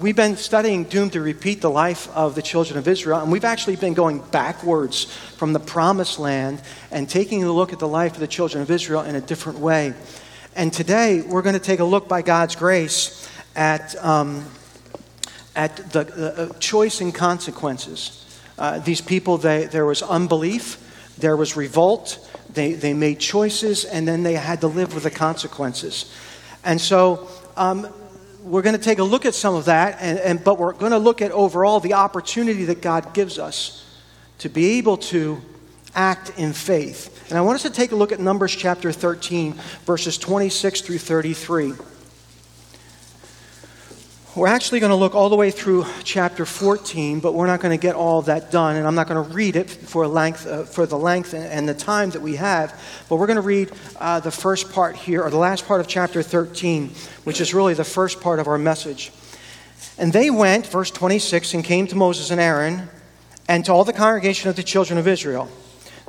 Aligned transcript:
We've 0.00 0.14
been 0.14 0.36
studying 0.36 0.84
Doomed 0.84 1.14
to 1.14 1.20
Repeat 1.20 1.60
the 1.60 1.68
life 1.68 2.08
of 2.14 2.36
the 2.36 2.40
children 2.40 2.78
of 2.78 2.86
Israel, 2.86 3.18
and 3.18 3.32
we've 3.32 3.44
actually 3.44 3.74
been 3.74 3.94
going 3.94 4.20
backwards 4.20 5.06
from 5.36 5.52
the 5.52 5.58
promised 5.58 6.20
land 6.20 6.62
and 6.92 7.10
taking 7.10 7.42
a 7.42 7.50
look 7.50 7.72
at 7.72 7.80
the 7.80 7.88
life 7.88 8.12
of 8.12 8.20
the 8.20 8.28
children 8.28 8.62
of 8.62 8.70
Israel 8.70 9.02
in 9.02 9.16
a 9.16 9.20
different 9.20 9.58
way. 9.58 9.94
And 10.54 10.72
today, 10.72 11.22
we're 11.22 11.42
going 11.42 11.56
to 11.56 11.60
take 11.60 11.80
a 11.80 11.84
look 11.84 12.06
by 12.06 12.22
God's 12.22 12.54
grace 12.54 13.28
at, 13.56 13.96
um, 13.96 14.44
at 15.56 15.74
the, 15.90 16.04
the 16.04 16.42
uh, 16.42 16.58
choice 16.60 17.00
and 17.00 17.12
consequences. 17.12 18.24
Uh, 18.56 18.78
these 18.78 19.00
people, 19.00 19.36
they, 19.36 19.64
there 19.64 19.84
was 19.84 20.00
unbelief, 20.00 20.78
there 21.18 21.36
was 21.36 21.56
revolt, 21.56 22.24
they, 22.54 22.74
they 22.74 22.94
made 22.94 23.18
choices, 23.18 23.84
and 23.84 24.06
then 24.06 24.22
they 24.22 24.34
had 24.34 24.60
to 24.60 24.68
live 24.68 24.94
with 24.94 25.02
the 25.02 25.10
consequences. 25.10 26.14
And 26.62 26.80
so, 26.80 27.26
um, 27.56 27.92
we're 28.42 28.62
going 28.62 28.76
to 28.76 28.82
take 28.82 28.98
a 28.98 29.04
look 29.04 29.26
at 29.26 29.34
some 29.34 29.54
of 29.54 29.66
that, 29.66 29.98
and, 30.00 30.18
and, 30.18 30.44
but 30.44 30.58
we're 30.58 30.72
going 30.72 30.92
to 30.92 30.98
look 30.98 31.22
at 31.22 31.30
overall 31.32 31.80
the 31.80 31.94
opportunity 31.94 32.64
that 32.66 32.80
God 32.80 33.14
gives 33.14 33.38
us 33.38 33.84
to 34.38 34.48
be 34.48 34.78
able 34.78 34.96
to 34.96 35.40
act 35.94 36.32
in 36.38 36.52
faith. 36.52 37.26
And 37.28 37.36
I 37.36 37.40
want 37.40 37.56
us 37.56 37.62
to 37.62 37.70
take 37.70 37.92
a 37.92 37.96
look 37.96 38.12
at 38.12 38.20
Numbers 38.20 38.54
chapter 38.54 38.92
13, 38.92 39.54
verses 39.84 40.16
26 40.18 40.82
through 40.82 40.98
33. 40.98 41.74
We're 44.38 44.46
actually 44.46 44.78
going 44.78 44.90
to 44.90 44.96
look 44.96 45.16
all 45.16 45.30
the 45.30 45.36
way 45.36 45.50
through 45.50 45.84
chapter 46.04 46.46
14, 46.46 47.18
but 47.18 47.34
we're 47.34 47.48
not 47.48 47.58
going 47.58 47.76
to 47.76 47.82
get 47.82 47.96
all 47.96 48.20
of 48.20 48.26
that 48.26 48.52
done, 48.52 48.76
and 48.76 48.86
I'm 48.86 48.94
not 48.94 49.08
going 49.08 49.28
to 49.28 49.34
read 49.34 49.56
it 49.56 49.68
for, 49.68 50.06
length, 50.06 50.46
uh, 50.46 50.62
for 50.62 50.86
the 50.86 50.96
length 50.96 51.34
and 51.34 51.68
the 51.68 51.74
time 51.74 52.10
that 52.10 52.22
we 52.22 52.36
have. 52.36 52.80
But 53.08 53.16
we're 53.16 53.26
going 53.26 53.34
to 53.34 53.42
read 53.42 53.72
uh, 53.96 54.20
the 54.20 54.30
first 54.30 54.70
part 54.70 54.94
here, 54.94 55.24
or 55.24 55.30
the 55.30 55.38
last 55.38 55.66
part 55.66 55.80
of 55.80 55.88
chapter 55.88 56.22
13, 56.22 56.92
which 57.24 57.40
is 57.40 57.52
really 57.52 57.74
the 57.74 57.82
first 57.82 58.20
part 58.20 58.38
of 58.38 58.46
our 58.46 58.58
message. 58.58 59.10
And 59.98 60.12
they 60.12 60.30
went, 60.30 60.68
verse 60.68 60.92
26, 60.92 61.54
and 61.54 61.64
came 61.64 61.88
to 61.88 61.96
Moses 61.96 62.30
and 62.30 62.40
Aaron 62.40 62.88
and 63.48 63.64
to 63.64 63.72
all 63.72 63.82
the 63.82 63.92
congregation 63.92 64.48
of 64.50 64.54
the 64.54 64.62
children 64.62 65.00
of 65.00 65.08
Israel. 65.08 65.48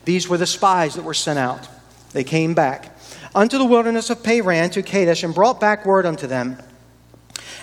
These 0.06 0.30
were 0.30 0.38
the 0.38 0.46
spies 0.46 0.94
that 0.94 1.04
were 1.04 1.16
sent 1.16 1.40
out. 1.40 1.68
They 2.12 2.24
came 2.24 2.54
back 2.54 2.96
unto 3.34 3.58
the 3.58 3.66
wilderness 3.66 4.12
of 4.12 4.22
Paran 4.22 4.70
to 4.70 4.84
Kadesh 4.84 5.24
and 5.24 5.34
brought 5.34 5.60
back 5.60 5.84
word 5.84 6.06
unto 6.06 6.28
them 6.28 6.62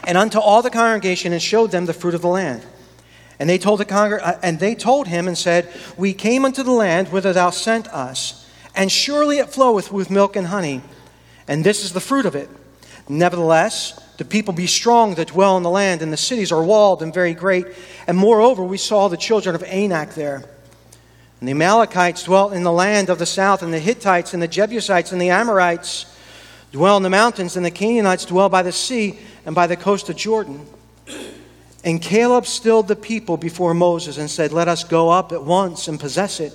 and 0.07 0.17
unto 0.17 0.39
all 0.39 0.63
the 0.63 0.71
congregation 0.71 1.33
and 1.33 1.43
showed 1.43 1.73
them 1.73 1.85
the 1.85 1.93
fruit 1.93 2.15
of 2.15 2.23
the 2.23 2.29
land. 2.29 2.65
And 3.39 3.51
they 3.51 3.59
told 3.59 3.81
the 3.81 3.85
congr- 3.85 4.23
uh, 4.23 4.39
and 4.43 4.59
they 4.59 4.75
told 4.75 5.09
him 5.09 5.29
and 5.29 5.37
said, 5.37 5.69
We 5.99 6.15
came 6.15 6.45
unto 6.45 6.63
the 6.63 6.71
land 6.71 7.13
whither 7.13 7.33
thou 7.33 7.51
sent 7.51 7.89
us, 7.89 8.49
and 8.75 8.91
surely 8.91 9.39
it 9.39 9.51
floweth 9.51 9.93
with 9.93 10.11
milk 10.11 10.37
and 10.37 10.47
honey, 10.47 10.81
and 11.47 11.63
this 11.63 11.85
is 11.85 11.93
the 11.93 12.01
fruit 12.01 12.25
of 12.25 12.35
it. 12.35 12.49
Nevertheless, 13.09 14.01
the 14.17 14.25
people 14.25 14.55
be 14.55 14.67
strong 14.67 15.15
that 15.17 15.29
dwell 15.29 15.57
in 15.57 15.63
the 15.63 15.71
land, 15.71 16.03
and 16.03 16.13
the 16.13 16.17
cities 16.17 16.51
are 16.51 16.65
walled 16.65 17.03
and 17.03 17.13
very 17.13 17.35
great. 17.35 17.67
And 18.07 18.17
moreover, 18.17 18.65
we 18.65 18.79
saw 18.79 19.09
the 19.09 19.17
children 19.17 19.55
of 19.55 19.63
Anak 19.65 20.15
there. 20.15 20.43
And 21.41 21.49
the 21.49 21.53
Amalekites 21.53 22.25
dwelt 22.25 22.55
in 22.55 22.63
the 22.63 22.73
land 22.73 23.11
of 23.11 23.19
the 23.19 23.27
south, 23.27 23.63
and 23.63 23.73
the 23.73 23.79
Hittites, 23.79 24.33
and 24.33 24.43
the 24.43 24.49
Jebusites, 24.49 25.13
and 25.13 25.21
the 25.21 25.31
Amorites 25.31 26.07
dwell 26.77 26.99
in 26.99 27.03
the 27.03 27.09
mountains, 27.09 27.57
and 27.57 27.65
the 27.65 27.71
Canaanites 27.71 28.27
dwell 28.27 28.51
by 28.51 28.63
the 28.63 28.71
sea 28.71 29.19
and 29.47 29.55
by 29.55 29.67
the 29.67 29.79
coast 29.79 30.11
of 30.11 30.17
Jordan. 30.17 30.67
And 31.83 32.03
Caleb 32.03 32.45
stilled 32.45 32.87
the 32.87 32.95
people 32.95 33.39
before 33.39 33.73
Moses 33.73 34.19
and 34.19 34.29
said, 34.29 34.53
Let 34.53 34.69
us 34.69 34.85
go 34.85 35.09
up 35.09 35.33
at 35.33 35.43
once 35.43 35.89
and 35.89 35.99
possess 35.99 36.39
it, 36.39 36.55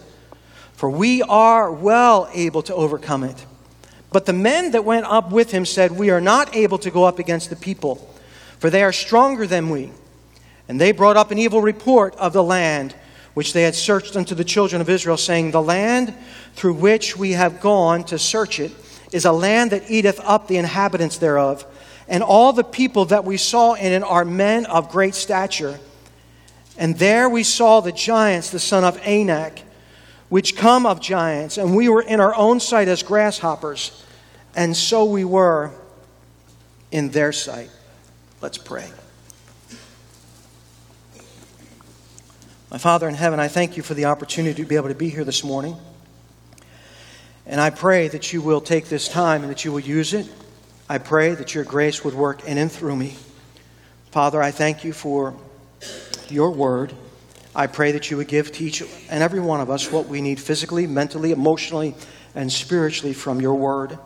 for 0.73 0.91
we 0.91 1.23
are 1.23 1.71
well 1.71 2.29
able 2.35 2.61
to 2.63 2.75
overcome 2.75 3.23
it. 3.23 3.47
But 4.11 4.27
the 4.27 4.33
men 4.33 4.71
that 4.71 4.85
went 4.85 5.07
up 5.07 5.31
with 5.31 5.49
him 5.49 5.65
said, 5.65 5.91
We 5.91 6.11
are 6.11 6.21
not 6.21 6.55
able 6.55 6.77
to 6.77 6.91
go 6.91 7.03
up 7.05 7.17
against 7.17 7.49
the 7.49 7.55
people, 7.55 7.95
for 8.59 8.69
they 8.69 8.83
are 8.83 8.93
stronger 8.93 9.47
than 9.47 9.71
we. 9.71 9.91
And 10.67 10.79
they 10.79 10.91
brought 10.91 11.17
up 11.17 11.31
an 11.31 11.39
evil 11.39 11.63
report 11.63 12.15
of 12.17 12.31
the 12.31 12.43
land 12.43 12.93
which 13.33 13.53
they 13.53 13.63
had 13.63 13.73
searched 13.73 14.15
unto 14.15 14.35
the 14.35 14.43
children 14.43 14.81
of 14.81 14.89
Israel, 14.89 15.17
saying, 15.17 15.49
The 15.49 15.63
land 15.63 16.13
through 16.53 16.75
which 16.75 17.17
we 17.17 17.31
have 17.31 17.59
gone 17.59 18.03
to 18.03 18.19
search 18.19 18.59
it 18.59 18.71
is 19.11 19.25
a 19.25 19.31
land 19.31 19.71
that 19.71 19.89
eateth 19.89 20.19
up 20.23 20.47
the 20.47 20.57
inhabitants 20.57 21.17
thereof 21.17 21.65
and 22.11 22.23
all 22.23 22.51
the 22.51 22.65
people 22.65 23.05
that 23.05 23.23
we 23.23 23.37
saw 23.37 23.73
in 23.73 23.93
it 23.93 24.03
are 24.03 24.25
men 24.25 24.65
of 24.65 24.89
great 24.89 25.15
stature. 25.15 25.79
And 26.77 26.99
there 26.99 27.29
we 27.29 27.43
saw 27.43 27.79
the 27.79 27.93
giants, 27.93 28.49
the 28.49 28.59
son 28.59 28.83
of 28.83 28.99
Anak, 29.05 29.61
which 30.27 30.57
come 30.57 30.85
of 30.85 30.99
giants, 30.99 31.57
and 31.57 31.73
we 31.73 31.87
were 31.87 32.01
in 32.01 32.19
our 32.19 32.35
own 32.35 32.59
sight 32.59 32.89
as 32.89 33.01
grasshoppers, 33.01 34.05
and 34.57 34.75
so 34.75 35.05
we 35.05 35.23
were 35.23 35.71
in 36.91 37.11
their 37.11 37.31
sight. 37.31 37.69
Let's 38.41 38.57
pray. 38.57 38.89
My 42.69 42.77
Father 42.77 43.07
in 43.07 43.15
heaven, 43.15 43.39
I 43.39 43.47
thank 43.47 43.77
you 43.77 43.83
for 43.83 43.93
the 43.93 44.05
opportunity 44.05 44.63
to 44.63 44.67
be 44.67 44.75
able 44.75 44.89
to 44.89 44.95
be 44.95 45.09
here 45.09 45.23
this 45.23 45.45
morning. 45.45 45.77
And 47.51 47.61
I 47.61 47.69
pray 47.69 48.07
that 48.07 48.33
you 48.33 48.41
will 48.41 48.61
take 48.61 48.85
this 48.85 49.07
time 49.07 49.43
and 49.43 49.51
that 49.51 49.63
you 49.63 49.71
will 49.71 49.79
use 49.79 50.15
it 50.15 50.27
I 50.91 50.97
pray 50.97 51.33
that 51.35 51.55
your 51.55 51.63
grace 51.63 52.03
would 52.03 52.15
work 52.15 52.45
in 52.45 52.57
and 52.57 52.69
through 52.69 52.97
me. 52.97 53.15
Father, 54.11 54.43
I 54.43 54.51
thank 54.51 54.83
you 54.83 54.91
for 54.91 55.33
your 56.27 56.51
word. 56.51 56.91
I 57.55 57.67
pray 57.67 57.93
that 57.93 58.11
you 58.11 58.17
would 58.17 58.27
give 58.27 58.51
to 58.51 58.63
each 58.65 58.83
and 59.09 59.23
every 59.23 59.39
one 59.39 59.61
of 59.61 59.69
us 59.69 59.89
what 59.89 60.07
we 60.07 60.19
need 60.19 60.37
physically, 60.37 60.87
mentally, 60.87 61.31
emotionally, 61.31 61.95
and 62.35 62.51
spiritually 62.51 63.13
from 63.13 63.39
your 63.39 63.55
word. 63.55 63.97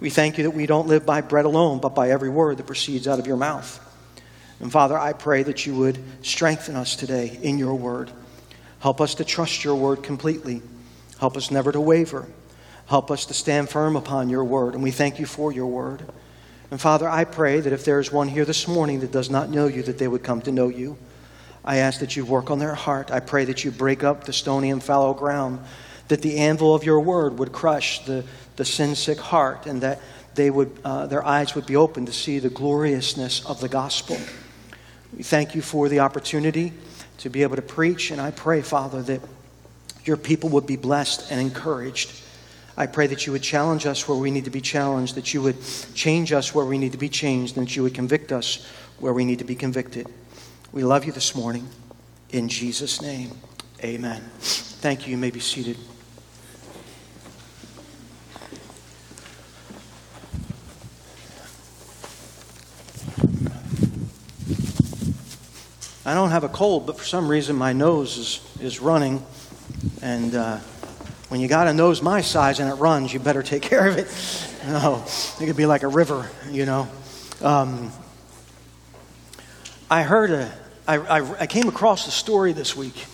We 0.00 0.10
thank 0.10 0.38
you 0.38 0.42
that 0.42 0.50
we 0.50 0.66
don't 0.66 0.88
live 0.88 1.06
by 1.06 1.20
bread 1.20 1.44
alone, 1.44 1.78
but 1.78 1.94
by 1.94 2.10
every 2.10 2.30
word 2.30 2.56
that 2.56 2.66
proceeds 2.66 3.06
out 3.06 3.20
of 3.20 3.28
your 3.28 3.36
mouth. 3.36 3.78
And 4.58 4.72
Father, 4.72 4.98
I 4.98 5.12
pray 5.12 5.44
that 5.44 5.66
you 5.66 5.76
would 5.76 6.00
strengthen 6.22 6.74
us 6.74 6.96
today 6.96 7.38
in 7.42 7.58
your 7.58 7.76
word. 7.76 8.10
Help 8.80 9.00
us 9.00 9.14
to 9.14 9.24
trust 9.24 9.62
your 9.62 9.76
word 9.76 10.02
completely. 10.02 10.62
Help 11.20 11.36
us 11.36 11.52
never 11.52 11.70
to 11.70 11.80
waver. 11.80 12.26
Help 12.88 13.10
us 13.10 13.26
to 13.26 13.34
stand 13.34 13.68
firm 13.68 13.96
upon 13.96 14.30
your 14.30 14.44
word, 14.44 14.72
and 14.72 14.82
we 14.82 14.90
thank 14.90 15.18
you 15.18 15.26
for 15.26 15.52
your 15.52 15.66
word. 15.66 16.02
And 16.70 16.80
Father, 16.80 17.06
I 17.06 17.24
pray 17.24 17.60
that 17.60 17.72
if 17.72 17.84
there 17.84 18.00
is 18.00 18.10
one 18.10 18.28
here 18.28 18.46
this 18.46 18.66
morning 18.66 19.00
that 19.00 19.12
does 19.12 19.28
not 19.28 19.50
know 19.50 19.66
you, 19.66 19.82
that 19.82 19.98
they 19.98 20.08
would 20.08 20.22
come 20.22 20.40
to 20.42 20.52
know 20.52 20.68
you. 20.68 20.96
I 21.64 21.78
ask 21.78 22.00
that 22.00 22.16
you 22.16 22.24
work 22.24 22.50
on 22.50 22.58
their 22.58 22.74
heart. 22.74 23.10
I 23.10 23.20
pray 23.20 23.44
that 23.44 23.62
you 23.62 23.70
break 23.70 24.02
up 24.04 24.24
the 24.24 24.32
stony 24.32 24.70
and 24.70 24.82
fallow 24.82 25.12
ground, 25.12 25.60
that 26.08 26.22
the 26.22 26.38
anvil 26.38 26.74
of 26.74 26.82
your 26.82 27.00
word 27.00 27.38
would 27.38 27.52
crush 27.52 28.04
the, 28.06 28.24
the 28.56 28.64
sin 28.64 28.94
sick 28.94 29.18
heart, 29.18 29.66
and 29.66 29.82
that 29.82 30.00
they 30.34 30.48
would, 30.48 30.74
uh, 30.82 31.06
their 31.06 31.24
eyes 31.24 31.54
would 31.54 31.66
be 31.66 31.76
open 31.76 32.06
to 32.06 32.12
see 32.12 32.38
the 32.38 32.48
gloriousness 32.48 33.44
of 33.44 33.60
the 33.60 33.68
gospel. 33.68 34.16
We 35.14 35.22
thank 35.22 35.54
you 35.54 35.60
for 35.60 35.90
the 35.90 36.00
opportunity 36.00 36.72
to 37.18 37.28
be 37.28 37.42
able 37.42 37.56
to 37.56 37.62
preach, 37.62 38.10
and 38.10 38.20
I 38.20 38.30
pray, 38.30 38.62
Father, 38.62 39.02
that 39.02 39.20
your 40.04 40.16
people 40.16 40.48
would 40.50 40.66
be 40.66 40.76
blessed 40.76 41.30
and 41.30 41.38
encouraged. 41.38 42.12
I 42.78 42.86
pray 42.86 43.08
that 43.08 43.26
you 43.26 43.32
would 43.32 43.42
challenge 43.42 43.86
us 43.86 44.06
where 44.06 44.16
we 44.16 44.30
need 44.30 44.44
to 44.44 44.50
be 44.50 44.60
challenged, 44.60 45.16
that 45.16 45.34
you 45.34 45.42
would 45.42 45.56
change 45.94 46.32
us 46.32 46.54
where 46.54 46.64
we 46.64 46.78
need 46.78 46.92
to 46.92 46.98
be 46.98 47.08
changed, 47.08 47.56
and 47.56 47.66
that 47.66 47.74
you 47.74 47.82
would 47.82 47.92
convict 47.92 48.30
us 48.30 48.64
where 49.00 49.12
we 49.12 49.24
need 49.24 49.40
to 49.40 49.44
be 49.44 49.56
convicted. 49.56 50.06
We 50.70 50.84
love 50.84 51.04
you 51.04 51.10
this 51.10 51.34
morning. 51.34 51.68
In 52.30 52.48
Jesus' 52.48 53.02
name, 53.02 53.32
amen. 53.82 54.22
Thank 54.38 55.08
you. 55.08 55.10
You 55.10 55.16
may 55.16 55.32
be 55.32 55.40
seated. 55.40 55.76
I 66.06 66.14
don't 66.14 66.30
have 66.30 66.44
a 66.44 66.48
cold, 66.48 66.86
but 66.86 66.96
for 66.96 67.04
some 67.04 67.26
reason 67.28 67.56
my 67.56 67.72
nose 67.72 68.16
is, 68.16 68.60
is 68.60 68.80
running. 68.80 69.26
And 70.00 70.36
uh, 70.36 70.60
when 71.28 71.40
you 71.40 71.48
got 71.48 71.68
a 71.68 71.74
nose 71.74 72.00
my 72.00 72.22
size 72.22 72.58
and 72.58 72.70
it 72.70 72.74
runs, 72.74 73.12
you 73.12 73.20
better 73.20 73.42
take 73.42 73.62
care 73.70 73.86
of 73.86 73.98
it. 73.98 74.08
No, 74.66 75.04
it 75.40 75.46
could 75.46 75.56
be 75.56 75.66
like 75.66 75.82
a 75.82 75.88
river, 75.88 76.30
you 76.50 76.66
know. 76.66 76.88
Um, 77.42 77.92
I 79.90 80.02
heard 80.02 80.30
a, 80.30 80.52
I, 80.86 80.96
I, 80.96 81.40
I 81.40 81.46
came 81.46 81.68
across 81.68 82.06
a 82.06 82.10
story 82.10 82.52
this 82.52 82.76
week 82.76 83.06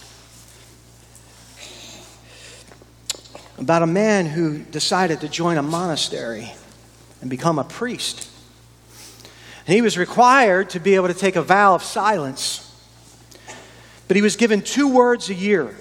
about 3.58 3.82
a 3.82 3.86
man 3.86 4.26
who 4.26 4.58
decided 4.58 5.20
to 5.20 5.28
join 5.28 5.58
a 5.58 5.62
monastery 5.62 6.52
and 7.20 7.30
become 7.30 7.58
a 7.58 7.64
priest. 7.64 8.28
And 9.66 9.74
he 9.74 9.80
was 9.80 9.96
required 9.96 10.70
to 10.70 10.80
be 10.80 10.94
able 10.94 11.08
to 11.08 11.14
take 11.14 11.36
a 11.36 11.42
vow 11.42 11.74
of 11.74 11.82
silence, 11.82 12.60
but 14.08 14.16
he 14.16 14.22
was 14.22 14.36
given 14.36 14.60
two 14.60 14.88
words 14.88 15.30
a 15.30 15.34
year 15.34 15.76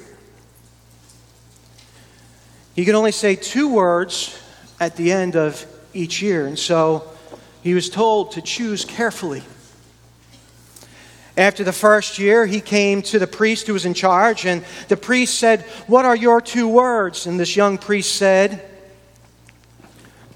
he 2.76 2.86
could 2.86 2.96
only 2.96 3.12
say 3.12 3.36
two 3.36 3.70
words 3.70 4.40
at 4.80 4.96
the 4.96 5.12
end 5.12 5.36
of 5.36 5.66
each 5.94 6.22
year, 6.22 6.48
and 6.48 6.58
so 6.58 7.08
he 7.62 7.74
was 7.74 7.90
told 7.90 8.32
to 8.32 8.42
choose 8.42 8.84
carefully. 8.84 9.44
After 11.38 11.64
the 11.64 11.74
first 11.74 12.20
year, 12.20 12.46
he 12.46 12.62
came 12.62 13.02
to 13.04 13.18
the 13.18 13.26
priest 13.26 13.66
who 13.68 13.74
was 13.74 13.86
in 13.86 13.94
charge, 13.94 14.46
and 14.46 14.64
the 14.88 14.98
priest 14.98 15.40
said, 15.40 15.62
What 15.88 16.06
are 16.06 16.16
your 16.16 16.42
two 16.42 16.68
words? 16.68 17.26
And 17.26 17.40
this 17.40 17.56
young 17.56 17.78
priest 17.78 18.16
said, 18.16 18.70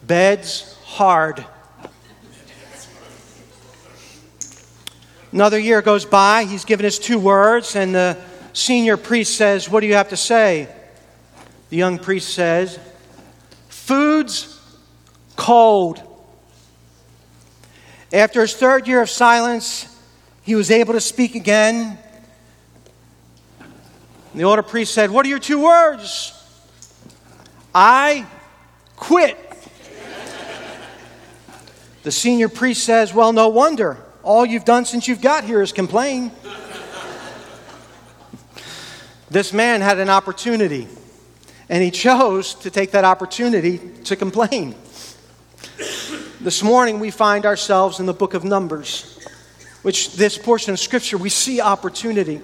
Bed's 0.06 0.76
hard. 0.86 1.46
Another 5.32 5.60
year 5.60 5.82
goes 5.82 6.06
by. 6.06 6.46
He's 6.46 6.66
given 6.66 6.86
us 6.86 6.98
two 6.98 7.20
words, 7.20 7.76
and 7.76 7.94
the 7.94 8.18
senior 8.54 8.98
priest 8.98 9.36
says, 9.36 9.70
What 9.70 9.82
do 9.82 9.88
you 9.88 9.96
have 9.96 10.10
to 10.10 10.18
say? 10.18 10.68
The 11.70 11.78
young 11.78 12.00
priest 12.00 12.34
says, 12.34 12.80
Food's 13.68 14.60
cold. 15.36 16.02
After 18.14 18.42
his 18.42 18.56
third 18.56 18.88
year 18.88 19.02
of 19.02 19.10
silence, 19.10 19.94
he 20.44 20.56
was 20.56 20.72
able 20.72 20.94
to 20.94 21.02
speak 21.02 21.36
again. 21.36 21.98
the 24.34 24.44
older 24.44 24.64
priest 24.64 24.94
said, 24.94 25.12
What 25.12 25.26
are 25.26 25.30
your 25.30 25.40
two 25.40 25.62
words? 25.62 26.34
I 27.76 28.26
quit. 28.96 29.38
the 32.04 32.12
senior 32.12 32.48
priest 32.50 32.84
says, 32.86 33.14
Well, 33.14 33.34
no 33.34 33.50
wonder. 33.50 33.98
All 34.24 34.46
you've 34.46 34.66
done 34.66 34.86
since 34.86 35.08
you've 35.08 35.22
got 35.22 35.44
here 35.44 35.62
is 35.62 35.72
complain. 35.72 36.32
this 39.30 39.52
man 39.52 39.82
had 39.82 40.00
an 40.00 40.10
opportunity, 40.10 40.88
and 41.70 41.84
he 41.84 41.92
chose 41.92 42.54
to 42.56 42.70
take 42.70 42.92
that 42.92 43.04
opportunity 43.04 43.80
to 44.06 44.16
complain. 44.16 44.76
This 46.40 46.64
morning, 46.64 47.00
we 47.00 47.12
find 47.12 47.46
ourselves 47.46 48.00
in 48.00 48.06
the 48.06 48.14
book 48.14 48.34
of 48.34 48.44
Numbers, 48.44 49.20
which 49.82 50.16
this 50.16 50.38
portion 50.38 50.72
of 50.72 50.80
Scripture, 50.80 51.18
we 51.18 51.30
see 51.30 51.60
opportunity. 51.60 52.42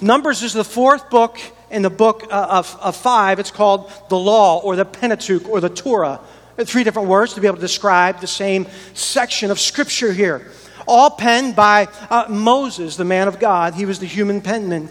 Numbers 0.00 0.42
is 0.42 0.52
the 0.52 0.64
fourth 0.64 1.10
book 1.10 1.38
in 1.70 1.82
the 1.82 1.90
book 1.90 2.24
uh, 2.30 2.46
of, 2.50 2.78
of 2.80 2.96
five. 2.96 3.38
It's 3.38 3.50
called 3.50 3.90
the 4.08 4.18
Law 4.18 4.60
or 4.60 4.76
the 4.76 4.84
Pentateuch 4.84 5.48
or 5.48 5.60
the 5.60 5.68
Torah. 5.68 6.20
Three 6.58 6.84
different 6.84 7.08
words 7.08 7.34
to 7.34 7.40
be 7.40 7.48
able 7.48 7.56
to 7.56 7.62
describe 7.62 8.20
the 8.20 8.26
same 8.28 8.66
section 8.92 9.50
of 9.50 9.58
Scripture 9.58 10.12
here. 10.12 10.52
All 10.86 11.10
penned 11.10 11.56
by 11.56 11.88
uh, 12.10 12.26
Moses, 12.28 12.96
the 12.96 13.04
man 13.04 13.26
of 13.26 13.40
God. 13.40 13.74
He 13.74 13.86
was 13.86 13.98
the 13.98 14.06
human 14.06 14.40
penman. 14.40 14.88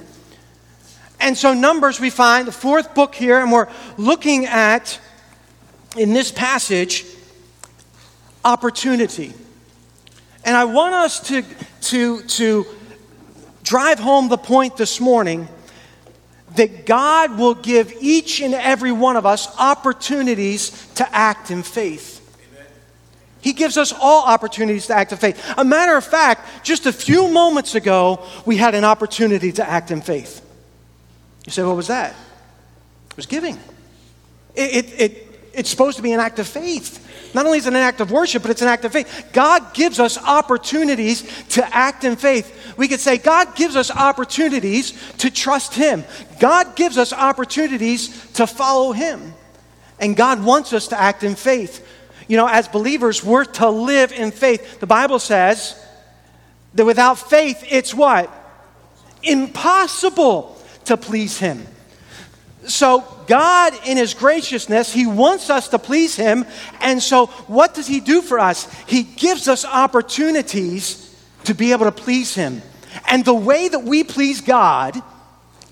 And 1.23 1.37
so, 1.37 1.53
Numbers, 1.53 2.01
we 2.01 2.09
find 2.09 2.45
the 2.45 2.51
fourth 2.51 2.93
book 2.93 3.15
here, 3.15 3.39
and 3.39 3.49
we're 3.49 3.69
looking 3.97 4.45
at, 4.45 4.99
in 5.97 6.11
this 6.11 6.33
passage, 6.33 7.05
opportunity. 8.43 9.33
And 10.43 10.57
I 10.57 10.65
want 10.65 10.93
us 10.93 11.21
to, 11.29 11.43
to, 11.83 12.23
to 12.23 12.65
drive 13.63 13.99
home 13.99 14.27
the 14.27 14.37
point 14.37 14.75
this 14.75 14.99
morning 14.99 15.47
that 16.57 16.85
God 16.85 17.39
will 17.39 17.55
give 17.55 17.93
each 18.01 18.41
and 18.41 18.53
every 18.53 18.91
one 18.91 19.15
of 19.15 19.25
us 19.25 19.47
opportunities 19.57 20.89
to 20.95 21.15
act 21.15 21.51
in 21.51 21.63
faith. 21.63 22.19
He 23.39 23.53
gives 23.53 23.77
us 23.77 23.93
all 23.93 24.25
opportunities 24.25 24.87
to 24.87 24.93
act 24.93 25.13
in 25.13 25.17
faith. 25.17 25.41
A 25.57 25.63
matter 25.63 25.95
of 25.95 26.03
fact, 26.03 26.65
just 26.65 26.85
a 26.85 26.91
few 26.91 27.29
moments 27.29 27.75
ago, 27.75 28.25
we 28.45 28.57
had 28.57 28.75
an 28.75 28.83
opportunity 28.83 29.53
to 29.53 29.65
act 29.65 29.89
in 29.89 30.01
faith. 30.01 30.41
You 31.45 31.51
say, 31.51 31.63
what 31.63 31.75
was 31.75 31.87
that? 31.87 32.15
It 33.09 33.17
was 33.17 33.25
giving. 33.25 33.57
It, 34.55 34.75
it, 34.75 35.01
it, 35.01 35.49
it's 35.53 35.69
supposed 35.69 35.97
to 35.97 36.03
be 36.03 36.13
an 36.13 36.19
act 36.19 36.39
of 36.39 36.47
faith. 36.47 36.99
Not 37.33 37.45
only 37.45 37.57
is 37.57 37.65
it 37.65 37.73
an 37.73 37.75
act 37.75 37.99
of 37.99 38.11
worship, 38.11 38.43
but 38.43 38.51
it's 38.51 38.61
an 38.61 38.67
act 38.67 38.85
of 38.85 38.91
faith. 38.91 39.29
God 39.33 39.73
gives 39.73 39.99
us 39.99 40.17
opportunities 40.17 41.23
to 41.49 41.75
act 41.75 42.03
in 42.03 42.15
faith. 42.15 42.75
We 42.77 42.87
could 42.87 42.99
say 42.99 43.17
God 43.17 43.55
gives 43.55 43.75
us 43.75 43.89
opportunities 43.91 44.93
to 45.17 45.31
trust 45.31 45.73
Him. 45.73 46.03
God 46.39 46.75
gives 46.75 46.97
us 46.97 47.11
opportunities 47.11 48.31
to 48.33 48.45
follow 48.45 48.91
Him. 48.91 49.33
And 49.99 50.15
God 50.15 50.43
wants 50.43 50.73
us 50.73 50.87
to 50.89 50.99
act 50.99 51.23
in 51.23 51.35
faith. 51.35 51.87
You 52.27 52.37
know, 52.37 52.47
as 52.47 52.67
believers, 52.67 53.23
we're 53.23 53.45
to 53.45 53.69
live 53.69 54.11
in 54.11 54.31
faith. 54.31 54.79
The 54.79 54.87
Bible 54.87 55.19
says 55.19 55.79
that 56.73 56.85
without 56.85 57.15
faith, 57.15 57.63
it's 57.69 57.93
what? 57.93 58.31
Impossible 59.23 60.59
to 60.85 60.97
please 60.97 61.37
Him. 61.37 61.65
So, 62.65 63.03
God, 63.27 63.73
in 63.85 63.97
His 63.97 64.13
graciousness, 64.13 64.93
He 64.93 65.05
wants 65.05 65.49
us 65.49 65.67
to 65.69 65.79
please 65.79 66.15
Him. 66.15 66.45
And 66.79 67.01
so, 67.01 67.27
what 67.47 67.73
does 67.73 67.87
He 67.87 67.99
do 67.99 68.21
for 68.21 68.39
us? 68.39 68.71
He 68.85 69.03
gives 69.03 69.47
us 69.47 69.65
opportunities 69.65 71.13
to 71.43 71.53
be 71.53 71.71
able 71.71 71.85
to 71.85 71.91
please 71.91 72.35
Him. 72.35 72.61
And 73.09 73.25
the 73.25 73.33
way 73.33 73.67
that 73.67 73.83
we 73.83 74.03
please 74.03 74.41
God 74.41 75.01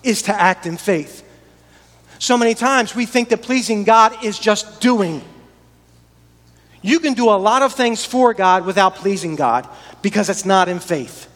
is 0.03 0.23
to 0.23 0.33
act 0.33 0.65
in 0.65 0.77
faith. 0.77 1.27
So 2.19 2.37
many 2.37 2.53
times 2.53 2.95
we 2.95 3.05
think 3.05 3.29
that 3.29 3.41
pleasing 3.41 3.83
God 3.83 4.23
is 4.23 4.37
just 4.37 4.81
doing. 4.81 5.23
You 6.81 6.99
can 6.99 7.13
do 7.13 7.29
a 7.29 7.37
lot 7.37 7.61
of 7.61 7.73
things 7.73 8.05
for 8.05 8.33
God 8.33 8.65
without 8.65 8.95
pleasing 8.95 9.35
God 9.35 9.67
because 10.01 10.29
it's 10.29 10.45
not 10.45 10.67
in 10.67 10.79
faith. 10.79 11.27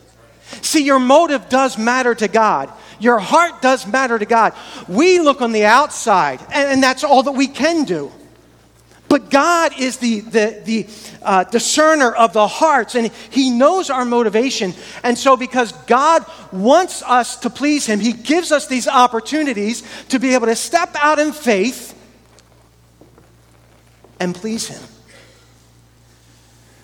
See, 0.61 0.83
your 0.83 0.99
motive 0.99 1.49
does 1.49 1.77
matter 1.77 2.13
to 2.15 2.27
God. 2.27 2.71
Your 2.99 3.19
heart 3.19 3.61
does 3.61 3.85
matter 3.87 4.17
to 4.17 4.25
God. 4.25 4.53
We 4.87 5.19
look 5.19 5.41
on 5.41 5.51
the 5.51 5.65
outside, 5.65 6.39
and, 6.51 6.69
and 6.71 6.83
that's 6.83 7.03
all 7.03 7.23
that 7.23 7.33
we 7.33 7.47
can 7.47 7.83
do. 7.83 8.11
But 9.07 9.29
God 9.29 9.79
is 9.79 9.97
the, 9.97 10.21
the, 10.21 10.61
the 10.65 10.87
uh, 11.21 11.43
discerner 11.45 12.11
of 12.11 12.33
the 12.33 12.47
hearts, 12.47 12.95
and 12.95 13.11
He 13.29 13.49
knows 13.49 13.89
our 13.89 14.03
motivation. 14.03 14.73
And 15.03 15.17
so, 15.17 15.37
because 15.37 15.71
God 15.83 16.25
wants 16.51 17.03
us 17.03 17.37
to 17.37 17.49
please 17.49 17.85
Him, 17.85 17.99
He 17.99 18.13
gives 18.13 18.51
us 18.51 18.67
these 18.67 18.87
opportunities 18.87 19.83
to 20.09 20.19
be 20.19 20.33
able 20.33 20.47
to 20.47 20.55
step 20.55 20.95
out 20.95 21.19
in 21.19 21.31
faith 21.31 21.93
and 24.19 24.33
please 24.33 24.67
Him. 24.67 24.81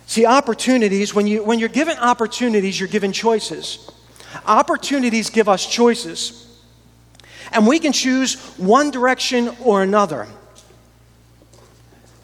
See, 0.06 0.26
opportunities, 0.26 1.16
when, 1.16 1.26
you, 1.26 1.44
when 1.44 1.58
you're 1.58 1.70
given 1.70 1.98
opportunities, 1.98 2.80
you're 2.80 2.90
given 2.90 3.14
choices. 3.14 3.90
Opportunities 4.46 5.30
give 5.30 5.50
us 5.50 5.66
choices. 5.66 6.48
And 7.52 7.68
we 7.68 7.80
can 7.80 7.92
choose 7.92 8.36
one 8.58 8.92
direction 8.92 9.50
or 9.64 9.84
another. 9.84 10.28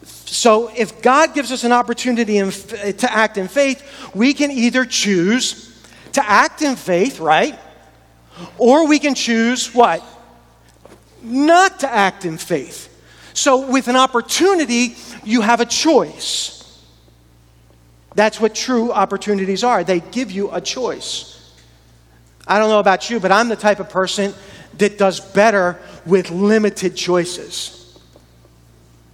So, 0.02 0.70
if 0.76 1.02
God 1.02 1.34
gives 1.34 1.50
us 1.52 1.64
an 1.64 1.72
opportunity 1.72 2.38
in, 2.38 2.50
to 2.50 3.12
act 3.12 3.38
in 3.38 3.48
faith, 3.48 3.82
we 4.14 4.34
can 4.34 4.50
either 4.50 4.84
choose 4.84 5.74
to 6.12 6.28
act 6.28 6.62
in 6.62 6.76
faith, 6.76 7.18
right? 7.18 7.58
Or 8.56 8.86
we 8.86 8.98
can 8.98 9.14
choose 9.14 9.74
what? 9.74 10.04
Not 11.22 11.80
to 11.80 11.92
act 11.92 12.24
in 12.24 12.38
faith. 12.38 12.94
So, 13.34 13.70
with 13.70 13.88
an 13.88 13.96
opportunity, 13.96 14.96
you 15.24 15.40
have 15.40 15.60
a 15.60 15.66
choice. 15.66 16.58
That's 18.14 18.40
what 18.40 18.54
true 18.54 18.92
opportunities 18.92 19.64
are. 19.64 19.84
They 19.84 20.00
give 20.00 20.30
you 20.30 20.50
a 20.50 20.60
choice. 20.60 21.37
I 22.48 22.58
don't 22.58 22.70
know 22.70 22.80
about 22.80 23.10
you, 23.10 23.20
but 23.20 23.30
I'm 23.30 23.48
the 23.48 23.56
type 23.56 23.78
of 23.78 23.90
person 23.90 24.34
that 24.78 24.98
does 24.98 25.20
better 25.20 25.78
with 26.06 26.30
limited 26.30 26.96
choices. 26.96 27.98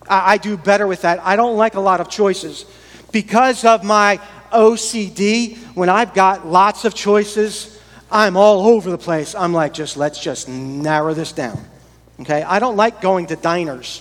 I, 0.09 0.35
I 0.35 0.37
do 0.39 0.57
better 0.57 0.87
with 0.87 1.03
that. 1.03 1.21
I 1.21 1.37
don't 1.37 1.57
like 1.57 1.75
a 1.75 1.81
lot 1.81 2.01
of 2.01 2.09
choices. 2.09 2.65
Because 3.13 3.65
of 3.65 3.85
my 3.85 4.21
OCD, 4.53 5.57
when 5.75 5.89
I've 5.89 6.15
got 6.15 6.47
lots 6.47 6.85
of 6.85 6.95
choices, 6.95 7.81
I'm 8.11 8.37
all 8.37 8.67
over 8.67 8.91
the 8.91 8.99
place. 8.99 9.35
I'm 9.35 9.53
like, 9.53 9.75
just 9.75 9.97
let's 9.97 10.21
just 10.21 10.49
narrow 10.49 11.15
this 11.15 11.33
down. 11.33 11.65
Okay? 12.21 12.43
I 12.43 12.59
don't 12.59 12.77
like 12.77 13.01
going 13.01 13.27
to 13.27 13.37
diners. 13.37 14.01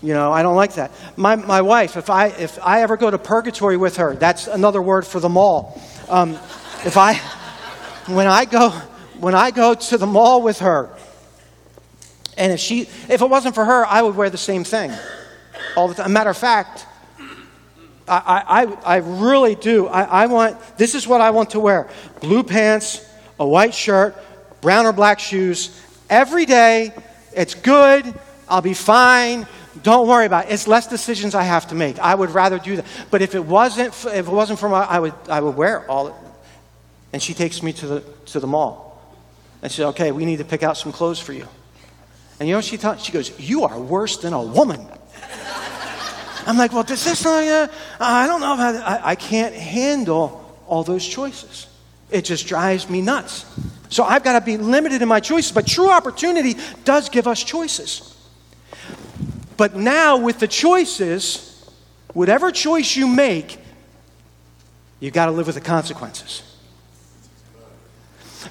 You 0.00 0.14
know, 0.14 0.32
I 0.32 0.42
don't 0.42 0.54
like 0.54 0.74
that. 0.74 0.92
My, 1.16 1.34
my 1.34 1.60
wife, 1.60 1.96
if 1.96 2.08
I, 2.08 2.28
if 2.28 2.58
I 2.62 2.82
ever 2.82 2.96
go 2.96 3.10
to 3.10 3.18
purgatory 3.18 3.76
with 3.76 3.96
her, 3.96 4.14
that's 4.14 4.46
another 4.46 4.80
word 4.80 5.04
for 5.04 5.18
the 5.18 5.28
mall. 5.28 5.80
Um, 6.08 6.34
if 6.84 6.96
I, 6.96 7.20
when 8.08 8.26
I 8.26 8.44
go 8.44 8.70
when 9.20 9.34
I 9.34 9.50
go 9.50 9.74
to 9.74 9.98
the 9.98 10.06
mall 10.06 10.42
with 10.42 10.60
her, 10.60 10.90
and 12.36 12.52
if 12.52 12.60
she 12.60 12.82
if 13.08 13.20
it 13.20 13.28
wasn't 13.28 13.54
for 13.54 13.64
her, 13.64 13.86
I 13.86 14.02
would 14.02 14.16
wear 14.16 14.30
the 14.30 14.38
same 14.38 14.64
thing 14.64 14.92
all 15.76 15.88
the 15.88 15.94
time. 15.94 16.12
Matter 16.12 16.30
of 16.30 16.38
fact, 16.38 16.86
I, 18.06 18.42
I, 18.46 18.64
I 18.84 18.96
really 18.96 19.54
do. 19.54 19.86
I, 19.86 20.02
I 20.02 20.26
want 20.26 20.56
this 20.76 20.94
is 20.94 21.06
what 21.06 21.20
I 21.20 21.30
want 21.30 21.50
to 21.50 21.60
wear: 21.60 21.88
blue 22.20 22.42
pants, 22.42 23.04
a 23.38 23.46
white 23.46 23.74
shirt, 23.74 24.16
brown 24.60 24.86
or 24.86 24.92
black 24.92 25.18
shoes 25.20 25.80
every 26.08 26.46
day. 26.46 26.92
It's 27.34 27.54
good. 27.54 28.14
I'll 28.48 28.62
be 28.62 28.74
fine. 28.74 29.46
Don't 29.82 30.08
worry 30.08 30.26
about 30.26 30.46
it. 30.46 30.52
It's 30.52 30.66
less 30.66 30.86
decisions 30.86 31.34
I 31.34 31.42
have 31.42 31.68
to 31.68 31.74
make. 31.74 31.98
I 31.98 32.14
would 32.14 32.30
rather 32.30 32.58
do 32.58 32.76
that. 32.76 32.84
But 33.10 33.22
if 33.22 33.34
it 33.34 33.44
wasn't, 33.44 33.94
if 34.06 34.26
it 34.26 34.28
wasn't 34.28 34.58
for 34.58 34.68
my, 34.68 34.82
I 34.84 34.98
would, 34.98 35.14
I 35.28 35.40
would 35.40 35.56
wear 35.56 35.88
all 35.88 36.27
and 37.12 37.22
she 37.22 37.34
takes 37.34 37.62
me 37.62 37.72
to 37.74 37.86
the, 37.86 38.00
to 38.26 38.40
the 38.40 38.46
mall. 38.46 39.00
And 39.62 39.70
she 39.72 39.76
said, 39.76 39.88
Okay, 39.88 40.12
we 40.12 40.24
need 40.24 40.38
to 40.38 40.44
pick 40.44 40.62
out 40.62 40.76
some 40.76 40.92
clothes 40.92 41.18
for 41.18 41.32
you. 41.32 41.46
And 42.38 42.48
you 42.48 42.52
know 42.52 42.58
what 42.58 42.64
she 42.64 42.76
thought? 42.76 43.00
She 43.00 43.12
goes, 43.12 43.38
You 43.38 43.64
are 43.64 43.78
worse 43.78 44.18
than 44.18 44.32
a 44.32 44.42
woman. 44.42 44.86
I'm 46.46 46.56
like, 46.56 46.72
Well, 46.72 46.82
does 46.82 47.04
this 47.04 47.24
not, 47.24 47.44
uh, 47.44 47.68
I 47.98 48.26
don't 48.26 48.40
know 48.40 48.54
about 48.54 48.76
I, 48.76 49.10
I 49.10 49.14
can't 49.14 49.54
handle 49.54 50.44
all 50.66 50.84
those 50.84 51.06
choices. 51.06 51.66
It 52.10 52.24
just 52.24 52.46
drives 52.46 52.88
me 52.88 53.00
nuts. 53.00 53.44
So 53.90 54.04
I've 54.04 54.22
got 54.22 54.38
to 54.38 54.44
be 54.44 54.56
limited 54.56 55.02
in 55.02 55.08
my 55.08 55.20
choices. 55.20 55.52
But 55.52 55.66
true 55.66 55.90
opportunity 55.90 56.56
does 56.84 57.08
give 57.08 57.26
us 57.26 57.42
choices. 57.42 58.14
But 59.56 59.74
now, 59.74 60.18
with 60.18 60.38
the 60.38 60.46
choices, 60.46 61.68
whatever 62.12 62.50
choice 62.50 62.94
you 62.94 63.08
make, 63.08 63.58
You've 65.00 65.14
got 65.14 65.26
to 65.26 65.32
live 65.32 65.46
with 65.46 65.54
the 65.54 65.60
consequences. 65.60 66.42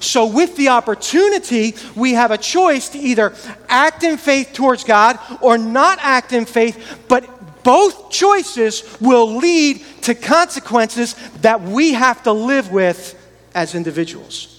So, 0.00 0.26
with 0.26 0.56
the 0.56 0.68
opportunity, 0.68 1.74
we 1.96 2.12
have 2.12 2.30
a 2.30 2.38
choice 2.38 2.90
to 2.90 2.98
either 2.98 3.34
act 3.68 4.02
in 4.04 4.16
faith 4.16 4.52
towards 4.52 4.84
God 4.84 5.18
or 5.40 5.58
not 5.58 5.98
act 6.00 6.32
in 6.32 6.44
faith, 6.44 7.02
but 7.08 7.28
both 7.64 8.10
choices 8.10 8.96
will 9.00 9.36
lead 9.36 9.84
to 10.02 10.14
consequences 10.14 11.14
that 11.42 11.60
we 11.60 11.92
have 11.92 12.22
to 12.22 12.32
live 12.32 12.70
with 12.70 13.14
as 13.54 13.74
individuals. 13.74 14.54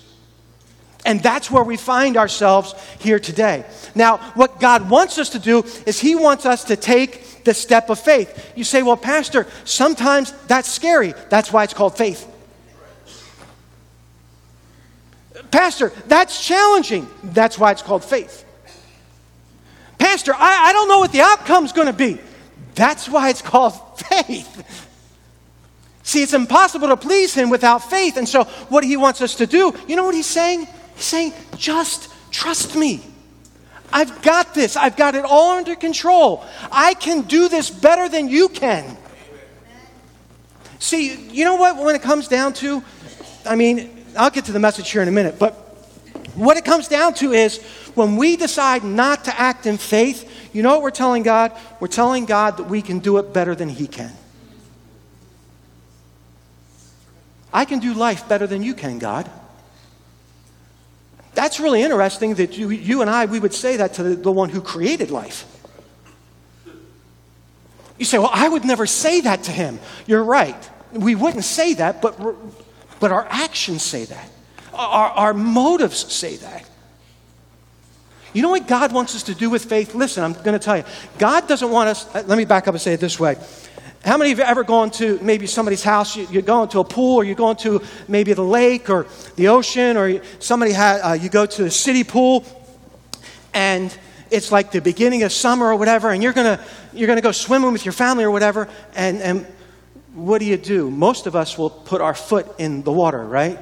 And 1.05 1.24
that's 1.24 1.50
where 1.50 1.63
we 1.63 1.77
find 1.77 2.17
ourselves 2.17 2.75
here 3.00 3.19
today. 3.19 3.65
Now, 3.96 4.17
what 4.36 4.60
God 4.60 4.89
wants 4.89 5.17
us 5.17 5.29
to 5.29 5.39
do 5.39 5.63
is 5.86 6.00
He 6.00 6.15
wants 6.15 6.46
us 6.46 6.65
to 6.65 6.75
take 6.75 7.43
the 7.46 7.53
step 7.53 7.89
of 7.89 8.00
faith. 8.00 8.53
You 8.55 8.63
say, 8.63 8.84
well, 8.84 8.98
Pastor, 8.98 9.48
sometimes 9.63 10.34
that's 10.48 10.69
scary. 10.69 11.13
That's 11.29 11.53
why 11.53 11.63
it's 11.63 11.74
called 11.74 11.98
faith. 11.98 12.27
Pastor, 15.51 15.91
that's 16.08 16.46
challenging. 16.46 17.08
That's 17.24 17.58
why 17.58 17.72
it's 17.72 17.82
called 17.82 18.03
faith. 18.03 18.46
Pastor, 19.98 20.34
I, 20.34 20.70
I 20.70 20.74
don't 20.74 20.88
know 20.88 21.00
what 21.00 21.12
the 21.12 21.22
outcome's 21.22 21.72
going 21.72 21.88
to 21.88 21.94
be. 21.94 22.20
That's 22.75 23.10
why 23.10 23.29
it's 23.29 23.41
called 23.41 23.74
faith. 24.00 24.86
See, 26.03 26.24
it's 26.24 26.34
impossible 26.34 26.88
to 26.88 26.98
please 26.98 27.34
Him 27.34 27.50
without 27.50 27.89
faith. 27.89 28.18
And 28.18 28.27
so, 28.27 28.46
what 28.70 28.84
He 28.84 28.98
wants 28.98 29.22
us 29.22 29.36
to 29.36 29.46
do, 29.48 29.75
you 29.88 29.96
know 29.96 30.06
what 30.06 30.15
He's 30.15 30.25
saying? 30.25 30.68
He's 30.96 31.06
saying, 31.06 31.34
just 31.58 32.12
trust 32.32 32.75
me. 32.75 33.01
I've 33.91 34.22
got 34.22 34.53
this. 34.53 34.75
I've 34.75 34.96
got 34.96 35.15
it 35.15 35.25
all 35.25 35.58
under 35.58 35.75
control. 35.75 36.46
I 36.72 36.94
can 36.94 37.22
do 37.22 37.50
this 37.50 37.70
better 37.70 38.08
than 38.08 38.29
you 38.29 38.50
can. 38.50 38.98
See, 40.79 41.15
you 41.15 41.44
know 41.44 41.56
what, 41.56 41.77
when 41.77 41.96
it 41.96 42.01
comes 42.01 42.27
down 42.27 42.53
to, 42.53 42.84
I 43.46 43.56
mean, 43.56 43.99
I'll 44.18 44.30
get 44.30 44.46
to 44.46 44.51
the 44.51 44.60
message 44.60 44.89
here 44.92 45.01
in 45.01 45.08
a 45.08 45.12
minute, 45.12 45.38
but 45.39 45.54
what 46.36 46.58
it 46.58 46.66
comes 46.66 46.88
down 46.88 47.13
to 47.16 47.32
is 47.32 47.62
when 47.96 48.16
we 48.16 48.38
decide 48.38 48.84
not 48.84 49.25
to 49.25 49.39
act 49.39 49.66
in 49.66 49.78
faith, 49.78 50.50
you 50.54 50.63
know 50.63 50.72
what 50.72 50.82
we're 50.82 50.92
telling 50.92 51.24
God? 51.24 51.51
We're 51.80 51.88
telling 51.88 52.25
God 52.25 52.58
that 52.58 52.63
we 52.63 52.82
can 52.82 53.00
do 53.00 53.18
it 53.18 53.34
better 53.34 53.56
than 53.56 53.70
He 53.70 53.88
can. 53.88 54.12
I 57.51 57.66
can 57.66 57.80
do 57.80 57.94
life 57.94 58.28
better 58.28 58.48
than 58.48 58.63
you 58.63 58.74
can, 58.74 59.00
God. 59.00 59.30
That's 61.34 61.60
really 61.60 61.82
interesting 61.82 62.36
that 62.36 62.58
you, 62.58 62.70
you 62.70 63.01
and 63.01 63.10
I, 63.10 63.25
we 63.25 63.39
would 63.39 63.54
say 63.54 63.78
that 63.78 63.96
to 63.96 64.04
the, 64.04 64.16
the 64.16 64.32
one 64.32 64.50
who 64.50 64.62
created 64.62 65.10
life. 65.10 65.46
You 67.98 68.06
say, 68.06 68.18
well, 68.18 68.32
I 68.32 68.48
would 68.48 68.66
never 68.66 68.86
say 68.86 69.22
that 69.22 69.44
to 69.44 69.51
him. 69.51 69.80
You're 70.08 70.24
right. 70.24 70.70
We 70.92 71.16
wouldn't 71.16 71.44
say 71.44 71.74
that, 71.75 72.01
but 72.01 72.18
but 73.00 73.12
our 73.12 73.27
actions 73.29 73.84
say 73.84 74.06
that. 74.06 74.29
Our, 74.74 75.10
our 75.10 75.34
motives 75.34 76.12
say 76.12 76.38
that. 76.38 76.65
You 78.34 78.44
know 78.44 78.50
what 78.50 78.68
God 78.68 78.91
wants 78.94 79.15
us 79.15 79.24
to 79.24 79.36
do 79.36 79.50
with 79.50 79.65
faith? 79.65 79.96
Listen, 79.96 80.24
I'm 80.24 80.34
going 80.34 80.53
to 80.53 80.60
tell 80.60 80.77
you. 80.77 80.84
God 81.18 81.48
doesn't 81.48 81.70
want 81.72 81.89
us, 81.89 82.13
let 82.13 82.38
me 82.38 82.46
back 82.46 82.68
up 82.68 82.75
and 82.75 82.82
say 82.82 82.94
it 82.94 83.00
this 83.00 83.20
way. 83.20 83.38
How 84.06 84.18
many 84.18 84.32
of 84.32 84.38
you 84.38 84.46
ever 84.46 84.63
gone 84.63 84.91
to 84.91 85.20
maybe 85.22 85.46
somebody's 85.46 85.84
house? 85.84 86.15
You're 86.15 86.41
going 86.41 86.70
to 86.70 86.79
a 86.79 86.84
pool, 86.84 87.18
or 87.18 87.24
you're 87.24 87.36
going 87.36 87.58
to 87.58 87.82
maybe 88.08 88.32
the 88.34 88.44
lake 88.44 88.89
or 88.89 89.08
the 89.36 89.50
ocean, 89.50 89.98
or 89.98 90.22
somebody 90.39 90.72
had, 90.72 91.01
uh, 91.01 91.13
you 91.13 91.27
go 91.27 91.46
to 91.46 91.63
the 91.63 91.72
city 91.72 92.06
pool, 92.06 92.46
and 93.53 93.96
it's 94.32 94.51
like 94.51 94.72
the 94.72 94.79
beginning 94.79 95.24
of 95.24 95.34
summer 95.34 95.65
or 95.65 95.75
whatever, 95.75 96.12
and 96.12 96.24
you're 96.24 96.34
gonna 96.34 96.63
you're 96.94 97.08
gonna 97.08 97.20
go 97.20 97.32
swimming 97.32 97.74
with 97.74 97.84
your 97.84 97.91
family 97.91 98.24
or 98.24 98.32
whatever, 98.32 98.70
and 98.96 99.22
and 99.22 99.46
what 100.13 100.39
do 100.39 100.46
you 100.46 100.58
do? 100.58 100.89
Most 100.89 101.28
of 101.28 101.36
us 101.36 101.58
will 101.58 101.70
put 101.70 102.01
our 102.01 102.13
foot 102.13 102.48
in 102.60 102.84
the 102.84 102.92
water, 102.92 103.24
right? 103.24 103.60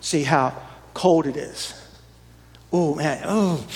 See 0.00 0.22
how 0.22 0.54
cold 0.94 1.26
it 1.26 1.36
is. 1.36 1.74
Oh, 2.72 2.94
man, 2.94 3.22
oh, 3.26 3.66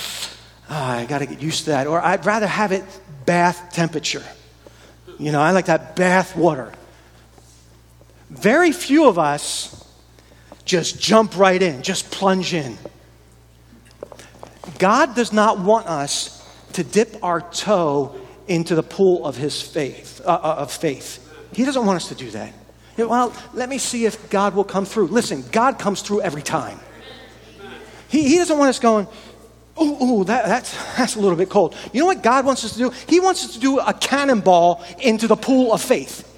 I 0.69 1.05
got 1.05 1.19
to 1.19 1.27
get 1.27 1.43
used 1.43 1.65
to 1.65 1.71
that. 1.71 1.87
Or 1.87 2.01
I'd 2.01 2.25
rather 2.25 2.47
have 2.47 2.73
it 2.73 2.85
bath 3.27 3.73
temperature. 3.73 4.23
You 5.19 5.33
know, 5.33 5.41
I 5.41 5.51
like 5.51 5.67
that 5.67 5.97
bath 5.97 6.37
water. 6.37 6.73
Very 8.31 8.73
few 8.73 9.09
of 9.09 9.19
us 9.19 9.81
just 10.65 11.01
jump 11.01 11.37
right 11.37 11.61
in, 11.61 11.83
just 11.83 12.11
plunge 12.11 12.55
in. 12.55 12.77
God 14.79 15.15
does 15.15 15.33
not 15.33 15.59
want 15.59 15.87
us 15.87 16.41
to 16.73 16.83
dip 16.83 17.23
our 17.23 17.41
toe 17.41 18.19
into 18.49 18.75
the 18.75 18.83
pool 18.83 19.25
of 19.25 19.37
his 19.37 19.61
faith, 19.61 20.21
uh, 20.25 20.31
uh 20.31 20.57
of 20.59 20.73
faith. 20.73 21.24
He 21.55 21.65
doesn't 21.65 21.85
want 21.85 21.97
us 21.97 22.09
to 22.09 22.15
do 22.15 22.31
that. 22.31 22.53
Well, 22.97 23.33
let 23.53 23.69
me 23.69 23.79
see 23.79 24.07
if 24.07 24.31
God 24.31 24.55
will 24.55 24.65
come 24.65 24.85
through. 24.85 25.09
Listen, 25.09 25.45
God 25.51 25.79
comes 25.79 26.03
through 26.03 26.23
every 26.23 26.43
time. 26.43 26.79
He, 28.09 28.29
he 28.29 28.37
doesn't 28.37 28.57
want 28.57 28.69
us 28.69 28.79
going, 28.79 29.09
ooh, 29.81 30.05
ooh 30.05 30.25
that, 30.25 30.47
that's, 30.47 30.97
that's 30.97 31.17
a 31.17 31.21
little 31.21 31.37
bit 31.37 31.51
cold. 31.51 31.75
You 31.93 32.01
know 32.01 32.07
what 32.07 32.23
God 32.23 32.47
wants 32.47 32.65
us 32.65 32.73
to 32.75 32.79
do? 32.79 32.91
He 33.09 33.19
wants 33.19 33.45
us 33.45 33.55
to 33.55 33.61
do 33.61 33.81
a 33.81 33.93
cannonball 33.93 34.85
into 35.01 35.27
the 35.27 35.37
pool 35.37 35.73
of 35.73 35.83
faith. 35.83 36.31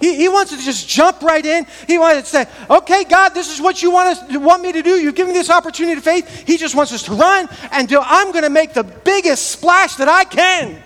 He, 0.00 0.16
he 0.16 0.28
wants 0.28 0.52
us 0.52 0.58
to 0.60 0.64
just 0.64 0.88
jump 0.88 1.22
right 1.22 1.44
in. 1.44 1.66
He 1.86 1.98
wants 1.98 2.30
to 2.30 2.44
say, 2.44 2.50
okay, 2.68 3.04
God, 3.04 3.30
this 3.30 3.52
is 3.52 3.60
what 3.60 3.82
you 3.82 3.90
want, 3.90 4.18
us, 4.18 4.36
want 4.36 4.62
me 4.62 4.72
to 4.72 4.82
do. 4.82 4.90
You've 4.90 5.14
given 5.14 5.32
me 5.32 5.38
this 5.38 5.50
opportunity 5.50 5.98
of 5.98 6.04
faith. 6.04 6.46
He 6.46 6.56
just 6.56 6.74
wants 6.74 6.92
us 6.92 7.02
to 7.04 7.12
run 7.12 7.48
and 7.72 7.88
do, 7.88 8.00
I'm 8.02 8.32
going 8.32 8.44
to 8.44 8.50
make 8.50 8.74
the 8.74 8.84
biggest 8.84 9.50
splash 9.50 9.96
that 9.96 10.08
I 10.08 10.24
can. 10.24 10.82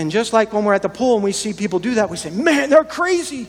And 0.00 0.10
just 0.10 0.32
like 0.32 0.54
when 0.54 0.64
we're 0.64 0.72
at 0.72 0.80
the 0.80 0.88
pool 0.88 1.16
and 1.16 1.22
we 1.22 1.30
see 1.30 1.52
people 1.52 1.78
do 1.78 1.96
that, 1.96 2.08
we 2.08 2.16
say, 2.16 2.30
man, 2.30 2.70
they're 2.70 2.84
crazy. 2.84 3.46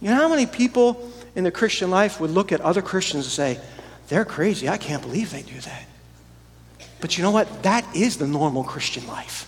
You 0.00 0.08
know 0.08 0.14
how 0.14 0.28
many 0.30 0.46
people 0.46 1.12
in 1.34 1.44
the 1.44 1.50
Christian 1.50 1.90
life 1.90 2.18
would 2.18 2.30
look 2.30 2.50
at 2.50 2.62
other 2.62 2.80
Christians 2.80 3.26
and 3.26 3.32
say, 3.32 3.60
they're 4.08 4.24
crazy. 4.24 4.70
I 4.70 4.78
can't 4.78 5.02
believe 5.02 5.30
they 5.30 5.42
do 5.42 5.60
that. 5.60 5.84
But 7.02 7.18
you 7.18 7.22
know 7.22 7.30
what? 7.30 7.62
That 7.62 7.84
is 7.94 8.16
the 8.16 8.26
normal 8.26 8.64
Christian 8.64 9.06
life. 9.06 9.44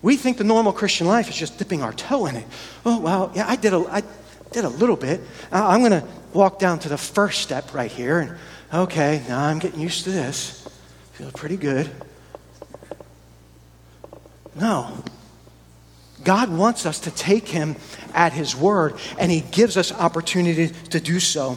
We 0.00 0.16
think 0.16 0.38
the 0.38 0.44
normal 0.44 0.72
Christian 0.72 1.06
life 1.06 1.28
is 1.28 1.36
just 1.36 1.58
dipping 1.58 1.82
our 1.82 1.92
toe 1.92 2.24
in 2.24 2.36
it. 2.36 2.46
Oh, 2.86 3.00
well, 3.00 3.30
yeah, 3.34 3.44
I 3.46 3.56
did 3.56 3.74
a, 3.74 3.84
I 3.90 4.02
did 4.50 4.64
a 4.64 4.70
little 4.70 4.96
bit. 4.96 5.20
I'm 5.52 5.80
going 5.80 5.92
to 5.92 6.08
walk 6.32 6.58
down 6.58 6.78
to 6.78 6.88
the 6.88 6.96
first 6.96 7.42
step 7.42 7.74
right 7.74 7.90
here. 7.90 8.20
And 8.20 8.34
okay, 8.72 9.22
now 9.28 9.44
I'm 9.44 9.58
getting 9.58 9.80
used 9.80 10.04
to 10.04 10.10
this. 10.10 10.66
Feel 11.12 11.30
pretty 11.32 11.58
good. 11.58 11.90
No. 14.58 14.92
God 16.24 16.50
wants 16.50 16.84
us 16.84 17.00
to 17.00 17.10
take 17.10 17.48
him 17.48 17.76
at 18.12 18.32
his 18.32 18.56
word, 18.56 18.94
and 19.18 19.30
he 19.30 19.40
gives 19.40 19.76
us 19.76 19.92
opportunity 19.92 20.68
to 20.90 21.00
do 21.00 21.20
so. 21.20 21.56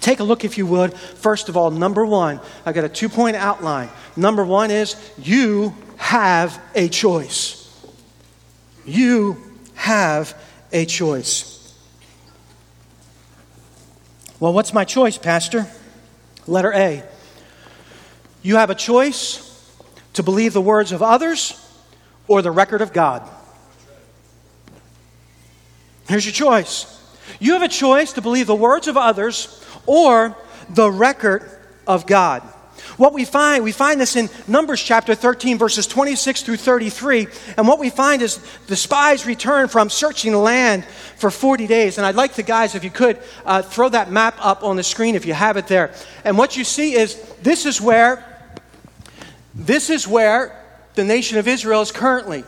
Take 0.00 0.20
a 0.20 0.24
look, 0.24 0.44
if 0.44 0.56
you 0.56 0.66
would. 0.66 0.94
First 0.94 1.48
of 1.48 1.56
all, 1.56 1.70
number 1.70 2.06
one, 2.06 2.40
I've 2.64 2.74
got 2.74 2.84
a 2.84 2.88
two 2.88 3.08
point 3.08 3.36
outline. 3.36 3.90
Number 4.16 4.44
one 4.44 4.70
is 4.70 4.96
you 5.18 5.74
have 5.98 6.60
a 6.74 6.88
choice. 6.88 7.56
You 8.86 9.36
have 9.74 10.34
a 10.72 10.86
choice. 10.86 11.58
Well, 14.38 14.54
what's 14.54 14.72
my 14.72 14.86
choice, 14.86 15.18
Pastor? 15.18 15.66
Letter 16.46 16.72
A. 16.72 17.04
You 18.42 18.56
have 18.56 18.70
a 18.70 18.74
choice 18.74 19.46
to 20.14 20.22
believe 20.22 20.54
the 20.54 20.62
words 20.62 20.92
of 20.92 21.02
others 21.02 21.60
or 22.30 22.42
the 22.42 22.50
record 22.50 22.80
of 22.80 22.92
God. 22.92 23.28
Here's 26.08 26.24
your 26.24 26.32
choice. 26.32 26.86
You 27.40 27.54
have 27.54 27.62
a 27.62 27.68
choice 27.68 28.12
to 28.12 28.22
believe 28.22 28.46
the 28.46 28.54
words 28.54 28.86
of 28.86 28.96
others 28.96 29.66
or 29.84 30.36
the 30.68 30.88
record 30.88 31.42
of 31.88 32.06
God. 32.06 32.42
What 32.98 33.14
we 33.14 33.24
find, 33.24 33.64
we 33.64 33.72
find 33.72 34.00
this 34.00 34.14
in 34.14 34.30
Numbers 34.46 34.80
chapter 34.80 35.16
13, 35.16 35.58
verses 35.58 35.88
26 35.88 36.44
through 36.44 36.58
33. 36.58 37.26
And 37.56 37.66
what 37.66 37.80
we 37.80 37.90
find 37.90 38.22
is 38.22 38.38
the 38.68 38.76
spies 38.76 39.26
return 39.26 39.66
from 39.66 39.90
searching 39.90 40.32
land 40.32 40.84
for 40.84 41.32
40 41.32 41.66
days. 41.66 41.98
And 41.98 42.06
I'd 42.06 42.14
like 42.14 42.34
the 42.34 42.44
guys, 42.44 42.76
if 42.76 42.84
you 42.84 42.90
could, 42.90 43.18
uh, 43.44 43.62
throw 43.62 43.88
that 43.88 44.08
map 44.08 44.36
up 44.38 44.62
on 44.62 44.76
the 44.76 44.84
screen 44.84 45.16
if 45.16 45.26
you 45.26 45.34
have 45.34 45.56
it 45.56 45.66
there. 45.66 45.92
And 46.24 46.38
what 46.38 46.56
you 46.56 46.62
see 46.62 46.94
is 46.94 47.16
this 47.42 47.66
is 47.66 47.80
where, 47.80 48.24
this 49.52 49.90
is 49.90 50.06
where 50.06 50.59
the 51.00 51.04
nation 51.06 51.38
of 51.38 51.48
Israel 51.48 51.80
is 51.80 51.90
currently. 51.90 52.44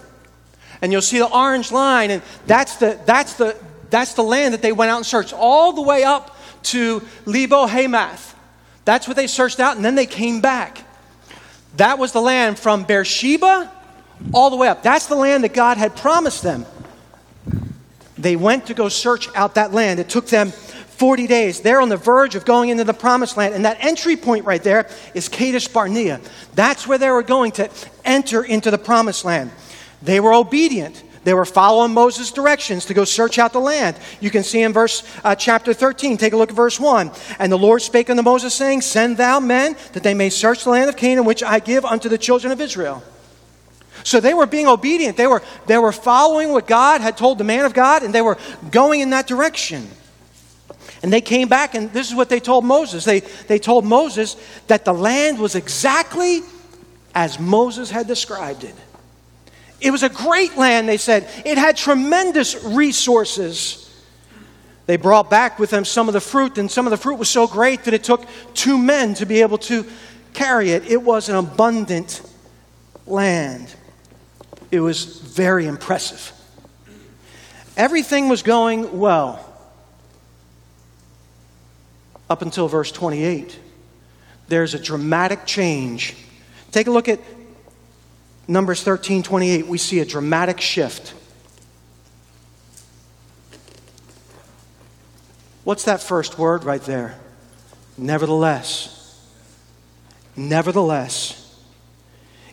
And 0.80 0.92
you'll 0.92 1.00
see 1.00 1.18
the 1.18 1.30
orange 1.30 1.73
line, 1.73 2.11
and 2.11 2.23
that's 2.47 2.76
the, 2.76 3.00
that's 3.06 3.35
the, 3.35 3.56
that's 3.88 4.14
the 4.14 4.23
land 4.23 4.52
that 4.52 4.62
they 4.62 4.73
went 4.73 4.90
out 4.90 4.97
and 4.99 5.06
searched, 5.06 5.32
all 5.32 5.73
the 5.73 5.82
way 5.82 6.04
up 6.04 6.37
to 6.64 7.02
Lebo 7.25 7.66
Hamath. 7.66 8.35
That's 8.85 9.06
what 9.06 9.16
they 9.16 9.26
searched 9.26 9.61
out, 9.61 9.76
and 9.76 9.85
then 9.85 9.94
they 9.94 10.06
came 10.06 10.40
back. 10.40 10.85
That 11.76 11.99
was 11.99 12.12
the 12.12 12.21
land 12.21 12.59
from 12.59 12.85
Beersheba 12.85 13.71
all 14.32 14.50
the 14.50 14.56
way 14.56 14.68
up. 14.68 14.82
That's 14.82 15.06
the 15.06 15.14
land 15.16 15.44
that 15.44 15.54
God 15.54 15.78
had 15.78 15.97
promised 15.97 16.42
them. 16.42 16.66
They 18.18 18.37
went 18.37 18.66
to 18.66 18.75
go 18.75 18.88
search 18.88 19.28
out 19.35 19.54
that 19.54 19.73
land. 19.73 19.99
It 19.99 20.09
took 20.09 20.26
them 20.26 20.52
40 21.02 21.26
days. 21.26 21.59
They're 21.59 21.80
on 21.80 21.88
the 21.88 21.97
verge 21.97 22.37
of 22.37 22.44
going 22.44 22.68
into 22.68 22.85
the 22.85 22.94
promised 22.94 23.37
land. 23.37 23.56
And 23.56 23.64
that 23.64 23.78
entry 23.80 24.14
point 24.14 24.44
right 24.44 24.62
there 24.62 24.88
is 25.14 25.28
Kadesh 25.28 25.66
Barnea. 25.66 26.21
That's 26.54 26.87
where 26.87 26.97
they 26.97 27.11
were 27.11 27.25
going 27.25 27.50
to 27.52 27.68
enter 28.04 28.44
into 28.44 28.71
the 28.71 28.78
promised 28.78 29.25
land. 29.25 29.50
They 30.00 30.21
were 30.21 30.32
obedient. 30.32 31.02
They 31.25 31.35
were 31.35 31.44
following 31.44 31.92
Moses' 31.92 32.30
directions 32.30 32.85
to 32.85 32.94
go 32.94 33.04
search 33.04 33.40
out 33.40 33.52
the 33.52 33.59
land. 33.59 33.97
You 34.21 34.30
can 34.30 34.44
see 34.44 34.62
in 34.62 34.73
verse 34.73 35.02
uh, 35.25 35.35
chapter 35.35 35.75
13. 35.75 36.18
Take 36.18 36.35
a 36.35 36.37
look 36.37 36.50
at 36.50 36.54
verse 36.54 36.78
1. 36.78 37.11
And 37.40 37.50
the 37.50 37.59
Lord 37.59 37.82
spake 37.82 38.09
unto 38.09 38.23
Moses, 38.23 38.54
saying, 38.54 38.82
Send 38.82 39.16
thou 39.16 39.40
men 39.40 39.75
that 39.94 40.04
they 40.04 40.14
may 40.14 40.30
search 40.30 40.62
the 40.62 40.71
land 40.71 40.88
of 40.88 40.97
Canaan, 40.97 41.25
which 41.25 41.42
I 41.42 41.59
give 41.59 41.85
unto 41.85 42.09
the 42.09 42.16
children 42.16 42.52
of 42.52 42.61
Israel. 42.61 43.02
So 44.04 44.21
they 44.21 44.35
were 44.35 44.47
being 44.47 44.68
obedient. 44.68 45.16
They 45.16 45.26
were, 45.26 45.42
they 45.66 45.78
were 45.78 45.90
following 45.90 46.50
what 46.50 46.68
God 46.68 47.00
had 47.00 47.16
told 47.16 47.38
the 47.38 47.44
man 47.44 47.64
of 47.64 47.75
God, 47.75 48.04
and 48.04 48.14
they 48.14 48.23
were 48.23 48.38
going 48.71 49.00
in 49.00 49.11
that 49.11 49.26
direction. 49.26 49.88
And 51.02 51.12
they 51.12 51.21
came 51.21 51.49
back, 51.49 51.75
and 51.75 51.92
this 51.92 52.09
is 52.09 52.14
what 52.14 52.28
they 52.28 52.38
told 52.38 52.64
Moses. 52.64 53.04
They, 53.04 53.21
they 53.21 53.59
told 53.59 53.85
Moses 53.85 54.37
that 54.68 54.85
the 54.85 54.94
land 54.94 55.38
was 55.38 55.56
exactly 55.56 56.42
as 57.14 57.40
Moses 57.40 57.90
had 57.90 58.06
described 58.06 58.62
it. 58.64 58.75
It 59.80 59.90
was 59.90 60.04
a 60.04 60.09
great 60.09 60.56
land, 60.56 60.88
they 60.88 60.97
said. 60.97 61.28
It 61.44 61.59
had 61.59 61.76
tremendous 61.76 62.62
resources. 62.62 63.90
They 64.87 64.97
brought 64.97 65.28
back 65.28 65.59
with 65.59 65.71
them 65.71 65.85
some 65.85 66.09
of 66.09 66.14
the 66.14 66.21
fruit, 66.21 66.56
and 66.56 66.71
some 66.71 66.87
of 66.87 66.92
the 66.92 66.97
fruit 66.97 67.16
was 67.16 67.28
so 67.28 67.49
great 67.49 67.82
that 67.85 67.94
it 67.94 68.04
took 68.04 68.25
two 68.54 68.78
men 68.78 69.14
to 69.14 69.26
be 69.26 69.42
able 69.42 69.59
to 69.59 69.85
carry 70.35 70.71
it. 70.71 70.88
It 70.88 71.02
was 71.02 71.28
an 71.28 71.35
abundant 71.35 72.23
land. 73.06 73.75
It 74.71 74.80
was 74.80 75.04
very 75.04 75.66
impressive. 75.66 76.32
Everything 77.76 78.28
was 78.28 78.44
going 78.44 79.00
well 79.00 79.51
up 82.33 82.41
until 82.41 82.67
verse 82.67 82.91
28. 82.91 83.59
There's 84.49 84.73
a 84.73 84.79
dramatic 84.79 85.45
change. 85.45 86.17
Take 86.71 86.87
a 86.87 86.91
look 86.91 87.07
at 87.09 87.21
Numbers 88.49 88.83
13 88.83 89.23
28. 89.23 89.67
We 89.67 89.77
see 89.77 90.01
a 90.01 90.05
dramatic 90.07 90.61
shift. 90.61 91.12
What's 95.65 95.85
that 95.85 96.01
first 96.01 96.39
word 96.39 96.65
right 96.65 96.81
there? 96.81 97.19
Nevertheless. 97.99 98.99
Nevertheless. 100.35 101.39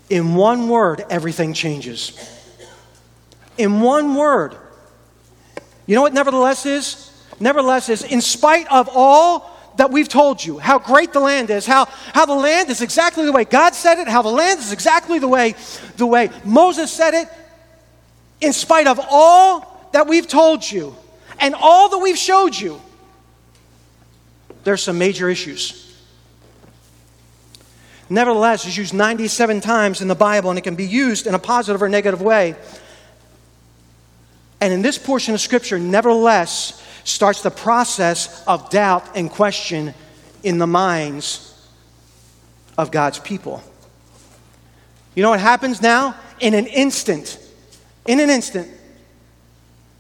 In 0.10 0.36
one 0.36 0.68
word, 0.68 1.06
everything 1.10 1.54
changes. 1.54 2.12
In 3.58 3.80
one 3.80 4.16
word. 4.16 4.56
You 5.86 5.96
know 5.96 6.02
what 6.02 6.14
nevertheless 6.14 6.66
is? 6.66 7.06
Nevertheless 7.40 7.88
is, 7.88 8.04
in 8.04 8.20
spite 8.20 8.70
of 8.70 8.90
all 8.92 9.56
that 9.78 9.92
we've 9.92 10.10
told 10.10 10.44
you, 10.44 10.60
how 10.60 10.80
great 10.80 11.14
the 11.14 11.20
land 11.20 11.50
is, 11.50 11.66
how, 11.66 11.86
how 12.14 12.26
the 12.26 12.34
land 12.34 12.70
is 12.70 12.82
exactly 12.82 13.26
the 13.26 13.32
way 13.32 13.46
God 13.46 13.74
said 13.74 14.00
it, 14.00 14.08
how 14.08 14.22
the 14.22 14.30
land 14.30 14.60
is 14.60 14.72
exactly 14.72 15.20
the 15.20 15.28
way, 15.28 15.56
the 15.98 16.06
way 16.06 16.30
Moses 16.44 16.92
said 16.92 17.14
it, 17.14 17.28
in 18.42 18.54
spite 18.54 18.88
of 18.88 19.00
all 19.10 19.90
that 19.94 20.08
we've 20.08 20.28
told 20.28 20.70
you 20.70 20.96
and 21.40 21.56
all 21.56 21.90
that 21.90 22.00
we've 22.00 22.18
showed 22.18 22.56
you, 22.56 22.82
there's 24.64 24.84
some 24.84 24.98
major 24.98 25.30
issues. 25.30 25.86
Nevertheless, 28.10 28.66
is 28.66 28.76
used 28.76 28.94
97 28.94 29.62
times 29.62 30.02
in 30.02 30.08
the 30.08 30.16
Bible, 30.16 30.50
and 30.50 30.58
it 30.58 30.64
can 30.64 30.76
be 30.76 30.86
used 30.86 31.28
in 31.28 31.36
a 31.36 31.40
positive 31.40 31.82
or 31.82 31.90
negative 31.90 32.22
way. 32.22 32.56
And 34.62 34.74
in 34.74 34.82
this 34.82 34.98
portion 34.98 35.34
of 35.34 35.42
Scripture, 35.42 35.80
nevertheless, 35.80 36.84
starts 37.04 37.42
the 37.42 37.52
process 37.52 38.44
of 38.48 38.70
doubt 38.70 39.16
and 39.16 39.30
question 39.30 39.94
in 40.44 40.58
the 40.58 40.68
minds 40.68 41.46
of 42.78 42.92
God's 42.92 43.20
people. 43.20 43.64
You 45.16 45.24
know 45.24 45.32
what 45.32 45.40
happens 45.40 45.82
now? 45.82 46.16
In 46.40 46.54
an 46.54 46.68
instant, 46.68 47.40
in 48.08 48.20
an 48.20 48.30
instant, 48.30 48.70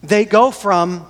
they 0.01 0.24
go 0.24 0.51
from 0.51 1.06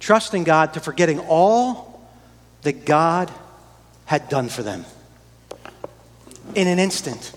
trusting 0.00 0.44
God 0.44 0.74
to 0.74 0.80
forgetting 0.80 1.18
all 1.20 2.08
that 2.62 2.84
God 2.86 3.30
had 4.06 4.28
done 4.28 4.48
for 4.48 4.62
them 4.62 4.84
in 6.54 6.68
an 6.68 6.78
instant. 6.78 7.32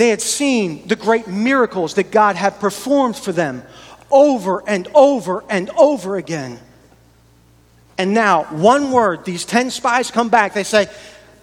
They 0.00 0.08
had 0.08 0.22
seen 0.22 0.88
the 0.88 0.96
great 0.96 1.26
miracles 1.26 1.92
that 1.96 2.10
God 2.10 2.34
had 2.34 2.58
performed 2.58 3.16
for 3.16 3.32
them 3.32 3.62
over 4.10 4.66
and 4.66 4.88
over 4.94 5.44
and 5.50 5.68
over 5.76 6.16
again. 6.16 6.58
And 7.98 8.14
now, 8.14 8.44
one 8.44 8.92
word, 8.92 9.26
these 9.26 9.44
10 9.44 9.70
spies 9.70 10.10
come 10.10 10.30
back. 10.30 10.54
They 10.54 10.64
say, 10.64 10.88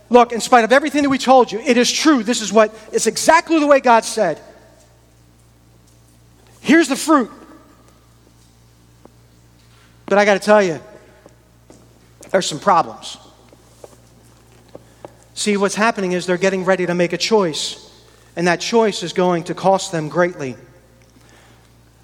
Look, 0.10 0.32
in 0.32 0.42
spite 0.42 0.64
of 0.64 0.72
everything 0.72 1.04
that 1.04 1.10
we 1.12 1.20
told 1.20 1.52
you, 1.52 1.60
it 1.60 1.78
is 1.78 1.92
true. 1.92 2.24
This 2.24 2.42
is 2.42 2.52
what, 2.52 2.74
it's 2.92 3.06
exactly 3.06 3.60
the 3.60 3.68
way 3.68 3.80
God 3.80 4.04
said. 4.04 4.42
Here's 6.60 6.88
the 6.88 6.96
fruit. 6.96 7.30
But 10.08 10.18
I 10.18 10.26
got 10.26 10.34
to 10.34 10.40
tell 10.40 10.64
you, 10.64 10.80
there's 12.32 12.48
some 12.48 12.60
problems. 12.60 13.18
See, 15.36 15.58
what's 15.58 15.76
happening 15.76 16.14
is 16.14 16.26
they're 16.26 16.38
getting 16.38 16.66
ready 16.66 16.88
to 16.88 16.96
make 16.96 17.14
a 17.14 17.20
choice, 17.20 17.87
and 18.38 18.48
that 18.48 18.62
choice 18.62 19.02
is 19.02 19.14
going 19.14 19.44
to 19.46 19.56
cost 19.56 19.92
them 19.92 20.10
greatly. 20.10 20.56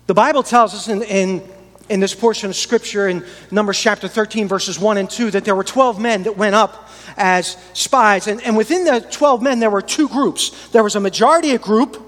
The 0.08 0.15
Bible 0.15 0.41
tells 0.41 0.74
us 0.74 0.89
in, 0.89 1.04
in, 1.04 1.43
in 1.89 2.00
this 2.00 2.15
portion 2.15 2.50
of 2.50 2.56
Scripture 2.56 3.08
in 3.08 3.24
Numbers 3.52 3.80
chapter 3.80 4.08
13, 4.08 4.48
verses 4.48 4.80
1 4.80 4.98
and 4.98 5.08
2, 5.08 5.30
that 5.32 5.46
there 5.46 5.56
were 5.56 5.63
12 5.63 6.02
men 6.02 6.24
that 6.24 6.36
went 6.36 6.56
up 6.56 6.89
as 7.17 7.56
spies. 7.74 8.26
And, 8.26 8.41
and 8.41 8.58
within 8.58 8.84
the 8.84 9.00
12 9.12 9.43
men, 9.43 9.60
there 9.60 9.69
were 9.69 9.82
two 9.82 10.10
groups 10.10 10.69
there 10.69 10.84
was 10.84 10.96
a 10.96 11.00
majority 11.00 11.56
group, 11.60 12.02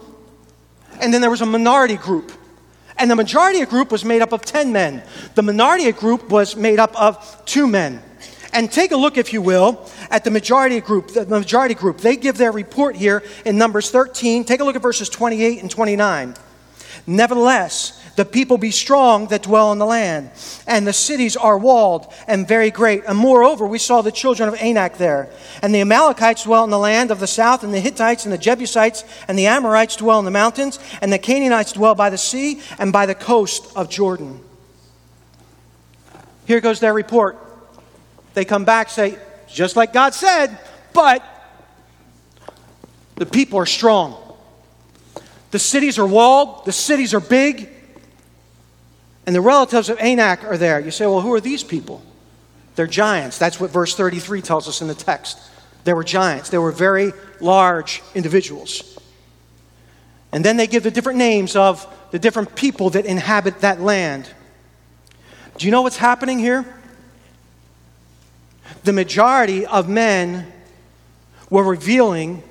and 0.99 1.13
then 1.13 1.21
there 1.21 1.29
was 1.29 1.41
a 1.41 1.45
minority 1.45 1.95
group. 1.95 2.31
And 2.97 3.11
the 3.11 3.15
majority 3.15 3.63
group 3.65 3.91
was 3.91 4.03
made 4.03 4.23
up 4.23 4.33
of 4.33 4.41
10 4.41 4.71
men. 4.71 5.03
The 5.35 5.43
minority 5.43 5.91
group 5.91 6.31
was 6.31 6.55
made 6.55 6.79
up 6.79 6.99
of 6.99 7.45
two 7.45 7.67
men. 7.67 8.01
And 8.55 8.71
take 8.71 8.93
a 8.93 8.97
look, 8.97 9.17
if 9.17 9.33
you 9.33 9.41
will, 9.41 9.85
at 10.09 10.23
the 10.23 10.31
majority 10.31 10.79
group. 10.79 11.09
The 11.09 11.25
majority 11.25 11.75
group, 11.75 11.97
they 11.97 12.15
give 12.15 12.37
their 12.37 12.53
report 12.53 12.95
here 12.95 13.21
in 13.43 13.57
Numbers 13.57 13.91
13. 13.91 14.45
Take 14.45 14.61
a 14.61 14.63
look 14.63 14.77
at 14.77 14.81
verses 14.81 15.09
28 15.09 15.61
and 15.61 15.69
29. 15.69 16.35
Nevertheless, 17.05 18.01
the 18.15 18.23
people 18.23 18.57
be 18.57 18.71
strong 18.71 19.27
that 19.27 19.43
dwell 19.43 19.73
in 19.73 19.77
the 19.77 19.85
land, 19.85 20.31
and 20.65 20.87
the 20.87 20.93
cities 20.93 21.35
are 21.35 21.57
walled 21.57 22.11
and 22.27 22.47
very 22.47 22.71
great. 22.71 23.03
And 23.05 23.17
moreover, 23.17 23.67
we 23.67 23.77
saw 23.77 24.01
the 24.01 24.11
children 24.11 24.47
of 24.47 24.55
Anak 24.55 24.97
there. 24.97 25.29
And 25.61 25.75
the 25.75 25.81
Amalekites 25.81 26.43
dwell 26.43 26.63
in 26.63 26.69
the 26.69 26.79
land 26.79 27.11
of 27.11 27.19
the 27.19 27.27
south, 27.27 27.61
and 27.61 27.73
the 27.73 27.81
Hittites 27.81 28.23
and 28.23 28.31
the 28.31 28.37
Jebusites 28.37 29.03
and 29.27 29.37
the 29.37 29.47
Amorites 29.47 29.97
dwell 29.97 30.19
in 30.19 30.25
the 30.25 30.31
mountains, 30.31 30.79
and 31.01 31.11
the 31.11 31.19
Canaanites 31.19 31.73
dwell 31.73 31.93
by 31.93 32.09
the 32.09 32.17
sea 32.17 32.61
and 32.79 32.93
by 32.93 33.05
the 33.05 33.15
coast 33.15 33.69
of 33.75 33.89
Jordan. 33.89 34.39
Here 36.45 36.61
goes 36.61 36.79
their 36.79 36.93
report. 36.93 37.44
They 38.35 38.45
come 38.45 38.65
back, 38.65 38.89
say, 38.89 39.17
just 39.47 39.75
like 39.75 39.93
God 39.93 40.13
said, 40.13 40.57
but 40.93 41.23
the 43.15 43.25
people 43.25 43.57
are 43.57 43.65
strong. 43.65 44.21
The 45.51 45.59
cities 45.59 45.97
are 45.97 46.05
walled, 46.05 46.65
the 46.65 46.73
cities 46.73 47.13
are 47.13 47.21
big, 47.21 47.69
and 49.25 49.33
the 49.33 49.41
relatives 49.41 49.89
of 49.89 49.97
Anak 49.99 50.43
are 50.43 50.57
there. 50.57 50.79
You 50.79 50.91
say, 50.91 51.05
well, 51.05 51.21
who 51.21 51.33
are 51.33 51.39
these 51.39 51.63
people? 51.63 52.03
They're 52.75 52.87
giants. 52.87 53.37
That's 53.37 53.59
what 53.59 53.71
verse 53.71 53.95
33 53.95 54.41
tells 54.41 54.67
us 54.67 54.81
in 54.81 54.87
the 54.87 54.95
text. 54.95 55.39
They 55.85 55.93
were 55.93 56.03
giants, 56.03 56.49
they 56.49 56.57
were 56.57 56.71
very 56.71 57.13
large 57.39 58.03
individuals. 58.13 58.99
And 60.31 60.43
then 60.43 60.57
they 60.57 60.67
give 60.67 60.83
the 60.83 60.91
different 60.91 61.17
names 61.17 61.55
of 61.55 61.87
the 62.11 62.19
different 62.19 62.55
people 62.55 62.89
that 62.91 63.05
inhabit 63.05 63.61
that 63.61 63.79
land. 63.79 64.29
Do 65.57 65.65
you 65.65 65.71
know 65.71 65.83
what's 65.83 65.95
happening 65.95 66.39
here? 66.39 66.65
The 68.85 68.93
majority 68.93 69.65
of 69.65 69.89
men 69.89 70.45
were 71.49 71.63
revealing 71.63 72.43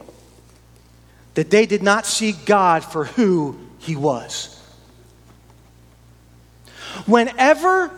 that 1.35 1.49
they 1.51 1.65
did 1.65 1.81
not 1.81 2.07
see 2.07 2.33
God 2.33 2.85
for 2.85 3.05
who 3.05 3.57
He 3.79 3.95
was. 3.95 4.61
Whenever, 7.07 7.89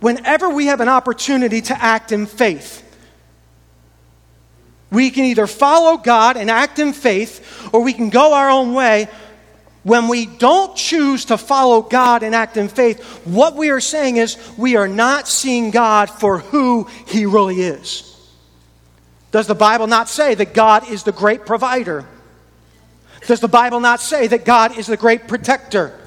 whenever 0.00 0.50
we 0.50 0.66
have 0.66 0.82
an 0.82 0.90
opportunity 0.90 1.62
to 1.62 1.82
act 1.82 2.12
in 2.12 2.26
faith, 2.26 2.82
we 4.90 5.10
can 5.10 5.24
either 5.24 5.46
follow 5.46 5.96
God 5.96 6.36
and 6.36 6.50
act 6.50 6.78
in 6.78 6.92
faith, 6.92 7.70
or 7.72 7.82
we 7.82 7.94
can 7.94 8.10
go 8.10 8.34
our 8.34 8.50
own 8.50 8.74
way. 8.74 9.08
When 9.84 10.08
we 10.08 10.26
don't 10.26 10.74
choose 10.74 11.26
to 11.26 11.38
follow 11.38 11.82
God 11.82 12.22
and 12.22 12.34
act 12.34 12.56
in 12.56 12.68
faith, 12.68 13.02
what 13.26 13.54
we 13.54 13.70
are 13.70 13.80
saying 13.80 14.16
is 14.16 14.36
we 14.56 14.76
are 14.76 14.88
not 14.88 15.28
seeing 15.28 15.70
God 15.70 16.10
for 16.10 16.38
who 16.38 16.84
He 17.06 17.26
really 17.26 17.60
is. 17.60 18.10
Does 19.30 19.46
the 19.46 19.54
Bible 19.54 19.86
not 19.86 20.08
say 20.08 20.34
that 20.34 20.54
God 20.54 20.88
is 20.90 21.02
the 21.02 21.12
great 21.12 21.44
provider? 21.44 22.06
Does 23.26 23.40
the 23.40 23.48
Bible 23.48 23.80
not 23.80 24.00
say 24.00 24.26
that 24.26 24.44
God 24.44 24.78
is 24.78 24.86
the 24.86 24.96
great 24.96 25.28
protector? 25.28 25.98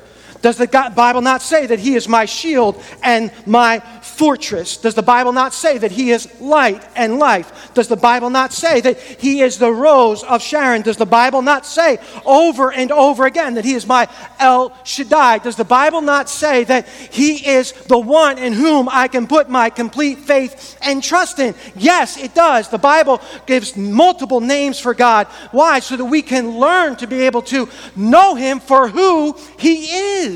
Does 0.41 0.57
the 0.57 0.67
Bible 0.67 1.21
not 1.21 1.41
say 1.41 1.65
that 1.67 1.79
He 1.79 1.95
is 1.95 2.07
my 2.07 2.25
shield 2.25 2.81
and 3.03 3.31
my 3.45 3.79
fortress? 4.01 4.77
Does 4.77 4.95
the 4.95 5.01
Bible 5.01 5.33
not 5.33 5.53
say 5.53 5.77
that 5.77 5.91
He 5.91 6.11
is 6.11 6.27
light 6.39 6.83
and 6.95 7.19
life? 7.19 7.73
Does 7.73 7.87
the 7.87 7.95
Bible 7.95 8.29
not 8.29 8.53
say 8.53 8.81
that 8.81 8.99
He 8.99 9.41
is 9.41 9.57
the 9.57 9.71
rose 9.71 10.23
of 10.23 10.41
Sharon? 10.41 10.81
Does 10.81 10.97
the 10.97 11.05
Bible 11.05 11.41
not 11.41 11.65
say 11.65 11.99
over 12.25 12.71
and 12.71 12.91
over 12.91 13.25
again 13.25 13.55
that 13.55 13.65
He 13.65 13.73
is 13.73 13.87
my 13.87 14.07
El 14.39 14.75
Shaddai? 14.83 15.39
Does 15.39 15.55
the 15.55 15.63
Bible 15.63 16.01
not 16.01 16.29
say 16.29 16.63
that 16.65 16.87
He 16.87 17.47
is 17.47 17.71
the 17.71 17.99
one 17.99 18.37
in 18.37 18.53
whom 18.53 18.89
I 18.89 19.07
can 19.07 19.27
put 19.27 19.49
my 19.49 19.69
complete 19.69 20.19
faith 20.19 20.77
and 20.81 21.03
trust 21.03 21.39
in? 21.39 21.55
Yes, 21.75 22.17
it 22.17 22.33
does. 22.33 22.69
The 22.69 22.77
Bible 22.77 23.21
gives 23.45 23.75
multiple 23.75 24.41
names 24.41 24.79
for 24.79 24.93
God. 24.93 25.27
Why? 25.51 25.79
So 25.79 25.97
that 25.97 26.05
we 26.05 26.21
can 26.21 26.59
learn 26.59 26.95
to 26.97 27.07
be 27.07 27.21
able 27.23 27.41
to 27.43 27.69
know 27.95 28.35
Him 28.35 28.59
for 28.59 28.87
who 28.87 29.35
He 29.57 29.85
is. 29.85 30.26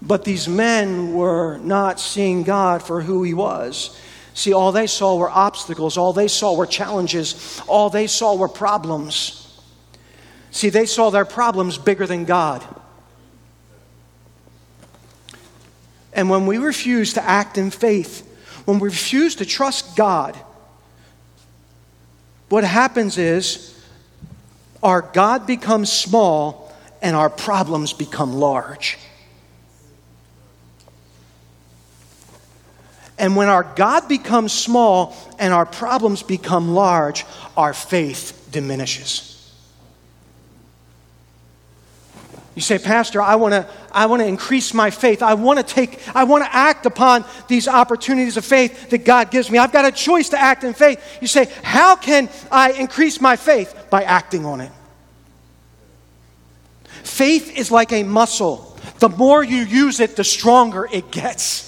But 0.00 0.24
these 0.24 0.48
men 0.48 1.12
were 1.12 1.58
not 1.58 2.00
seeing 2.00 2.44
God 2.44 2.82
for 2.82 3.00
who 3.00 3.22
He 3.22 3.34
was. 3.34 3.98
See, 4.34 4.52
all 4.52 4.70
they 4.70 4.86
saw 4.86 5.16
were 5.16 5.30
obstacles, 5.30 5.96
all 5.96 6.12
they 6.12 6.28
saw 6.28 6.54
were 6.54 6.66
challenges, 6.66 7.60
all 7.66 7.90
they 7.90 8.06
saw 8.06 8.36
were 8.36 8.48
problems. 8.48 9.60
See, 10.50 10.68
they 10.68 10.86
saw 10.86 11.10
their 11.10 11.24
problems 11.24 11.76
bigger 11.76 12.06
than 12.06 12.24
God. 12.24 12.64
And 16.12 16.30
when 16.30 16.46
we 16.46 16.58
refuse 16.58 17.14
to 17.14 17.22
act 17.22 17.58
in 17.58 17.70
faith, 17.70 18.24
when 18.64 18.78
we 18.78 18.88
refuse 18.88 19.34
to 19.36 19.44
trust 19.44 19.96
God, 19.96 20.36
what 22.48 22.64
happens 22.64 23.18
is 23.18 23.78
our 24.82 25.02
God 25.02 25.46
becomes 25.46 25.92
small 25.92 26.67
and 27.02 27.14
our 27.16 27.30
problems 27.30 27.92
become 27.92 28.32
large. 28.34 28.98
And 33.18 33.34
when 33.34 33.48
our 33.48 33.64
God 33.64 34.08
becomes 34.08 34.52
small 34.52 35.16
and 35.38 35.52
our 35.52 35.66
problems 35.66 36.22
become 36.22 36.74
large, 36.74 37.26
our 37.56 37.74
faith 37.74 38.48
diminishes. 38.52 39.34
You 42.54 42.62
say, 42.62 42.78
Pastor, 42.78 43.22
I 43.22 43.36
want 43.36 43.54
to 43.54 43.68
I 43.92 44.06
want 44.06 44.20
to 44.20 44.26
increase 44.26 44.74
my 44.74 44.90
faith. 44.90 45.22
I 45.22 45.34
want 45.34 45.58
to 45.58 45.62
take 45.64 46.00
I 46.14 46.24
want 46.24 46.44
to 46.44 46.52
act 46.52 46.86
upon 46.86 47.24
these 47.46 47.68
opportunities 47.68 48.36
of 48.36 48.44
faith 48.44 48.90
that 48.90 49.04
God 49.04 49.30
gives 49.30 49.48
me. 49.48 49.58
I've 49.58 49.72
got 49.72 49.84
a 49.84 49.92
choice 49.92 50.30
to 50.30 50.40
act 50.40 50.64
in 50.64 50.74
faith. 50.74 51.00
You 51.20 51.28
say, 51.28 51.48
how 51.62 51.94
can 51.94 52.28
I 52.50 52.72
increase 52.72 53.20
my 53.20 53.36
faith? 53.36 53.86
By 53.90 54.02
acting 54.02 54.44
on 54.44 54.60
it. 54.60 54.72
Faith 57.08 57.56
is 57.56 57.70
like 57.70 57.90
a 57.90 58.04
muscle. 58.04 58.76
The 58.98 59.08
more 59.08 59.42
you 59.42 59.64
use 59.64 59.98
it, 59.98 60.14
the 60.14 60.22
stronger 60.22 60.86
it 60.92 61.10
gets. 61.10 61.66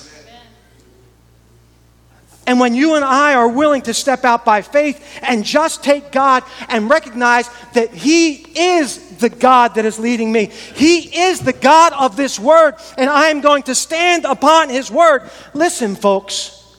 And 2.46 2.60
when 2.60 2.74
you 2.74 2.94
and 2.94 3.04
I 3.04 3.34
are 3.34 3.48
willing 3.48 3.82
to 3.82 3.94
step 3.94 4.24
out 4.24 4.44
by 4.44 4.60
faith 4.62 5.02
and 5.22 5.44
just 5.44 5.82
take 5.82 6.12
God 6.12 6.44
and 6.68 6.90
recognize 6.90 7.48
that 7.72 7.92
He 7.92 8.34
is 8.34 9.16
the 9.16 9.30
God 9.30 9.76
that 9.76 9.84
is 9.84 9.98
leading 9.98 10.30
me, 10.30 10.46
He 10.46 11.20
is 11.22 11.40
the 11.40 11.52
God 11.52 11.94
of 11.94 12.16
this 12.16 12.38
word, 12.38 12.74
and 12.98 13.08
I 13.08 13.28
am 13.28 13.40
going 13.40 13.62
to 13.64 13.74
stand 13.74 14.26
upon 14.26 14.68
His 14.68 14.90
word. 14.90 15.30
Listen, 15.54 15.96
folks, 15.96 16.76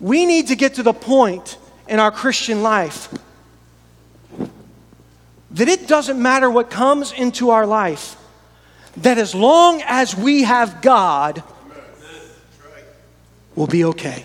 we 0.00 0.26
need 0.26 0.48
to 0.48 0.56
get 0.56 0.74
to 0.74 0.82
the 0.82 0.92
point 0.92 1.58
in 1.88 2.00
our 2.00 2.10
Christian 2.10 2.62
life 2.62 3.08
that 5.60 5.68
it 5.68 5.86
doesn't 5.86 6.20
matter 6.20 6.48
what 6.48 6.70
comes 6.70 7.12
into 7.12 7.50
our 7.50 7.66
life, 7.66 8.16
that 8.96 9.18
as 9.18 9.34
long 9.34 9.82
as 9.84 10.16
we 10.16 10.44
have 10.44 10.80
God, 10.80 11.42
we'll 13.54 13.66
be 13.66 13.84
okay. 13.84 14.24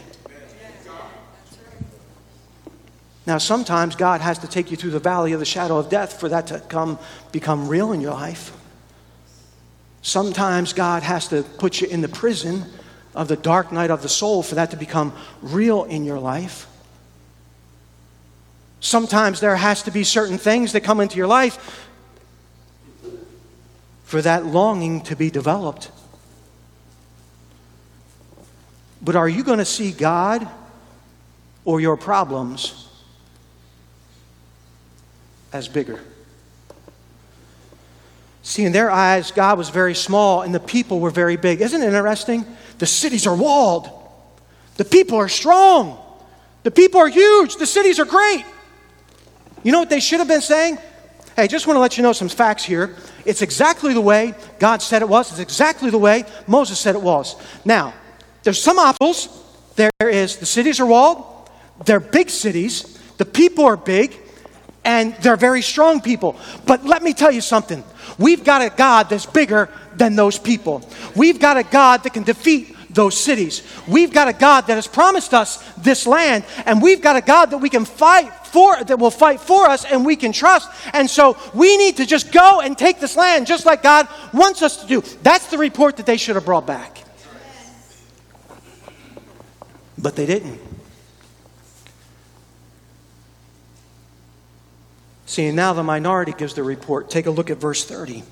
Now, 3.27 3.37
sometimes 3.37 3.97
God 3.97 4.21
has 4.21 4.39
to 4.39 4.47
take 4.47 4.71
you 4.71 4.77
through 4.77 4.91
the 4.91 4.99
valley 4.99 5.33
of 5.33 5.39
the 5.41 5.45
shadow 5.45 5.77
of 5.77 5.89
death 5.89 6.21
for 6.21 6.29
that 6.29 6.47
to 6.47 6.61
come, 6.61 6.97
become 7.33 7.67
real 7.67 7.91
in 7.91 7.99
your 7.99 8.13
life. 8.13 8.55
Sometimes 10.03 10.71
God 10.71 11.03
has 11.03 11.27
to 11.27 11.43
put 11.43 11.81
you 11.81 11.89
in 11.89 11.99
the 11.99 12.07
prison 12.07 12.63
of 13.13 13.27
the 13.27 13.35
dark 13.35 13.73
night 13.73 13.91
of 13.91 14.01
the 14.03 14.07
soul 14.07 14.41
for 14.41 14.55
that 14.55 14.71
to 14.71 14.77
become 14.77 15.11
real 15.41 15.83
in 15.83 16.05
your 16.05 16.19
life. 16.19 16.65
Sometimes 18.85 19.39
there 19.39 19.55
has 19.55 19.81
to 19.81 19.89
be 19.89 20.03
certain 20.03 20.37
things 20.37 20.73
that 20.73 20.81
come 20.81 20.99
into 20.99 21.17
your 21.17 21.25
life 21.25 21.87
for 24.03 24.21
that 24.21 24.45
longing 24.45 25.01
to 25.01 25.15
be 25.15 25.31
developed. 25.31 25.89
But 29.01 29.15
are 29.15 29.27
you 29.27 29.43
going 29.43 29.57
to 29.57 29.65
see 29.65 29.91
God 29.91 30.47
or 31.63 31.81
your 31.81 31.97
problems 31.97 32.87
as 35.51 35.67
bigger? 35.67 35.99
See, 38.43 38.65
in 38.65 38.71
their 38.71 38.91
eyes, 38.91 39.31
God 39.31 39.57
was 39.57 39.69
very 39.69 39.95
small 39.95 40.43
and 40.43 40.53
the 40.53 40.59
people 40.59 40.99
were 40.99 41.09
very 41.09 41.37
big. 41.37 41.61
Isn't 41.61 41.81
it 41.81 41.87
interesting? 41.87 42.45
The 42.77 42.85
cities 42.85 43.25
are 43.25 43.35
walled, 43.35 43.89
the 44.77 44.85
people 44.85 45.17
are 45.17 45.27
strong, 45.27 45.97
the 46.61 46.69
people 46.69 47.01
are 47.01 47.09
huge, 47.09 47.55
the 47.55 47.65
cities 47.65 47.99
are 47.99 48.05
great. 48.05 48.45
You 49.65 49.71
know 49.71 49.79
what 49.79 49.89
they 49.89 49.99
should 49.99 50.19
have 50.19 50.27
been 50.27 50.41
saying? 50.41 50.77
Hey, 51.35 51.47
just 51.47 51.65
want 51.65 51.75
to 51.75 51.81
let 51.81 51.97
you 51.97 52.03
know 52.03 52.13
some 52.13 52.29
facts 52.29 52.63
here. 52.63 52.95
It's 53.25 53.41
exactly 53.41 53.95
the 53.95 54.01
way 54.01 54.35
God 54.59 54.83
said 54.83 55.01
it 55.01 55.09
was. 55.09 55.31
It's 55.31 55.39
exactly 55.39 55.89
the 55.89 55.97
way 55.97 56.23
Moses 56.45 56.79
said 56.79 56.93
it 56.93 57.01
was. 57.01 57.35
Now, 57.65 57.95
there's 58.43 58.61
some 58.61 58.77
obstacles. 58.77 59.27
There 59.75 59.89
is 59.99 60.37
the 60.37 60.45
cities 60.45 60.79
are 60.79 60.85
walled, 60.85 61.49
they're 61.83 61.99
big 61.99 62.29
cities, 62.29 62.99
the 63.17 63.25
people 63.25 63.65
are 63.65 63.75
big, 63.75 64.15
and 64.83 65.15
they're 65.15 65.35
very 65.35 65.63
strong 65.63 65.99
people. 65.99 66.35
But 66.67 66.85
let 66.85 67.01
me 67.01 67.13
tell 67.15 67.31
you 67.31 67.41
something. 67.41 67.83
We've 68.19 68.43
got 68.43 68.61
a 68.61 68.69
God 68.69 69.09
that's 69.09 69.25
bigger 69.25 69.67
than 69.95 70.15
those 70.15 70.37
people. 70.37 70.87
We've 71.15 71.39
got 71.39 71.57
a 71.57 71.63
God 71.63 72.03
that 72.03 72.13
can 72.13 72.21
defeat 72.23 72.74
those 72.95 73.15
cities. 73.19 73.61
We've 73.87 74.11
got 74.11 74.27
a 74.27 74.33
God 74.33 74.67
that 74.67 74.75
has 74.75 74.87
promised 74.87 75.33
us 75.33 75.57
this 75.75 76.07
land, 76.07 76.45
and 76.65 76.81
we've 76.81 77.01
got 77.01 77.15
a 77.15 77.21
God 77.21 77.51
that 77.51 77.59
we 77.59 77.69
can 77.69 77.85
fight 77.85 78.33
for, 78.55 78.81
that 78.81 78.97
will 78.97 79.11
fight 79.11 79.41
for 79.41 79.65
us 79.65 79.83
and 79.83 80.05
we 80.05 80.15
can 80.15 80.31
trust. 80.31 80.69
And 80.93 81.09
so 81.09 81.37
we 81.53 81.75
need 81.75 81.97
to 81.97 82.05
just 82.05 82.31
go 82.31 82.61
and 82.61 82.77
take 82.77 83.01
this 83.01 83.17
land 83.17 83.47
just 83.47 83.65
like 83.65 83.83
God 83.83 84.07
wants 84.33 84.61
us 84.61 84.81
to 84.81 84.87
do. 84.87 85.01
That's 85.21 85.47
the 85.47 85.57
report 85.57 85.97
that 85.97 86.05
they 86.05 86.15
should 86.15 86.35
have 86.35 86.45
brought 86.45 86.65
back. 86.65 86.99
But 89.97 90.15
they 90.15 90.25
didn't. 90.25 90.61
See, 95.25 95.51
now 95.51 95.73
the 95.73 95.83
minority 95.83 96.31
gives 96.31 96.53
the 96.53 96.63
report. 96.63 97.09
Take 97.09 97.25
a 97.25 97.31
look 97.31 97.49
at 97.49 97.57
verse 97.57 97.83
30. 97.83 98.23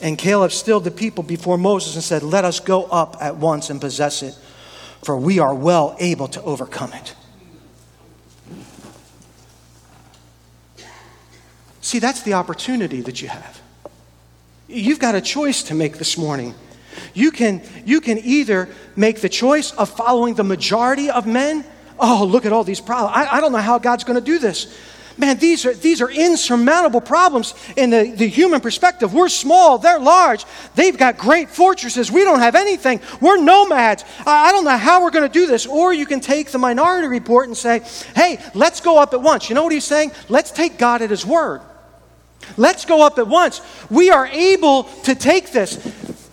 And 0.00 0.16
Caleb 0.16 0.52
stilled 0.52 0.84
the 0.84 0.90
people 0.90 1.24
before 1.24 1.58
Moses 1.58 1.94
and 1.94 2.04
said, 2.04 2.22
Let 2.22 2.44
us 2.44 2.60
go 2.60 2.84
up 2.84 3.16
at 3.20 3.36
once 3.36 3.70
and 3.70 3.80
possess 3.80 4.22
it, 4.22 4.36
for 5.02 5.16
we 5.16 5.38
are 5.38 5.54
well 5.54 5.96
able 5.98 6.28
to 6.28 6.42
overcome 6.42 6.92
it. 6.92 7.14
See, 11.80 11.98
that's 11.98 12.22
the 12.22 12.34
opportunity 12.34 13.00
that 13.00 13.22
you 13.22 13.28
have. 13.28 13.60
You've 14.68 14.98
got 14.98 15.14
a 15.14 15.20
choice 15.20 15.62
to 15.64 15.74
make 15.74 15.96
this 15.96 16.18
morning. 16.18 16.54
You 17.14 17.30
can, 17.30 17.62
you 17.86 18.00
can 18.00 18.18
either 18.18 18.68
make 18.94 19.20
the 19.20 19.28
choice 19.28 19.72
of 19.72 19.88
following 19.88 20.34
the 20.34 20.44
majority 20.44 21.10
of 21.10 21.26
men. 21.26 21.64
Oh, 21.98 22.24
look 22.24 22.44
at 22.44 22.52
all 22.52 22.64
these 22.64 22.80
problems. 22.80 23.16
I, 23.16 23.38
I 23.38 23.40
don't 23.40 23.52
know 23.52 23.58
how 23.58 23.78
God's 23.78 24.04
going 24.04 24.18
to 24.18 24.24
do 24.24 24.38
this. 24.38 24.76
Man, 25.18 25.36
these 25.38 25.66
are, 25.66 25.74
these 25.74 26.00
are 26.00 26.08
insurmountable 26.08 27.00
problems 27.00 27.54
in 27.76 27.90
the, 27.90 28.12
the 28.12 28.28
human 28.28 28.60
perspective. 28.60 29.12
We're 29.12 29.28
small, 29.28 29.76
they're 29.78 29.98
large. 29.98 30.44
They've 30.76 30.96
got 30.96 31.18
great 31.18 31.50
fortresses. 31.50 32.10
We 32.10 32.22
don't 32.22 32.38
have 32.38 32.54
anything. 32.54 33.00
We're 33.20 33.42
nomads. 33.42 34.04
I, 34.24 34.48
I 34.48 34.52
don't 34.52 34.64
know 34.64 34.76
how 34.76 35.02
we're 35.02 35.10
going 35.10 35.28
to 35.28 35.32
do 35.32 35.46
this. 35.46 35.66
Or 35.66 35.92
you 35.92 36.06
can 36.06 36.20
take 36.20 36.52
the 36.52 36.58
minority 36.58 37.08
report 37.08 37.48
and 37.48 37.56
say, 37.56 37.82
hey, 38.14 38.38
let's 38.54 38.80
go 38.80 38.98
up 38.98 39.12
at 39.12 39.20
once. 39.20 39.48
You 39.48 39.56
know 39.56 39.64
what 39.64 39.72
he's 39.72 39.84
saying? 39.84 40.12
Let's 40.28 40.52
take 40.52 40.78
God 40.78 41.02
at 41.02 41.10
his 41.10 41.26
word. 41.26 41.62
Let's 42.56 42.84
go 42.84 43.04
up 43.04 43.18
at 43.18 43.26
once. 43.26 43.60
We 43.90 44.10
are 44.10 44.26
able 44.26 44.84
to 44.84 45.16
take 45.16 45.50
this. 45.50 45.76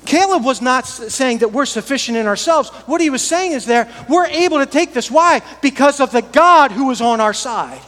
Caleb 0.05 0.45
was 0.45 0.61
not 0.61 0.85
saying 0.85 1.39
that 1.39 1.51
we're 1.51 1.65
sufficient 1.65 2.17
in 2.17 2.27
ourselves. 2.27 2.69
What 2.85 3.01
he 3.01 3.09
was 3.09 3.23
saying 3.23 3.53
is 3.53 3.65
there, 3.65 3.91
we're 4.07 4.27
able 4.27 4.59
to 4.59 4.67
take 4.67 4.93
this. 4.93 5.09
Why? 5.09 5.41
Because 5.63 5.99
of 5.99 6.11
the 6.11 6.21
God 6.21 6.71
who 6.71 6.85
was 6.85 7.01
on 7.01 7.19
our 7.19 7.33
side. 7.33 7.81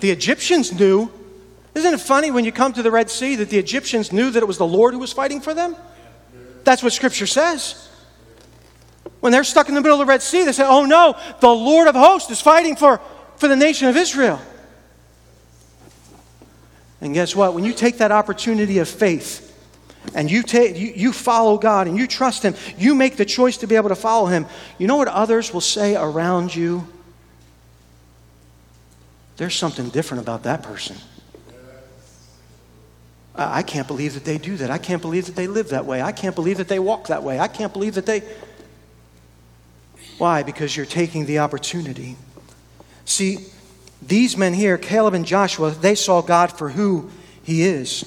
The 0.00 0.10
Egyptians 0.10 0.72
knew. 0.72 1.10
Isn't 1.74 1.94
it 1.94 2.00
funny 2.00 2.30
when 2.30 2.44
you 2.44 2.52
come 2.52 2.72
to 2.72 2.82
the 2.82 2.90
Red 2.90 3.10
Sea 3.10 3.36
that 3.36 3.50
the 3.50 3.58
Egyptians 3.58 4.12
knew 4.12 4.30
that 4.30 4.42
it 4.42 4.46
was 4.46 4.58
the 4.58 4.66
Lord 4.66 4.92
who 4.92 5.00
was 5.00 5.12
fighting 5.12 5.40
for 5.40 5.54
them? 5.54 5.76
That's 6.64 6.82
what 6.82 6.92
Scripture 6.92 7.26
says. 7.26 7.88
When 9.20 9.32
they're 9.32 9.44
stuck 9.44 9.68
in 9.68 9.74
the 9.74 9.80
middle 9.80 10.00
of 10.00 10.06
the 10.06 10.10
Red 10.10 10.22
Sea, 10.22 10.44
they 10.44 10.52
say, 10.52 10.64
Oh 10.66 10.84
no, 10.84 11.16
the 11.40 11.48
Lord 11.48 11.88
of 11.88 11.94
hosts 11.94 12.30
is 12.30 12.40
fighting 12.40 12.76
for, 12.76 13.00
for 13.36 13.48
the 13.48 13.56
nation 13.56 13.88
of 13.88 13.96
Israel. 13.96 14.40
And 17.00 17.14
guess 17.14 17.34
what? 17.34 17.54
When 17.54 17.64
you 17.64 17.72
take 17.72 17.98
that 17.98 18.12
opportunity 18.12 18.78
of 18.78 18.88
faith 18.88 19.46
and 20.14 20.30
you, 20.30 20.42
take, 20.42 20.76
you, 20.76 20.92
you 20.94 21.12
follow 21.12 21.56
God 21.58 21.86
and 21.86 21.96
you 21.96 22.06
trust 22.06 22.42
Him, 22.42 22.54
you 22.76 22.94
make 22.94 23.16
the 23.16 23.24
choice 23.24 23.58
to 23.58 23.66
be 23.66 23.76
able 23.76 23.88
to 23.90 23.94
follow 23.94 24.26
Him, 24.26 24.46
you 24.78 24.86
know 24.86 24.96
what 24.96 25.08
others 25.08 25.52
will 25.52 25.60
say 25.60 25.96
around 25.96 26.54
you? 26.54 26.86
There's 29.40 29.56
something 29.56 29.88
different 29.88 30.22
about 30.22 30.42
that 30.42 30.62
person. 30.62 30.98
I 33.34 33.62
can't 33.62 33.86
believe 33.86 34.12
that 34.12 34.26
they 34.26 34.36
do 34.36 34.58
that. 34.58 34.70
I 34.70 34.76
can't 34.76 35.00
believe 35.00 35.24
that 35.24 35.34
they 35.34 35.46
live 35.46 35.70
that 35.70 35.86
way. 35.86 36.02
I 36.02 36.12
can't 36.12 36.34
believe 36.34 36.58
that 36.58 36.68
they 36.68 36.78
walk 36.78 37.06
that 37.06 37.22
way. 37.22 37.40
I 37.40 37.48
can't 37.48 37.72
believe 37.72 37.94
that 37.94 38.04
they. 38.04 38.22
Why? 40.18 40.42
Because 40.42 40.76
you're 40.76 40.84
taking 40.84 41.24
the 41.24 41.38
opportunity. 41.38 42.16
See, 43.06 43.46
these 44.02 44.36
men 44.36 44.52
here, 44.52 44.76
Caleb 44.76 45.14
and 45.14 45.24
Joshua, 45.24 45.70
they 45.70 45.94
saw 45.94 46.20
God 46.20 46.52
for 46.52 46.68
who 46.68 47.08
He 47.42 47.62
is. 47.62 48.04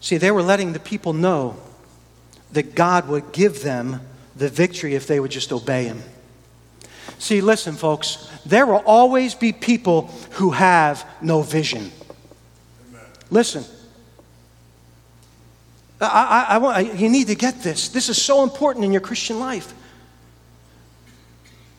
See, 0.00 0.16
they 0.16 0.30
were 0.30 0.42
letting 0.42 0.72
the 0.72 0.80
people 0.80 1.12
know 1.12 1.58
that 2.52 2.74
God 2.74 3.08
would 3.08 3.32
give 3.32 3.62
them 3.62 4.00
the 4.34 4.48
victory 4.48 4.94
if 4.94 5.06
they 5.06 5.20
would 5.20 5.30
just 5.30 5.52
obey 5.52 5.84
Him. 5.84 6.02
See, 7.24 7.40
listen, 7.40 7.74
folks, 7.74 8.28
there 8.44 8.66
will 8.66 8.82
always 8.84 9.34
be 9.34 9.50
people 9.50 10.08
who 10.32 10.50
have 10.50 11.08
no 11.22 11.40
vision. 11.40 11.90
Amen. 12.90 13.06
Listen. 13.30 13.64
I, 16.02 16.06
I, 16.06 16.54
I 16.54 16.58
want, 16.58 16.76
I, 16.76 16.80
you 16.80 17.08
need 17.08 17.28
to 17.28 17.34
get 17.34 17.62
this. 17.62 17.88
This 17.88 18.10
is 18.10 18.22
so 18.22 18.42
important 18.42 18.84
in 18.84 18.92
your 18.92 19.00
Christian 19.00 19.38
life. 19.38 19.72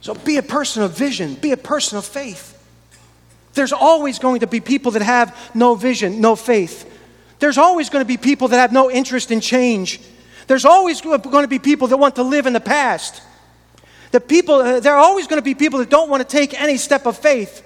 So 0.01 0.15
be 0.15 0.37
a 0.37 0.41
person 0.41 0.81
of 0.81 0.97
vision, 0.97 1.35
be 1.35 1.51
a 1.51 1.57
person 1.57 1.99
of 1.99 2.05
faith. 2.05 2.59
There's 3.53 3.71
always 3.71 4.17
going 4.17 4.39
to 4.39 4.47
be 4.47 4.59
people 4.59 4.93
that 4.93 5.03
have 5.03 5.51
no 5.53 5.75
vision, 5.75 6.21
no 6.21 6.35
faith. 6.35 6.91
There's 7.37 7.59
always 7.59 7.91
going 7.91 8.03
to 8.03 8.07
be 8.07 8.17
people 8.17 8.47
that 8.47 8.57
have 8.57 8.73
no 8.73 8.89
interest 8.89 9.29
in 9.29 9.41
change. 9.41 10.01
There's 10.47 10.65
always 10.65 11.01
going 11.01 11.21
to 11.21 11.47
be 11.47 11.59
people 11.59 11.89
that 11.89 11.97
want 11.97 12.15
to 12.15 12.23
live 12.23 12.47
in 12.47 12.53
the 12.53 12.59
past. 12.59 13.21
The 14.15 14.21
people, 14.21 14.55
uh, 14.55 14.79
there 14.79 14.93
are 14.93 15.03
always 15.03 15.27
going 15.27 15.39
to 15.39 15.43
be 15.43 15.53
people 15.53 15.79
that 15.79 15.89
don't 15.89 16.09
want 16.09 16.21
to 16.21 16.37
take 16.37 16.57
any 16.57 16.77
step 16.77 17.05
of 17.05 17.17
faith. 17.17 17.61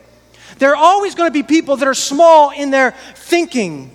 There 0.58 0.72
are 0.72 0.76
always 0.76 1.14
going 1.14 1.30
to 1.30 1.32
be 1.32 1.44
people 1.44 1.78
that 1.78 1.88
are 1.88 1.94
small 1.94 2.50
in 2.50 2.72
their 2.72 2.96
thinking. 3.14 3.92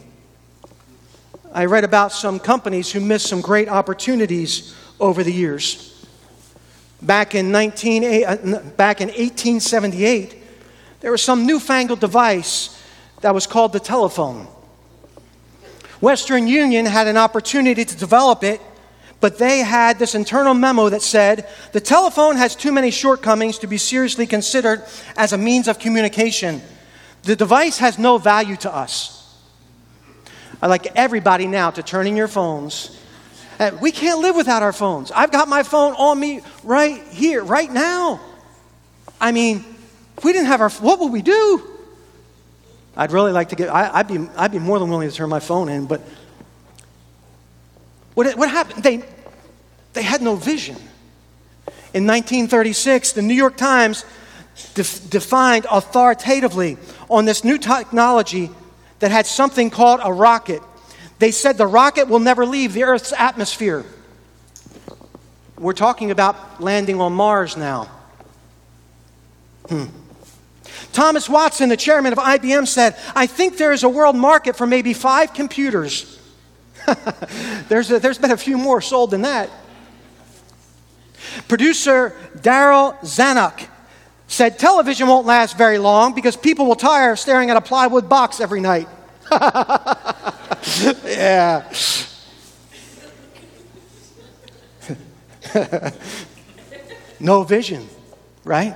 I 1.53 1.64
read 1.64 1.83
about 1.83 2.12
some 2.12 2.38
companies 2.38 2.93
who 2.93 3.01
missed 3.01 3.27
some 3.27 3.40
great 3.40 3.69
opportunities 3.69 4.73
over 5.01 5.25
the 5.25 5.33
years. 5.33 6.07
Back 7.03 7.35
in, 7.35 7.51
19, 7.51 8.05
uh, 8.05 8.37
back 8.77 9.01
in 9.01 9.09
1878, 9.09 10.40
there 11.01 11.11
was 11.11 11.23
some 11.23 11.47
newfangled 11.47 11.99
device 11.99 12.81
that 13.23 13.35
was 13.35 13.49
called 13.49 13.73
the 13.73 13.81
telephone. 13.81 14.47
Western 16.01 16.47
Union 16.47 16.87
had 16.87 17.09
an 17.09 17.17
opportunity 17.17 17.85
to 17.85 17.97
develop 17.97 18.45
it 18.45 18.61
but 19.25 19.39
they 19.39 19.61
had 19.61 19.99
this 19.99 20.15
internal 20.15 20.53
memo 20.53 20.91
that 20.91 21.01
said 21.01 21.49
the 21.73 21.81
telephone 21.81 22.37
has 22.37 22.55
too 22.55 22.71
many 22.71 22.91
shortcomings 22.91 23.57
to 23.61 23.67
be 23.67 23.79
seriously 23.79 24.27
considered 24.27 24.85
as 25.17 25.33
a 25.33 25.39
means 25.39 25.67
of 25.67 25.79
communication. 25.79 26.61
The 27.23 27.35
device 27.35 27.79
has 27.79 27.99
no 27.99 28.19
value 28.19 28.57
to 28.57 28.71
us. 28.71 29.35
I 30.61 30.67
like 30.67 30.89
everybody 30.95 31.47
now 31.47 31.71
to 31.71 31.83
turn 31.83 32.07
in 32.07 32.17
your 32.17 32.29
phones. 32.29 33.01
Uh, 33.59 33.71
we 33.81 33.93
can't 33.93 34.21
live 34.21 34.37
without 34.37 34.63
our 34.63 34.75
phones. 34.75 35.11
I've 35.11 35.33
got 35.33 35.49
my 35.49 35.63
phone 35.63 35.95
on 35.95 36.21
me 36.21 36.43
right 36.63 37.03
here, 37.05 37.43
right 37.43 37.73
now. 37.73 38.21
I 39.19 39.33
mean, 39.33 39.65
if 40.19 40.25
we 40.25 40.35
didn't 40.35 40.49
have 40.49 40.61
our, 40.61 40.69
what 40.69 41.01
would 41.01 41.11
we 41.11 41.23
do? 41.23 41.63
I'd 42.95 43.11
really 43.11 43.33
like 43.33 43.49
to 43.49 43.57
get, 43.57 43.71
I, 43.71 44.03
would 44.03 44.07
be, 44.07 44.37
I'd 44.37 44.53
be 44.53 44.59
more 44.59 44.79
than 44.79 44.91
willing 44.91 45.09
to 45.09 45.17
turn 45.17 45.31
my 45.31 45.41
phone 45.41 45.71
in, 45.71 45.87
but 45.87 46.03
what, 48.14 48.37
what 48.37 48.50
happened? 48.50 48.83
They, 48.83 49.03
they 49.92 50.03
had 50.03 50.22
no 50.22 50.37
vision. 50.37 50.77
In 51.92 52.07
1936, 52.07 53.12
the 53.12 53.22
New 53.22 53.35
York 53.35 53.57
Times 53.57 54.05
def- 54.74 55.09
defined 55.11 55.66
authoritatively 55.70 56.77
on 57.09 57.24
this 57.24 57.44
new 57.44 57.59
technology 57.59 58.50
that 59.00 59.11
had 59.11 59.27
something 59.27 59.70
called 59.70 60.00
a 60.03 60.12
rocket. 60.12 60.62
They 61.18 61.31
said 61.31 61.59
the 61.59 61.66
rocket 61.66 62.09
will 62.09 62.20
never 62.20 62.46
leave 62.46 62.72
the 62.72 62.85
Earth's 62.85 63.12
atmosphere. 63.12 63.85
We're 65.59 65.72
talking 65.72 66.11
about 66.11 66.61
landing 66.61 67.00
on 67.00 67.12
Mars 67.12 67.57
now. 67.57 67.90
Hmm. 69.68 69.85
Thomas 70.92 71.29
Watson, 71.29 71.68
the 71.68 71.77
chairman 71.77 72.12
of 72.12 72.18
IBM, 72.18 72.66
said, 72.66 72.96
I 73.14 73.27
think 73.27 73.57
there 73.57 73.72
is 73.72 73.83
a 73.83 73.88
world 73.88 74.16
market 74.16 74.57
for 74.57 74.66
maybe 74.66 74.92
five 74.92 75.33
computers. 75.33 76.20
there's, 77.68 77.90
a, 77.90 77.99
there's 77.99 78.18
been 78.18 78.31
a 78.31 78.37
few 78.37 78.59
more 78.59 78.81
sold 78.81 79.11
than 79.11 79.23
that. 79.23 79.51
Producer 81.49 82.14
Darryl 82.37 82.99
Zanuck 83.01 83.68
said 84.27 84.59
television 84.59 85.07
won't 85.09 85.27
last 85.27 85.57
very 85.57 85.79
long 85.79 86.14
because 86.14 86.37
people 86.37 86.66
will 86.66 86.77
tire 86.77 87.12
of 87.12 87.18
staring 87.18 87.51
at 87.51 87.57
a 87.57 87.61
plywood 87.61 88.09
box 88.09 88.40
every 88.40 88.61
night. 88.61 88.88
yeah. 91.05 91.70
no 97.20 97.42
vision, 97.44 97.88
right? 98.44 98.75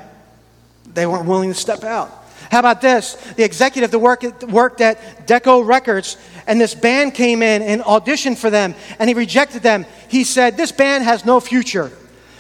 They 0.87 1.07
weren't 1.07 1.27
willing 1.27 1.51
to 1.51 1.55
step 1.59 1.85
out. 1.85 2.18
How 2.51 2.61
about 2.61 2.81
this? 2.81 3.15
The 3.37 3.45
executive 3.45 3.91
that 3.91 3.99
worked, 3.99 4.45
worked 4.45 4.81
at 4.81 5.27
Decca 5.27 5.63
Records, 5.63 6.17
and 6.47 6.61
this 6.61 6.75
band 6.75 7.15
came 7.15 7.43
in 7.43 7.63
and 7.63 7.83
auditioned 7.83 8.39
for 8.39 8.51
them, 8.51 8.75
and 8.99 9.09
he 9.09 9.15
rejected 9.15 9.63
them. 9.63 9.85
He 10.09 10.25
said, 10.25 10.57
This 10.57 10.73
band 10.73 11.05
has 11.05 11.25
no 11.25 11.41
future. 11.41 11.93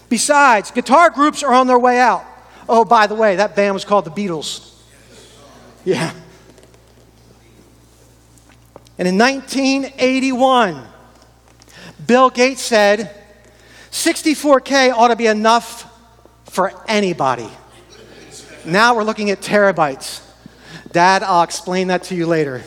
Besides, 0.09 0.71
guitar 0.71 1.11
groups 1.11 1.42
are 1.42 1.53
on 1.53 1.66
their 1.66 1.79
way 1.79 1.99
out. 1.99 2.25
Oh, 2.68 2.85
by 2.85 3.07
the 3.07 3.14
way, 3.14 3.37
that 3.37 3.55
band 3.55 3.75
was 3.75 3.85
called 3.85 4.05
the 4.05 4.11
Beatles. 4.11 4.75
Yeah. 5.85 6.12
And 8.99 9.07
in 9.07 9.16
1981, 9.18 10.87
Bill 12.07 12.31
Gates 12.31 12.62
said, 12.62 13.14
64K 13.90 14.92
ought 14.92 15.09
to 15.09 15.16
be 15.16 15.27
enough 15.27 15.87
for 16.44 16.73
anybody. 16.87 17.49
Now 18.64 18.97
we're 18.97 19.05
looking 19.05 19.31
at 19.31 19.40
terabytes. 19.40 20.25
Dad, 20.92 21.23
I'll 21.23 21.42
explain 21.42 21.88
that 21.88 22.05
to 22.05 22.14
you 22.14 22.27
later. 22.27 22.62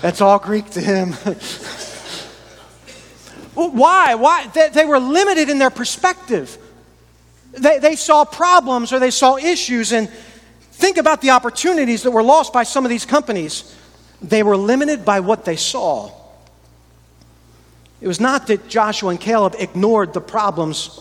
That's 0.00 0.20
all 0.20 0.38
Greek 0.38 0.70
to 0.70 0.80
him. 0.80 1.12
why? 3.54 4.14
Why? 4.14 4.46
They, 4.48 4.68
they, 4.68 4.84
were 4.84 5.00
limited 5.00 5.48
in 5.48 5.58
their 5.58 5.70
perspective. 5.70 6.56
They, 7.52 7.78
they 7.78 7.96
saw 7.96 8.24
problems 8.24 8.92
or 8.92 8.98
they 8.98 9.10
saw 9.10 9.36
issues, 9.36 9.92
and 9.92 10.08
think 10.72 10.98
about 10.98 11.20
the 11.20 11.30
opportunities 11.30 12.02
that 12.02 12.10
were 12.10 12.22
lost 12.22 12.52
by 12.52 12.62
some 12.62 12.84
of 12.84 12.90
these 12.90 13.04
companies. 13.04 13.74
They 14.22 14.42
were 14.42 14.56
limited 14.56 15.04
by 15.04 15.20
what 15.20 15.44
they 15.44 15.56
saw. 15.56 16.12
It 18.00 18.06
was 18.06 18.20
not 18.20 18.46
that 18.48 18.68
Joshua 18.68 19.10
and 19.10 19.20
Caleb 19.20 19.56
ignored 19.58 20.12
the 20.12 20.20
problems 20.20 21.00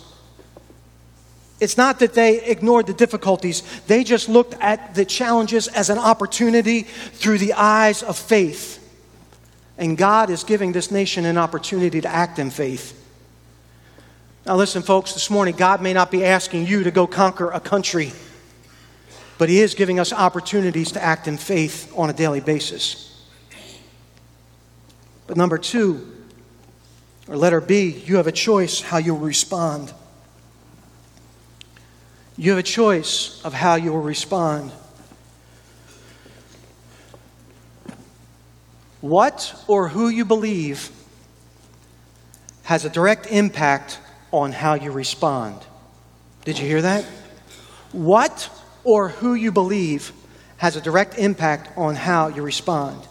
it's 1.59 1.77
not 1.77 1.99
that 1.99 2.13
they 2.13 2.43
ignored 2.43 2.87
the 2.87 2.93
difficulties, 2.93 3.63
they 3.87 4.03
just 4.03 4.29
looked 4.29 4.53
at 4.55 4.93
the 4.93 5.05
challenges 5.05 5.67
as 5.67 5.89
an 5.89 5.97
opportunity 5.97 6.83
through 6.83 7.39
the 7.39 7.53
eyes 7.53 8.03
of 8.03 8.17
faith. 8.17 8.83
And 9.77 9.97
God 9.97 10.29
is 10.29 10.43
giving 10.43 10.71
this 10.71 10.91
nation 10.91 11.25
an 11.25 11.37
opportunity 11.37 12.01
to 12.01 12.07
act 12.07 12.39
in 12.39 12.49
faith. 12.49 12.93
Now, 14.45 14.55
listen, 14.55 14.81
folks, 14.81 15.13
this 15.13 15.29
morning, 15.29 15.55
God 15.55 15.81
may 15.81 15.93
not 15.93 16.09
be 16.09 16.23
asking 16.23 16.67
you 16.67 16.83
to 16.83 16.91
go 16.91 17.05
conquer 17.05 17.51
a 17.51 17.59
country, 17.59 18.13
but 19.37 19.49
He 19.49 19.59
is 19.59 19.73
giving 19.73 19.99
us 19.99 20.13
opportunities 20.13 20.91
to 20.93 21.03
act 21.03 21.27
in 21.27 21.37
faith 21.37 21.91
on 21.97 22.09
a 22.09 22.13
daily 22.13 22.39
basis. 22.39 23.25
But 25.25 25.37
number 25.37 25.57
two, 25.57 26.13
or 27.27 27.35
letter 27.35 27.59
B, 27.59 27.89
you 27.89 28.15
have 28.15 28.27
a 28.27 28.31
choice 28.31 28.79
how 28.79 28.97
you'll 28.97 29.17
respond. 29.17 29.93
You 32.37 32.51
have 32.51 32.59
a 32.59 32.63
choice 32.63 33.43
of 33.43 33.53
how 33.53 33.75
you 33.75 33.91
will 33.91 34.01
respond. 34.01 34.71
What 39.01 39.55
or 39.67 39.87
who 39.87 40.07
you 40.09 40.23
believe 40.23 40.91
has 42.63 42.85
a 42.85 42.89
direct 42.89 43.27
impact 43.27 43.99
on 44.31 44.51
how 44.51 44.75
you 44.75 44.91
respond. 44.91 45.59
Did 46.45 46.59
you 46.59 46.67
hear 46.67 46.81
that? 46.83 47.05
What 47.91 48.49
or 48.83 49.09
who 49.09 49.33
you 49.33 49.51
believe 49.51 50.11
has 50.57 50.75
a 50.75 50.81
direct 50.81 51.17
impact 51.17 51.75
on 51.75 51.95
how 51.95 52.27
you 52.27 52.43
respond. 52.43 53.01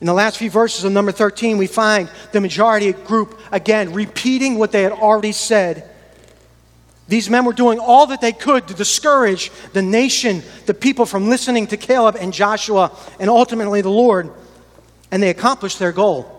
In 0.00 0.06
the 0.06 0.12
last 0.12 0.38
few 0.38 0.50
verses 0.50 0.84
of 0.84 0.92
number 0.92 1.12
13, 1.12 1.56
we 1.56 1.66
find 1.66 2.10
the 2.32 2.40
majority 2.40 2.92
group 2.92 3.40
again 3.52 3.92
repeating 3.92 4.58
what 4.58 4.72
they 4.72 4.82
had 4.82 4.92
already 4.92 5.32
said 5.32 5.88
These 7.06 7.28
men 7.28 7.44
were 7.44 7.52
doing 7.52 7.78
all 7.78 8.06
that 8.06 8.20
they 8.20 8.32
could 8.32 8.68
to 8.68 8.74
discourage 8.74 9.50
the 9.72 9.82
nation, 9.82 10.42
the 10.66 10.74
people 10.74 11.04
from 11.04 11.28
listening 11.28 11.66
to 11.68 11.76
Caleb 11.76 12.16
and 12.18 12.32
Joshua 12.32 12.92
and 13.20 13.28
ultimately 13.28 13.82
the 13.82 13.90
Lord, 13.90 14.32
and 15.10 15.22
they 15.22 15.30
accomplished 15.30 15.78
their 15.78 15.92
goal. 15.92 16.30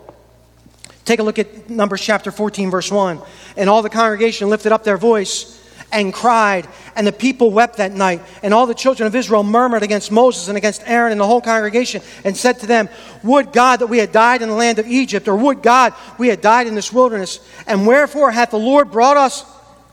Take 1.04 1.20
a 1.20 1.22
look 1.22 1.38
at 1.38 1.70
Numbers 1.70 2.00
chapter 2.00 2.32
14, 2.32 2.68
verse 2.68 2.90
1. 2.90 3.22
And 3.56 3.70
all 3.70 3.80
the 3.80 3.90
congregation 3.90 4.50
lifted 4.50 4.72
up 4.72 4.82
their 4.82 4.96
voice 4.96 5.62
and 5.92 6.12
cried, 6.12 6.66
and 6.96 7.06
the 7.06 7.12
people 7.12 7.52
wept 7.52 7.76
that 7.76 7.92
night. 7.92 8.20
And 8.42 8.52
all 8.52 8.66
the 8.66 8.74
children 8.74 9.06
of 9.06 9.14
Israel 9.14 9.44
murmured 9.44 9.84
against 9.84 10.10
Moses 10.10 10.48
and 10.48 10.56
against 10.56 10.82
Aaron 10.84 11.12
and 11.12 11.20
the 11.20 11.26
whole 11.26 11.40
congregation, 11.40 12.02
and 12.24 12.36
said 12.36 12.58
to 12.58 12.66
them, 12.66 12.88
Would 13.22 13.52
God 13.52 13.76
that 13.76 13.86
we 13.86 13.98
had 13.98 14.10
died 14.10 14.42
in 14.42 14.48
the 14.48 14.54
land 14.56 14.80
of 14.80 14.88
Egypt, 14.88 15.28
or 15.28 15.36
would 15.36 15.62
God 15.62 15.94
we 16.18 16.26
had 16.26 16.40
died 16.40 16.66
in 16.66 16.74
this 16.74 16.92
wilderness? 16.92 17.38
And 17.68 17.86
wherefore 17.86 18.32
hath 18.32 18.50
the 18.50 18.58
Lord 18.58 18.90
brought 18.90 19.16
us 19.16 19.44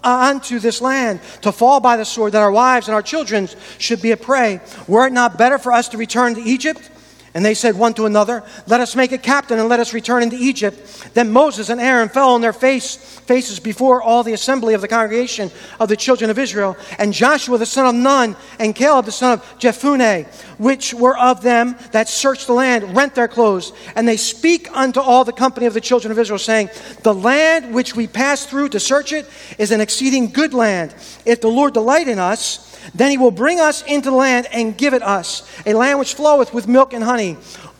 unto 0.04 0.60
this 0.60 0.82
land 0.82 1.20
to 1.42 1.52
fall 1.52 1.80
by 1.80 1.98
the 1.98 2.06
sword, 2.06 2.34
that 2.34 2.42
our 2.42 2.52
wives 2.52 2.88
and 2.88 2.96
our 2.96 3.02
children 3.02 3.48
should 3.78 4.02
be 4.02 4.12
a 4.12 4.18
prey? 4.18 4.60
Were 4.88 5.08
it 5.08 5.14
not 5.14 5.38
better 5.38 5.58
for 5.58 5.72
us 5.72 5.90
to 5.90 5.98
return 5.98 6.36
to 6.36 6.42
Egypt? 6.42 6.90
And 7.36 7.44
they 7.44 7.56
said 7.56 7.76
one 7.76 7.96
to 7.96 8.06
another, 8.06 8.44
Let 8.68 8.80
us 8.80 8.96
make 8.96 9.12
a 9.12 9.18
captain 9.18 9.58
and 9.58 9.68
let 9.68 9.80
us 9.80 9.92
return 9.92 10.22
into 10.22 10.36
Egypt. 10.36 11.10
Then 11.16 11.32
Moses 11.32 11.70
and 11.70 11.82
Aaron 11.82 12.10
fell 12.10 12.30
on 12.30 12.42
their 12.42 12.54
face, 12.54 12.96
faces 12.96 13.60
before 13.60 14.04
all 14.04 14.22
the 14.22 14.34
assembly 14.34 14.76
of 14.76 14.82
the 14.82 14.88
congregation 14.88 15.50
of 15.80 15.90
the 15.90 15.98
children 15.98 16.30
of 16.30 16.38
Israel. 16.38 16.78
And 17.00 17.12
Joshua 17.12 17.58
the 17.58 17.66
son 17.66 17.88
of 17.88 17.96
Nun 17.96 18.36
and 18.60 18.76
Caleb 18.76 19.06
the 19.06 19.12
son 19.12 19.40
of 19.40 19.60
Jephunneh, 19.60 20.28
which 20.60 20.94
were 20.94 21.18
of 21.18 21.42
them 21.42 21.76
that 21.92 22.08
searched 22.08 22.46
the 22.46 22.54
land, 22.54 22.96
rent 22.96 23.16
their 23.16 23.28
clothes. 23.28 23.74
And 23.96 24.08
they 24.08 24.18
speak 24.18 24.68
unto 24.72 25.00
all 25.00 25.24
the 25.24 25.34
company 25.34 25.66
of 25.66 25.74
the 25.74 25.82
children 25.82 26.12
of 26.12 26.20
Israel, 26.20 26.38
saying, 26.38 26.70
The 27.02 27.16
land 27.16 27.74
which 27.74 27.96
we 27.96 28.06
passed 28.06 28.50
through 28.50 28.70
to 28.70 28.80
search 28.80 29.12
it 29.12 29.28
is 29.58 29.72
an 29.72 29.82
exceeding 29.82 30.32
good 30.32 30.54
land. 30.54 30.94
If 31.26 31.42
the 31.42 31.48
Lord 31.48 31.74
delight 31.74 32.08
in 32.08 32.20
us, 32.20 32.70
then 32.94 33.12
he 33.12 33.18
will 33.18 33.32
bring 33.32 33.60
us 33.60 33.82
into 33.84 34.10
the 34.10 34.16
land 34.16 34.48
and 34.52 34.78
give 34.78 34.94
it 34.94 35.02
us, 35.02 35.48
a 35.66 35.74
land 35.74 36.00
which 36.00 36.16
floweth 36.16 36.54
with 36.54 36.68
milk 36.68 36.94
and 36.94 37.04
honey. 37.04 37.23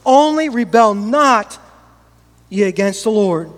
Only 0.06 0.50
rebel 0.50 0.94
not 0.94 1.60
ye 2.50 2.64
against 2.64 3.04
the 3.04 3.12
Lord. 3.12 3.52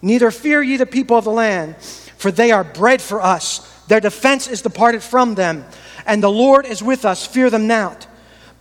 Neither 0.00 0.30
fear 0.30 0.62
ye 0.62 0.76
the 0.76 0.86
people 0.86 1.16
of 1.16 1.24
the 1.24 1.30
land, 1.30 1.76
for 2.16 2.30
they 2.30 2.50
are 2.50 2.64
bread 2.64 3.00
for 3.00 3.20
us. 3.22 3.60
Their 3.86 4.00
defense 4.00 4.48
is 4.48 4.62
departed 4.62 5.02
from 5.02 5.34
them, 5.34 5.64
and 6.06 6.22
the 6.22 6.30
Lord 6.30 6.66
is 6.66 6.82
with 6.82 7.04
us. 7.04 7.26
Fear 7.26 7.50
them 7.50 7.66
not. 7.66 8.06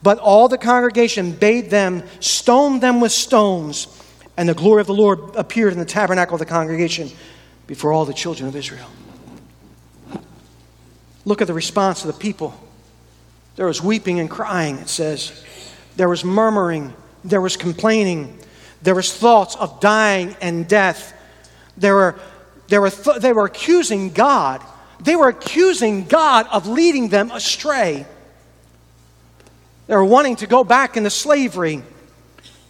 But 0.04 0.20
all 0.20 0.48
the 0.48 0.58
congregation 0.58 1.32
bade 1.32 1.70
them 1.70 2.04
stone 2.20 2.80
them 2.80 3.02
with 3.02 3.12
stones, 3.12 3.88
and 4.38 4.50
the 4.50 4.54
glory 4.54 4.82
of 4.82 4.88
the 4.88 4.94
Lord 4.94 5.36
appeared 5.36 5.74
in 5.74 5.80
the 5.80 5.86
tabernacle 5.86 6.36
of 6.36 6.40
the 6.40 6.46
congregation 6.46 7.10
before 7.68 7.92
all 7.92 8.06
the 8.06 8.14
children 8.14 8.48
of 8.48 8.56
Israel. 8.56 8.88
Look 11.24 11.42
at 11.42 11.48
the 11.48 11.54
response 11.54 12.02
of 12.02 12.08
the 12.08 12.20
people. 12.20 12.54
There 13.56 13.68
was 13.68 13.82
weeping 13.82 14.20
and 14.20 14.30
crying, 14.30 14.78
it 14.78 14.90
says. 14.90 15.44
There 16.02 16.10
was 16.10 16.26
murmuring. 16.26 16.96
There 17.24 17.42
was 17.42 17.56
complaining. 17.56 18.40
There 18.82 18.96
was 18.96 19.16
thoughts 19.16 19.56
of 19.56 19.80
dying 19.80 20.36
and 20.42 20.68
death. 20.68 21.14
There 21.78 21.94
were, 21.94 22.20
there 22.70 22.82
were 22.82 22.90
th- 22.90 23.18
they 23.18 23.34
were 23.34 23.46
accusing 23.46 24.10
God. 24.10 24.64
They 25.00 25.16
were 25.16 25.28
accusing 25.28 26.06
God 26.06 26.48
of 26.52 26.68
leading 26.68 27.10
them 27.10 27.30
astray. 27.30 28.08
They 29.86 29.96
were 29.96 30.04
wanting 30.04 30.38
to 30.38 30.48
go 30.48 30.64
back 30.64 30.98
into 30.98 31.12
slavery. 31.12 31.84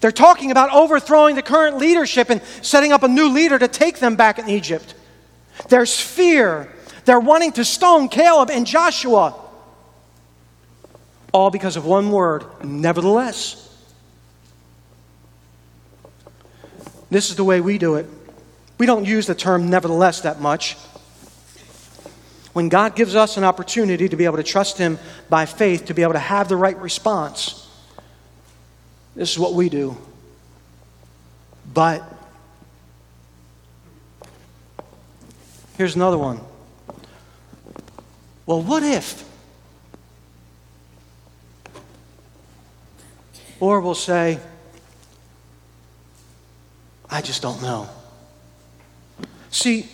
They're 0.01 0.11
talking 0.11 0.51
about 0.51 0.73
overthrowing 0.73 1.37
the 1.37 1.41
current 1.41 1.77
leadership 1.77 2.29
and 2.29 2.41
setting 2.61 2.91
up 2.91 3.03
a 3.03 3.07
new 3.07 3.29
leader 3.29 3.57
to 3.57 3.69
take 3.69 3.99
them 3.99 4.17
back 4.17 4.39
in 4.39 4.49
Egypt. 4.49 4.93
There's 5.69 5.97
fear. 5.97 6.69
They're 7.05 7.21
wanting 7.21 7.53
to 7.53 7.63
stone 7.63 8.09
Caleb 8.09 8.49
and 8.51 8.67
Joshua. 8.67 9.35
All 11.31 11.49
because 11.49 11.77
of 11.77 11.85
one 11.85 12.11
word, 12.11 12.45
nevertheless. 12.63 13.67
This 17.09 17.29
is 17.29 17.35
the 17.35 17.43
way 17.43 17.61
we 17.61 17.77
do 17.77 17.95
it. 17.95 18.07
We 18.77 18.85
don't 18.85 19.05
use 19.05 19.27
the 19.27 19.35
term 19.35 19.69
nevertheless 19.69 20.21
that 20.21 20.41
much. 20.41 20.75
When 22.53 22.67
God 22.67 22.95
gives 22.95 23.15
us 23.15 23.37
an 23.37 23.43
opportunity 23.43 24.09
to 24.09 24.15
be 24.15 24.25
able 24.25 24.37
to 24.37 24.43
trust 24.43 24.77
Him 24.77 24.97
by 25.29 25.45
faith, 25.45 25.85
to 25.85 25.93
be 25.93 26.01
able 26.01 26.13
to 26.13 26.19
have 26.19 26.49
the 26.49 26.57
right 26.57 26.77
response, 26.77 27.69
this 29.15 29.31
is 29.31 29.39
what 29.39 29.53
we 29.53 29.69
do. 29.69 29.97
But 31.73 32.03
here's 35.77 35.95
another 35.95 36.17
one. 36.17 36.41
Well, 38.45 38.61
what 38.61 38.83
if? 38.83 39.30
Or 43.61 43.79
we'll 43.79 43.93
say, 43.93 44.39
I 47.07 47.21
just 47.21 47.43
don't 47.43 47.61
know. 47.61 47.87
See, 49.51 49.87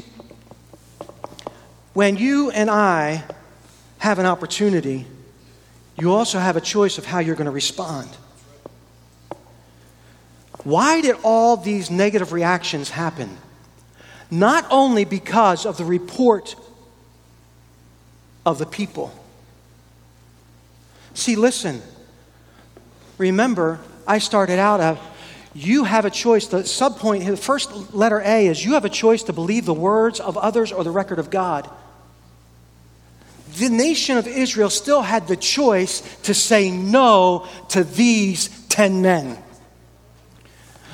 when 1.93 2.15
you 2.15 2.49
and 2.49 2.69
I 2.69 3.25
have 3.97 4.19
an 4.19 4.25
opportunity, 4.25 5.05
you 5.99 6.13
also 6.13 6.39
have 6.39 6.55
a 6.55 6.61
choice 6.61 6.97
of 6.97 7.05
how 7.05 7.19
you're 7.19 7.35
going 7.35 7.45
to 7.45 7.51
respond. 7.51 8.07
Why 10.63 11.01
did 11.01 11.17
all 11.23 11.57
these 11.57 11.91
negative 11.91 12.31
reactions 12.31 12.89
happen? 12.91 13.37
Not 14.31 14.65
only 14.71 15.03
because 15.03 15.65
of 15.65 15.75
the 15.75 15.85
report 15.85 16.55
of 18.45 18.59
the 18.59 18.65
people. 18.65 19.13
See, 21.13 21.35
listen. 21.35 21.81
Remember, 23.17 23.79
I 24.05 24.19
started 24.19 24.59
out 24.59 24.79
of 24.79 24.99
you 25.57 25.85
have 25.85 26.05
a 26.05 26.11
choice. 26.11 26.45
The 26.45 26.59
subpoint, 26.59 27.25
the 27.25 27.35
first 27.35 27.91
letter 27.91 28.21
A 28.21 28.45
is 28.45 28.63
you 28.63 28.73
have 28.73 28.85
a 28.85 28.89
choice 28.89 29.23
to 29.23 29.33
believe 29.33 29.65
the 29.65 29.73
words 29.73 30.19
of 30.19 30.37
others 30.37 30.71
or 30.71 30.83
the 30.83 30.91
record 30.91 31.17
of 31.17 31.31
God. 31.31 31.67
The 33.57 33.69
nation 33.69 34.17
of 34.17 34.27
Israel 34.27 34.69
still 34.69 35.01
had 35.01 35.27
the 35.27 35.35
choice 35.35 36.01
to 36.23 36.35
say 36.35 36.69
no 36.69 37.47
to 37.69 37.83
these 37.83 38.49
10 38.69 39.01
men. 39.01 39.43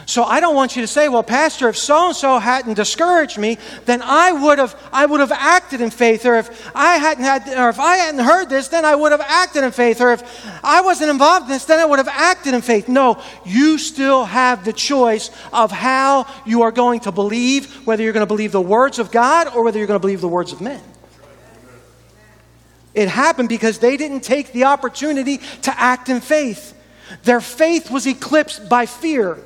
So 0.06 0.24
I 0.24 0.40
don't 0.40 0.56
want 0.56 0.76
you 0.76 0.82
to 0.82 0.88
say, 0.88 1.08
well, 1.08 1.24
Pastor, 1.24 1.70
if 1.70 1.78
so 1.78 2.08
and 2.08 2.16
so 2.16 2.38
hadn't 2.38 2.74
discouraged 2.74 3.38
me, 3.38 3.58
then 3.86 4.02
I 4.02 4.32
would 4.32 4.60
have 4.60 4.76
I 4.92 5.06
would 5.06 5.22
have 5.22 5.32
acted 5.32 5.80
in 5.82 5.92
faith. 5.92 6.26
Or 6.26 6.36
if 6.36 6.72
I 6.76 6.96
hadn't 6.96 7.24
had 7.24 7.48
or 7.58 7.70
if 7.70 7.80
I 7.80 7.98
hadn't 7.98 8.24
heard 8.24 8.50
this, 8.50 8.68
then 8.68 8.84
I 8.84 8.96
would 8.96 9.12
have 9.12 9.22
acted 9.22 9.64
in 9.64 9.72
faith. 9.72 10.02
Or 10.02 10.12
if 10.12 10.24
I 10.64 10.82
wasn't 10.82 11.10
involved 11.10 11.46
in 11.46 11.52
this, 11.52 11.66
then 11.66 11.80
I 11.80 11.86
would 11.86 12.00
have 12.00 12.10
acted 12.10 12.54
in 12.54 12.62
faith. 12.62 12.90
No, 12.90 13.22
you 13.46 13.78
still 13.78 14.26
have 14.26 14.66
the 14.66 14.74
choice 14.74 15.32
of 15.54 15.72
how 15.72 16.28
you 16.46 16.64
are 16.64 16.72
going 16.72 17.00
to 17.02 17.12
believe, 17.12 17.88
whether 17.88 18.04
you're 18.04 18.14
going 18.14 18.26
to 18.26 18.28
believe 18.28 18.52
the 18.52 18.62
words 18.62 19.00
of 19.00 19.12
God 19.12 19.48
or 19.48 19.64
whether 19.64 19.78
you're 19.78 19.88
going 19.88 20.00
to 20.00 20.02
believe 20.02 20.22
the 20.22 20.28
words 20.28 20.52
of 20.52 20.60
men. 20.60 20.82
It 22.94 23.08
happened 23.08 23.50
because 23.50 23.80
they 23.80 23.98
didn't 23.98 24.22
take 24.22 24.52
the 24.52 24.66
opportunity 24.66 25.40
to 25.64 25.80
act 25.80 26.10
in 26.10 26.22
faith. 26.22 26.78
Their 27.24 27.42
faith 27.42 27.90
was 27.90 28.06
eclipsed 28.06 28.70
by 28.70 28.86
fear. 28.86 29.40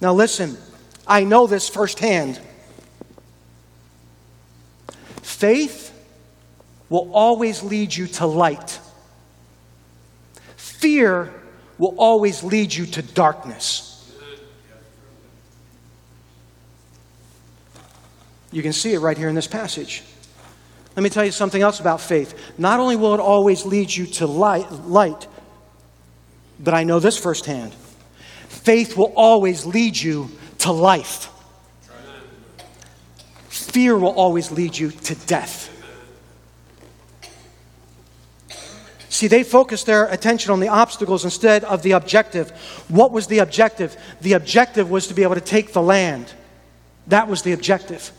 Now, 0.00 0.12
listen, 0.12 0.56
I 1.06 1.24
know 1.24 1.46
this 1.46 1.68
firsthand. 1.68 2.40
Faith 5.22 5.92
will 6.88 7.10
always 7.12 7.62
lead 7.62 7.94
you 7.94 8.06
to 8.06 8.26
light, 8.26 8.78
fear 10.56 11.32
will 11.78 11.94
always 11.98 12.42
lead 12.42 12.72
you 12.72 12.86
to 12.86 13.02
darkness. 13.02 13.84
You 18.50 18.62
can 18.62 18.72
see 18.72 18.94
it 18.94 19.00
right 19.00 19.16
here 19.16 19.28
in 19.28 19.34
this 19.34 19.46
passage. 19.46 20.02
Let 20.96 21.02
me 21.02 21.10
tell 21.10 21.24
you 21.24 21.30
something 21.30 21.60
else 21.60 21.80
about 21.80 22.00
faith. 22.00 22.34
Not 22.56 22.80
only 22.80 22.96
will 22.96 23.14
it 23.14 23.20
always 23.20 23.66
lead 23.66 23.94
you 23.94 24.06
to 24.06 24.26
light, 24.26 24.72
light 24.72 25.28
but 26.58 26.74
I 26.74 26.84
know 26.84 26.98
this 26.98 27.16
firsthand 27.16 27.74
faith 28.48 28.96
will 28.96 29.12
always 29.14 29.64
lead 29.64 29.96
you 29.96 30.30
to 30.58 30.72
life. 30.72 31.30
Fear 33.48 33.98
will 33.98 34.14
always 34.14 34.50
lead 34.50 34.76
you 34.76 34.90
to 34.90 35.14
death. 35.14 35.74
See, 39.10 39.26
they 39.26 39.42
focused 39.42 39.86
their 39.86 40.06
attention 40.06 40.52
on 40.52 40.60
the 40.60 40.68
obstacles 40.68 41.24
instead 41.24 41.64
of 41.64 41.82
the 41.82 41.92
objective. 41.92 42.50
What 42.88 43.10
was 43.10 43.26
the 43.26 43.38
objective? 43.38 43.96
The 44.20 44.34
objective 44.34 44.90
was 44.90 45.08
to 45.08 45.14
be 45.14 45.22
able 45.22 45.34
to 45.34 45.40
take 45.40 45.72
the 45.72 45.82
land. 45.82 46.32
That 47.08 47.26
was 47.26 47.42
the 47.42 47.52
objective. 47.52 48.12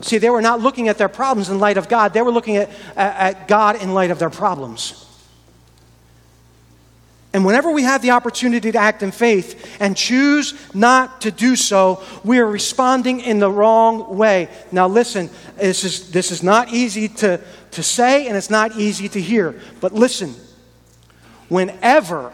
See, 0.00 0.18
they 0.18 0.30
were 0.30 0.42
not 0.42 0.60
looking 0.60 0.88
at 0.88 0.98
their 0.98 1.08
problems 1.08 1.50
in 1.50 1.58
light 1.58 1.76
of 1.76 1.88
God, 1.88 2.12
they 2.12 2.22
were 2.22 2.30
looking 2.30 2.56
at, 2.56 2.70
at, 2.96 3.48
God 3.48 3.82
in 3.82 3.94
light 3.94 4.10
of 4.10 4.18
their 4.18 4.30
problems. 4.30 5.04
And 7.38 7.44
whenever 7.44 7.70
we 7.70 7.84
have 7.84 8.02
the 8.02 8.10
opportunity 8.10 8.72
to 8.72 8.78
act 8.78 9.00
in 9.00 9.12
faith 9.12 9.76
and 9.78 9.96
choose 9.96 10.54
not 10.74 11.20
to 11.20 11.30
do 11.30 11.54
so, 11.54 12.02
we 12.24 12.40
are 12.40 12.46
responding 12.48 13.20
in 13.20 13.38
the 13.38 13.48
wrong 13.48 14.16
way. 14.16 14.48
Now, 14.72 14.88
listen, 14.88 15.30
this 15.56 15.84
is, 15.84 16.10
this 16.10 16.32
is 16.32 16.42
not 16.42 16.72
easy 16.72 17.06
to, 17.06 17.40
to 17.70 17.82
say 17.84 18.26
and 18.26 18.36
it's 18.36 18.50
not 18.50 18.76
easy 18.76 19.08
to 19.10 19.20
hear. 19.20 19.54
But 19.80 19.92
listen, 19.92 20.34
whenever 21.48 22.32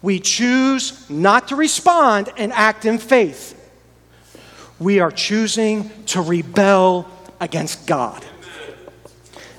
we 0.00 0.18
choose 0.18 1.10
not 1.10 1.48
to 1.48 1.56
respond 1.56 2.30
and 2.38 2.54
act 2.54 2.86
in 2.86 2.96
faith, 2.96 3.52
we 4.78 5.00
are 5.00 5.10
choosing 5.10 5.90
to 6.06 6.22
rebel 6.22 7.06
against 7.38 7.86
God. 7.86 8.24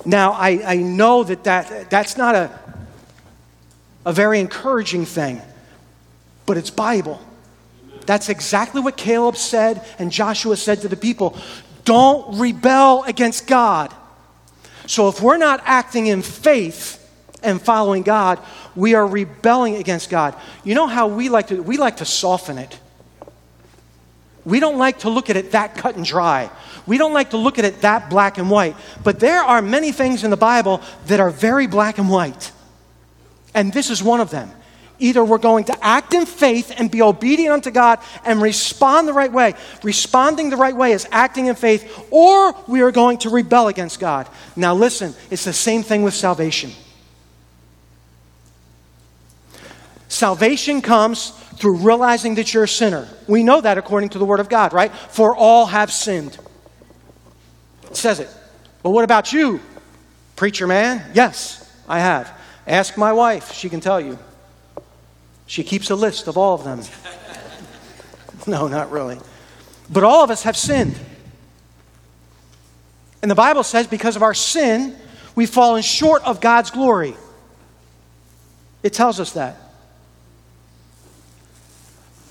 Now, 0.03 0.31
I, 0.31 0.63
I 0.65 0.75
know 0.77 1.23
that, 1.23 1.43
that 1.43 1.91
that's 1.91 2.17
not 2.17 2.33
a, 2.33 2.64
a 4.05 4.13
very 4.13 4.39
encouraging 4.39 5.05
thing, 5.05 5.41
but 6.45 6.57
it's 6.57 6.69
Bible. 6.69 7.19
That's 8.05 8.29
exactly 8.29 8.81
what 8.81 8.97
Caleb 8.97 9.35
said 9.35 9.83
and 9.97 10.11
Joshua 10.11 10.55
said 10.57 10.81
to 10.81 10.87
the 10.87 10.95
people. 10.95 11.37
Don't 11.85 12.39
rebel 12.39 13.03
against 13.03 13.47
God. 13.47 13.93
So 14.87 15.09
if 15.09 15.21
we're 15.21 15.37
not 15.37 15.61
acting 15.65 16.07
in 16.07 16.21
faith 16.21 17.01
and 17.41 17.61
following 17.61 18.03
God, 18.03 18.39
we 18.75 18.93
are 18.93 19.05
rebelling 19.05 19.75
against 19.75 20.09
God. 20.09 20.35
You 20.63 20.75
know 20.75 20.87
how 20.87 21.07
we 21.07 21.29
like 21.29 21.47
to 21.47 21.61
we 21.61 21.77
like 21.77 21.97
to 21.97 22.05
soften 22.05 22.57
it. 22.57 22.79
We 24.45 24.59
don't 24.59 24.77
like 24.77 24.99
to 24.99 25.09
look 25.09 25.31
at 25.31 25.37
it 25.37 25.51
that 25.51 25.75
cut 25.75 25.95
and 25.95 26.05
dry. 26.05 26.51
We 26.85 26.99
don't 26.99 27.13
like 27.13 27.31
to 27.31 27.37
look 27.37 27.57
at 27.57 27.65
it 27.65 27.81
that 27.81 28.11
black 28.11 28.37
and 28.37 28.51
white. 28.51 28.75
But 29.03 29.19
there 29.19 29.41
are 29.41 29.61
many 29.61 29.91
things 29.91 30.23
in 30.23 30.29
the 30.29 30.37
Bible 30.37 30.81
that 31.07 31.19
are 31.19 31.31
very 31.31 31.65
black 31.65 31.97
and 31.97 32.09
white. 32.09 32.51
And 33.55 33.73
this 33.73 33.89
is 33.89 34.03
one 34.03 34.19
of 34.19 34.29
them. 34.29 34.51
Either 34.99 35.23
we're 35.25 35.37
going 35.37 35.65
to 35.65 35.85
act 35.85 36.13
in 36.13 36.25
faith 36.25 36.73
and 36.77 36.89
be 36.89 37.01
obedient 37.01 37.53
unto 37.53 37.71
God 37.71 37.99
and 38.23 38.41
respond 38.41 39.07
the 39.07 39.13
right 39.13 39.31
way. 39.31 39.55
Responding 39.83 40.49
the 40.49 40.57
right 40.57 40.75
way 40.75 40.91
is 40.91 41.07
acting 41.11 41.47
in 41.47 41.55
faith, 41.55 42.07
or 42.11 42.55
we 42.67 42.81
are 42.81 42.91
going 42.91 43.17
to 43.19 43.29
rebel 43.29 43.67
against 43.67 43.99
God. 43.99 44.29
Now, 44.55 44.73
listen, 44.73 45.13
it's 45.31 45.43
the 45.43 45.53
same 45.53 45.83
thing 45.83 46.03
with 46.03 46.13
salvation. 46.13 46.71
Salvation 50.07 50.81
comes 50.81 51.31
through 51.57 51.77
realizing 51.77 52.35
that 52.35 52.53
you're 52.53 52.63
a 52.63 52.67
sinner. 52.67 53.07
We 53.27 53.43
know 53.43 53.59
that 53.59 53.77
according 53.77 54.09
to 54.09 54.19
the 54.19 54.25
Word 54.25 54.39
of 54.39 54.47
God, 54.47 54.71
right? 54.71 54.93
For 54.93 55.35
all 55.35 55.65
have 55.65 55.91
sinned. 55.91 56.37
It 57.89 57.97
says 57.97 58.19
it. 58.19 58.29
Well, 58.83 58.93
what 58.93 59.03
about 59.03 59.33
you, 59.33 59.59
preacher 60.35 60.67
man? 60.67 61.03
Yes, 61.13 61.69
I 61.87 61.99
have. 61.99 62.31
Ask 62.67 62.97
my 62.97 63.13
wife, 63.13 63.53
she 63.53 63.69
can 63.69 63.79
tell 63.79 64.01
you. 64.01 64.17
She 65.47 65.63
keeps 65.63 65.89
a 65.89 65.95
list 65.95 66.27
of 66.27 66.37
all 66.37 66.55
of 66.55 66.63
them. 66.63 66.81
no, 68.47 68.67
not 68.67 68.91
really. 68.91 69.19
But 69.89 70.03
all 70.03 70.23
of 70.23 70.31
us 70.31 70.43
have 70.43 70.57
sinned. 70.57 70.95
And 73.21 73.29
the 73.29 73.35
Bible 73.35 73.63
says 73.63 73.87
because 73.87 74.15
of 74.15 74.23
our 74.23 74.33
sin, 74.33 74.95
we've 75.35 75.49
fallen 75.49 75.83
short 75.83 76.23
of 76.23 76.41
God's 76.41 76.71
glory. 76.71 77.15
It 78.81 78.93
tells 78.93 79.19
us 79.19 79.31
that. 79.33 79.57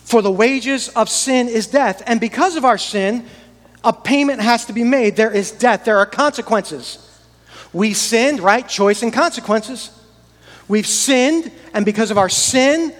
For 0.05 0.22
the 0.22 0.30
wages 0.30 0.89
of 0.91 1.09
sin 1.09 1.49
is 1.49 1.66
death. 1.66 2.03
And 2.07 2.20
because 2.20 2.57
of 2.57 2.64
our 2.64 2.78
sin, 2.78 3.26
a 3.82 3.93
payment 3.93 4.41
has 4.41 4.66
to 4.66 4.72
be 4.72 4.85
made. 4.85 5.16
There 5.16 5.32
is 5.32 5.51
death, 5.51 5.85
there 5.85 5.99
are 5.99 6.07
consequences. 6.07 7.01
We 7.72 7.93
sinned, 7.93 8.41
right? 8.41 8.68
Choice 8.68 9.03
and 9.03 9.12
consequences. 9.12 9.91
We've 10.69 10.87
sinned, 10.87 11.51
and 11.73 11.85
because 11.85 12.11
of 12.11 12.19
our 12.19 12.29
sin, 12.29 12.95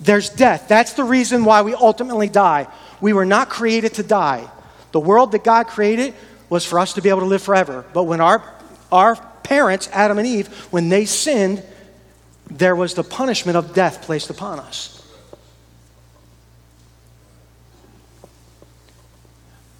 there's 0.00 0.30
death. 0.30 0.66
That's 0.68 0.94
the 0.94 1.04
reason 1.04 1.44
why 1.44 1.62
we 1.62 1.74
ultimately 1.74 2.28
die. 2.28 2.66
We 3.00 3.12
were 3.12 3.26
not 3.26 3.48
created 3.48 3.94
to 3.94 4.02
die. 4.02 4.48
The 4.92 5.00
world 5.00 5.32
that 5.32 5.44
God 5.44 5.66
created 5.66 6.14
was 6.48 6.64
for 6.64 6.78
us 6.78 6.94
to 6.94 7.02
be 7.02 7.08
able 7.08 7.20
to 7.20 7.26
live 7.26 7.42
forever. 7.42 7.84
But 7.92 8.04
when 8.04 8.20
our, 8.20 8.42
our 8.90 9.16
parents, 9.42 9.88
Adam 9.92 10.18
and 10.18 10.26
Eve, 10.26 10.48
when 10.70 10.88
they 10.88 11.04
sinned, 11.04 11.62
there 12.50 12.76
was 12.76 12.94
the 12.94 13.04
punishment 13.04 13.56
of 13.56 13.74
death 13.74 14.02
placed 14.02 14.30
upon 14.30 14.58
us. 14.58 14.92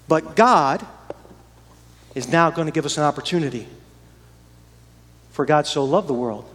But 0.07 0.35
God 0.35 0.85
is 2.15 2.27
now 2.29 2.49
going 2.49 2.67
to 2.67 2.71
give 2.71 2.85
us 2.85 2.97
an 2.97 3.03
opportunity. 3.03 3.67
For 5.31 5.45
God 5.45 5.67
so 5.67 5.83
loved 5.83 6.07
the 6.07 6.13
world 6.13 6.49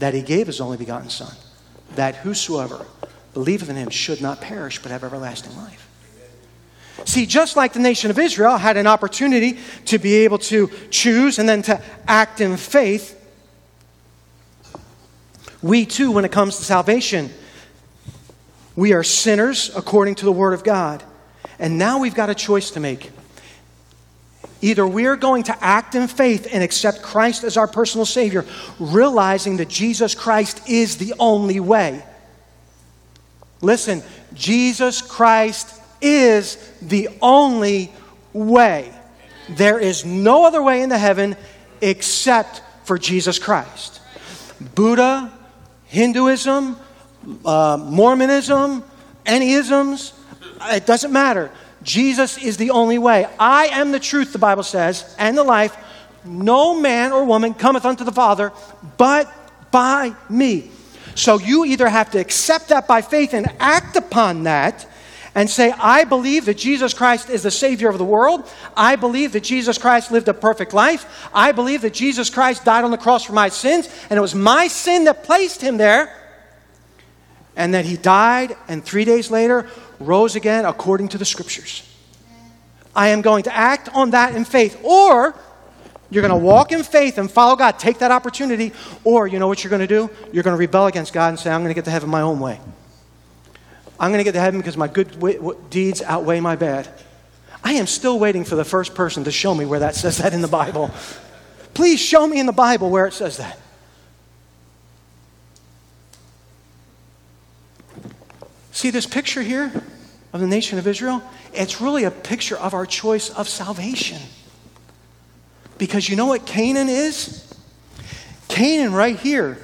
that 0.00 0.14
he 0.14 0.22
gave 0.22 0.46
his 0.46 0.60
only 0.60 0.76
begotten 0.76 1.08
Son, 1.08 1.34
that 1.94 2.16
whosoever 2.16 2.84
believeth 3.32 3.70
in 3.70 3.76
him 3.76 3.90
should 3.90 4.20
not 4.20 4.40
perish 4.40 4.82
but 4.82 4.90
have 4.90 5.04
everlasting 5.04 5.56
life. 5.56 5.86
See, 7.04 7.24
just 7.24 7.56
like 7.56 7.72
the 7.72 7.80
nation 7.80 8.10
of 8.10 8.18
Israel 8.18 8.56
had 8.56 8.76
an 8.76 8.86
opportunity 8.86 9.58
to 9.86 9.98
be 9.98 10.16
able 10.16 10.38
to 10.38 10.70
choose 10.90 11.38
and 11.38 11.48
then 11.48 11.62
to 11.62 11.80
act 12.06 12.40
in 12.40 12.56
faith, 12.56 13.16
we 15.62 15.86
too, 15.86 16.10
when 16.10 16.24
it 16.24 16.32
comes 16.32 16.56
to 16.56 16.64
salvation, 16.64 17.30
we 18.76 18.92
are 18.92 19.02
sinners 19.02 19.70
according 19.76 20.16
to 20.16 20.24
the 20.24 20.32
Word 20.32 20.52
of 20.52 20.64
God. 20.64 21.02
And 21.58 21.78
now 21.78 21.98
we've 21.98 22.14
got 22.14 22.30
a 22.30 22.34
choice 22.34 22.70
to 22.72 22.80
make. 22.80 23.10
Either 24.62 24.86
we're 24.86 25.16
going 25.16 25.44
to 25.44 25.64
act 25.64 25.94
in 25.94 26.06
faith 26.06 26.46
and 26.52 26.62
accept 26.62 27.02
Christ 27.02 27.44
as 27.44 27.56
our 27.56 27.66
personal 27.66 28.04
Savior, 28.04 28.44
realizing 28.78 29.56
that 29.56 29.68
Jesus 29.68 30.14
Christ 30.14 30.68
is 30.68 30.98
the 30.98 31.14
only 31.18 31.60
way. 31.60 32.04
Listen, 33.62 34.02
Jesus 34.34 35.02
Christ 35.02 35.80
is 36.00 36.56
the 36.82 37.08
only 37.20 37.92
way. 38.32 38.92
There 39.48 39.78
is 39.78 40.04
no 40.04 40.46
other 40.46 40.62
way 40.62 40.82
into 40.82 40.98
heaven 40.98 41.36
except 41.80 42.62
for 42.84 42.98
Jesus 42.98 43.38
Christ. 43.38 44.00
Buddha, 44.74 45.32
Hinduism, 45.86 46.76
uh, 47.44 47.78
Mormonism, 47.80 48.84
any 49.26 49.52
isms, 49.52 50.12
it 50.62 50.86
doesn't 50.86 51.12
matter. 51.12 51.50
Jesus 51.82 52.38
is 52.38 52.56
the 52.56 52.70
only 52.70 52.98
way. 52.98 53.26
I 53.38 53.66
am 53.66 53.92
the 53.92 54.00
truth, 54.00 54.32
the 54.32 54.38
Bible 54.38 54.62
says, 54.62 55.14
and 55.18 55.36
the 55.36 55.44
life. 55.44 55.76
No 56.24 56.78
man 56.78 57.12
or 57.12 57.24
woman 57.24 57.54
cometh 57.54 57.84
unto 57.84 58.04
the 58.04 58.12
Father 58.12 58.52
but 58.98 59.32
by 59.70 60.14
me. 60.28 60.70
So 61.14 61.38
you 61.38 61.64
either 61.64 61.88
have 61.88 62.10
to 62.12 62.18
accept 62.18 62.68
that 62.68 62.86
by 62.86 63.02
faith 63.02 63.32
and 63.32 63.50
act 63.58 63.96
upon 63.96 64.44
that 64.44 64.86
and 65.34 65.48
say, 65.48 65.70
I 65.70 66.04
believe 66.04 66.46
that 66.46 66.58
Jesus 66.58 66.92
Christ 66.92 67.30
is 67.30 67.42
the 67.42 67.50
Savior 67.50 67.88
of 67.88 67.98
the 67.98 68.04
world. 68.04 68.50
I 68.76 68.96
believe 68.96 69.32
that 69.32 69.44
Jesus 69.44 69.78
Christ 69.78 70.10
lived 70.10 70.28
a 70.28 70.34
perfect 70.34 70.74
life. 70.74 71.28
I 71.32 71.52
believe 71.52 71.82
that 71.82 71.94
Jesus 71.94 72.30
Christ 72.30 72.64
died 72.64 72.84
on 72.84 72.90
the 72.90 72.98
cross 72.98 73.24
for 73.24 73.32
my 73.32 73.48
sins, 73.48 73.88
and 74.10 74.18
it 74.18 74.20
was 74.20 74.34
my 74.34 74.66
sin 74.66 75.04
that 75.04 75.24
placed 75.24 75.60
him 75.60 75.76
there. 75.76 76.16
And 77.60 77.74
that 77.74 77.84
he 77.84 77.98
died, 77.98 78.56
and 78.68 78.82
three 78.82 79.04
days 79.04 79.30
later 79.30 79.68
rose 79.98 80.34
again 80.34 80.64
according 80.64 81.08
to 81.08 81.18
the 81.18 81.26
scriptures. 81.26 81.86
I 82.96 83.08
am 83.08 83.20
going 83.20 83.42
to 83.42 83.54
act 83.54 83.90
on 83.92 84.12
that 84.12 84.34
in 84.34 84.46
faith. 84.46 84.80
Or 84.82 85.34
you're 86.08 86.22
going 86.22 86.32
to 86.32 86.42
walk 86.42 86.72
in 86.72 86.82
faith 86.82 87.18
and 87.18 87.30
follow 87.30 87.56
God, 87.56 87.78
take 87.78 87.98
that 87.98 88.10
opportunity. 88.10 88.72
Or 89.04 89.26
you 89.26 89.38
know 89.38 89.46
what 89.46 89.62
you're 89.62 89.68
going 89.68 89.86
to 89.86 89.86
do? 89.86 90.08
You're 90.32 90.42
going 90.42 90.56
to 90.56 90.58
rebel 90.58 90.86
against 90.86 91.12
God 91.12 91.28
and 91.28 91.38
say, 91.38 91.50
I'm 91.50 91.60
going 91.60 91.68
to 91.68 91.74
get 91.74 91.84
to 91.84 91.90
heaven 91.90 92.08
my 92.08 92.22
own 92.22 92.40
way. 92.40 92.58
I'm 94.00 94.10
going 94.10 94.20
to 94.20 94.24
get 94.24 94.32
to 94.32 94.40
heaven 94.40 94.58
because 94.58 94.78
my 94.78 94.88
good 94.88 95.10
w- 95.20 95.54
deeds 95.68 96.00
outweigh 96.00 96.40
my 96.40 96.56
bad. 96.56 96.88
I 97.62 97.74
am 97.74 97.86
still 97.86 98.18
waiting 98.18 98.46
for 98.46 98.56
the 98.56 98.64
first 98.64 98.94
person 98.94 99.24
to 99.24 99.30
show 99.30 99.54
me 99.54 99.66
where 99.66 99.80
that 99.80 99.94
says 99.96 100.16
that 100.16 100.32
in 100.32 100.40
the 100.40 100.48
Bible. 100.48 100.90
Please 101.74 102.00
show 102.00 102.26
me 102.26 102.40
in 102.40 102.46
the 102.46 102.52
Bible 102.52 102.88
where 102.88 103.06
it 103.06 103.12
says 103.12 103.36
that. 103.36 103.58
See 108.80 108.88
this 108.88 109.04
picture 109.04 109.42
here 109.42 109.70
of 110.32 110.40
the 110.40 110.46
nation 110.46 110.78
of 110.78 110.86
Israel? 110.86 111.22
It's 111.52 111.82
really 111.82 112.04
a 112.04 112.10
picture 112.10 112.56
of 112.56 112.72
our 112.72 112.86
choice 112.86 113.28
of 113.28 113.46
salvation. 113.46 114.22
Because 115.76 116.08
you 116.08 116.16
know 116.16 116.24
what 116.24 116.46
Canaan 116.46 116.88
is? 116.88 117.46
Canaan, 118.48 118.94
right 118.94 119.18
here, 119.18 119.58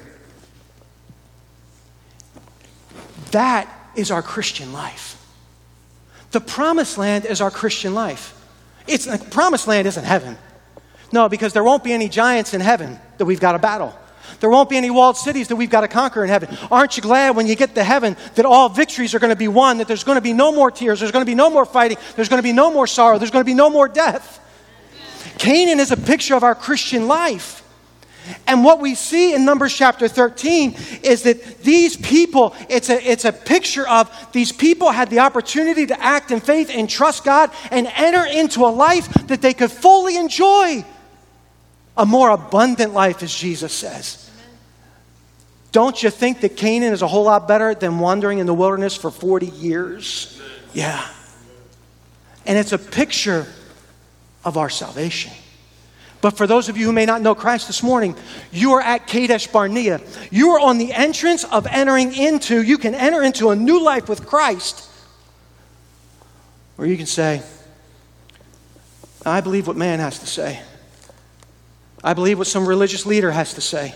that 3.31 3.67
is 3.95 4.11
our 4.11 4.21
Christian 4.21 4.71
life. 4.71 5.19
The 6.29 6.39
promised 6.39 6.99
land 6.99 7.25
is 7.25 7.41
our 7.41 7.49
Christian 7.49 7.95
life. 7.95 8.39
It's, 8.85 9.05
the 9.05 9.17
promised 9.17 9.67
land 9.67 9.87
isn't 9.87 10.05
heaven. 10.05 10.37
No, 11.11 11.27
because 11.27 11.53
there 11.53 11.63
won't 11.63 11.83
be 11.83 11.91
any 11.91 12.07
giants 12.07 12.53
in 12.53 12.61
heaven 12.61 12.99
that 13.17 13.25
we've 13.25 13.39
got 13.39 13.53
to 13.53 13.59
battle. 13.59 13.97
There 14.39 14.49
won't 14.49 14.69
be 14.69 14.77
any 14.77 14.89
walled 14.89 15.17
cities 15.17 15.47
that 15.47 15.55
we've 15.55 15.69
got 15.69 15.81
to 15.81 15.87
conquer 15.87 16.23
in 16.23 16.29
heaven. 16.29 16.55
Aren't 16.69 16.97
you 16.97 17.03
glad 17.03 17.35
when 17.35 17.47
you 17.47 17.55
get 17.55 17.75
to 17.75 17.83
heaven 17.83 18.15
that 18.35 18.45
all 18.45 18.69
victories 18.69 19.13
are 19.15 19.19
going 19.19 19.31
to 19.31 19.37
be 19.37 19.47
won, 19.47 19.77
that 19.79 19.87
there's 19.87 20.03
going 20.03 20.17
to 20.17 20.21
be 20.21 20.33
no 20.33 20.51
more 20.51 20.71
tears, 20.71 20.99
there's 20.99 21.11
going 21.11 21.25
to 21.25 21.29
be 21.29 21.35
no 21.35 21.49
more 21.49 21.65
fighting, 21.65 21.97
there's 22.15 22.29
going 22.29 22.39
to 22.39 22.43
be 22.43 22.53
no 22.53 22.71
more 22.71 22.87
sorrow, 22.87 23.17
there's 23.17 23.31
going 23.31 23.43
to 23.43 23.49
be 23.49 23.53
no 23.53 23.69
more 23.69 23.87
death? 23.87 24.43
Canaan 25.37 25.79
is 25.79 25.91
a 25.91 25.97
picture 25.97 26.35
of 26.35 26.43
our 26.43 26.55
Christian 26.55 27.07
life. 27.07 27.63
And 28.45 28.63
what 28.63 28.79
we 28.79 28.95
see 28.95 29.33
in 29.33 29.45
Numbers 29.45 29.73
chapter 29.73 30.07
13 30.07 30.75
is 31.03 31.23
that 31.23 31.59
these 31.59 31.95
people, 31.97 32.55
it's 32.69 32.89
a, 32.89 33.09
it's 33.09 33.25
a 33.25 33.31
picture 33.31 33.87
of 33.87 34.11
these 34.33 34.51
people 34.51 34.91
had 34.91 35.09
the 35.09 35.19
opportunity 35.19 35.85
to 35.85 36.03
act 36.03 36.31
in 36.31 36.39
faith 36.39 36.69
and 36.73 36.89
trust 36.89 37.23
God 37.23 37.51
and 37.71 37.87
enter 37.95 38.25
into 38.25 38.65
a 38.65 38.67
life 38.67 39.07
that 39.27 39.41
they 39.41 39.53
could 39.53 39.71
fully 39.71 40.17
enjoy. 40.17 40.83
A 41.97 42.05
more 42.05 42.29
abundant 42.29 42.93
life, 42.93 43.23
as 43.23 43.33
Jesus 43.33 43.73
says. 43.73 44.29
Don't 45.71 46.01
you 46.01 46.09
think 46.09 46.41
that 46.41 46.55
Canaan 46.55 46.93
is 46.93 47.01
a 47.01 47.07
whole 47.07 47.23
lot 47.23 47.47
better 47.47 47.75
than 47.75 47.99
wandering 47.99 48.39
in 48.39 48.45
the 48.45 48.53
wilderness 48.53 48.95
for 48.95 49.11
40 49.11 49.47
years? 49.47 50.41
Yeah. 50.73 51.05
And 52.45 52.57
it's 52.57 52.71
a 52.71 52.77
picture 52.77 53.47
of 54.45 54.57
our 54.57 54.69
salvation. 54.69 55.33
But 56.21 56.31
for 56.31 56.47
those 56.47 56.69
of 56.69 56.77
you 56.77 56.85
who 56.85 56.93
may 56.93 57.05
not 57.05 57.21
know 57.21 57.35
Christ 57.35 57.67
this 57.67 57.83
morning, 57.83 58.15
you 58.51 58.73
are 58.73 58.81
at 58.81 59.05
Kadesh 59.07 59.47
Barnea. 59.47 60.01
You 60.31 60.51
are 60.51 60.59
on 60.59 60.77
the 60.77 60.93
entrance 60.93 61.43
of 61.43 61.67
entering 61.67 62.15
into, 62.15 62.61
you 62.61 62.77
can 62.77 62.95
enter 62.95 63.21
into 63.21 63.49
a 63.49 63.55
new 63.55 63.83
life 63.83 64.09
with 64.09 64.25
Christ. 64.25 64.89
Or 66.77 66.85
you 66.85 66.97
can 66.97 67.05
say, 67.05 67.43
I 69.25 69.41
believe 69.41 69.67
what 69.67 69.75
man 69.75 69.99
has 69.99 70.19
to 70.19 70.27
say. 70.27 70.61
I 72.03 72.13
believe 72.13 72.37
what 72.37 72.47
some 72.47 72.67
religious 72.67 73.05
leader 73.05 73.31
has 73.31 73.53
to 73.55 73.61
say. 73.61 73.95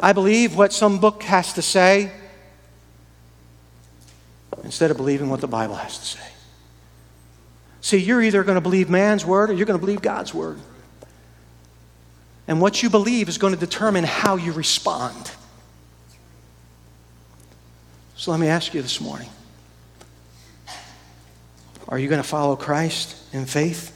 I 0.00 0.12
believe 0.12 0.56
what 0.56 0.72
some 0.72 0.98
book 0.98 1.22
has 1.24 1.52
to 1.54 1.62
say 1.62 2.12
instead 4.64 4.90
of 4.90 4.96
believing 4.96 5.28
what 5.28 5.40
the 5.40 5.48
Bible 5.48 5.74
has 5.74 5.98
to 5.98 6.04
say. 6.04 6.28
See, 7.80 7.98
you're 7.98 8.22
either 8.22 8.42
going 8.42 8.56
to 8.56 8.60
believe 8.60 8.90
man's 8.90 9.24
word 9.24 9.50
or 9.50 9.54
you're 9.54 9.66
going 9.66 9.78
to 9.78 9.84
believe 9.84 10.02
God's 10.02 10.34
word. 10.34 10.58
And 12.46 12.60
what 12.60 12.82
you 12.82 12.90
believe 12.90 13.28
is 13.28 13.38
going 13.38 13.54
to 13.54 13.58
determine 13.58 14.04
how 14.04 14.36
you 14.36 14.52
respond. 14.52 15.30
So 18.16 18.30
let 18.30 18.40
me 18.40 18.48
ask 18.48 18.74
you 18.74 18.82
this 18.82 19.00
morning 19.00 19.28
are 21.88 21.98
you 21.98 22.08
going 22.08 22.20
to 22.20 22.28
follow 22.28 22.54
Christ 22.54 23.16
in 23.32 23.46
faith 23.46 23.94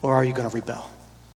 or 0.00 0.14
are 0.14 0.24
you 0.24 0.32
going 0.32 0.48
to 0.48 0.54
rebel? 0.54 0.89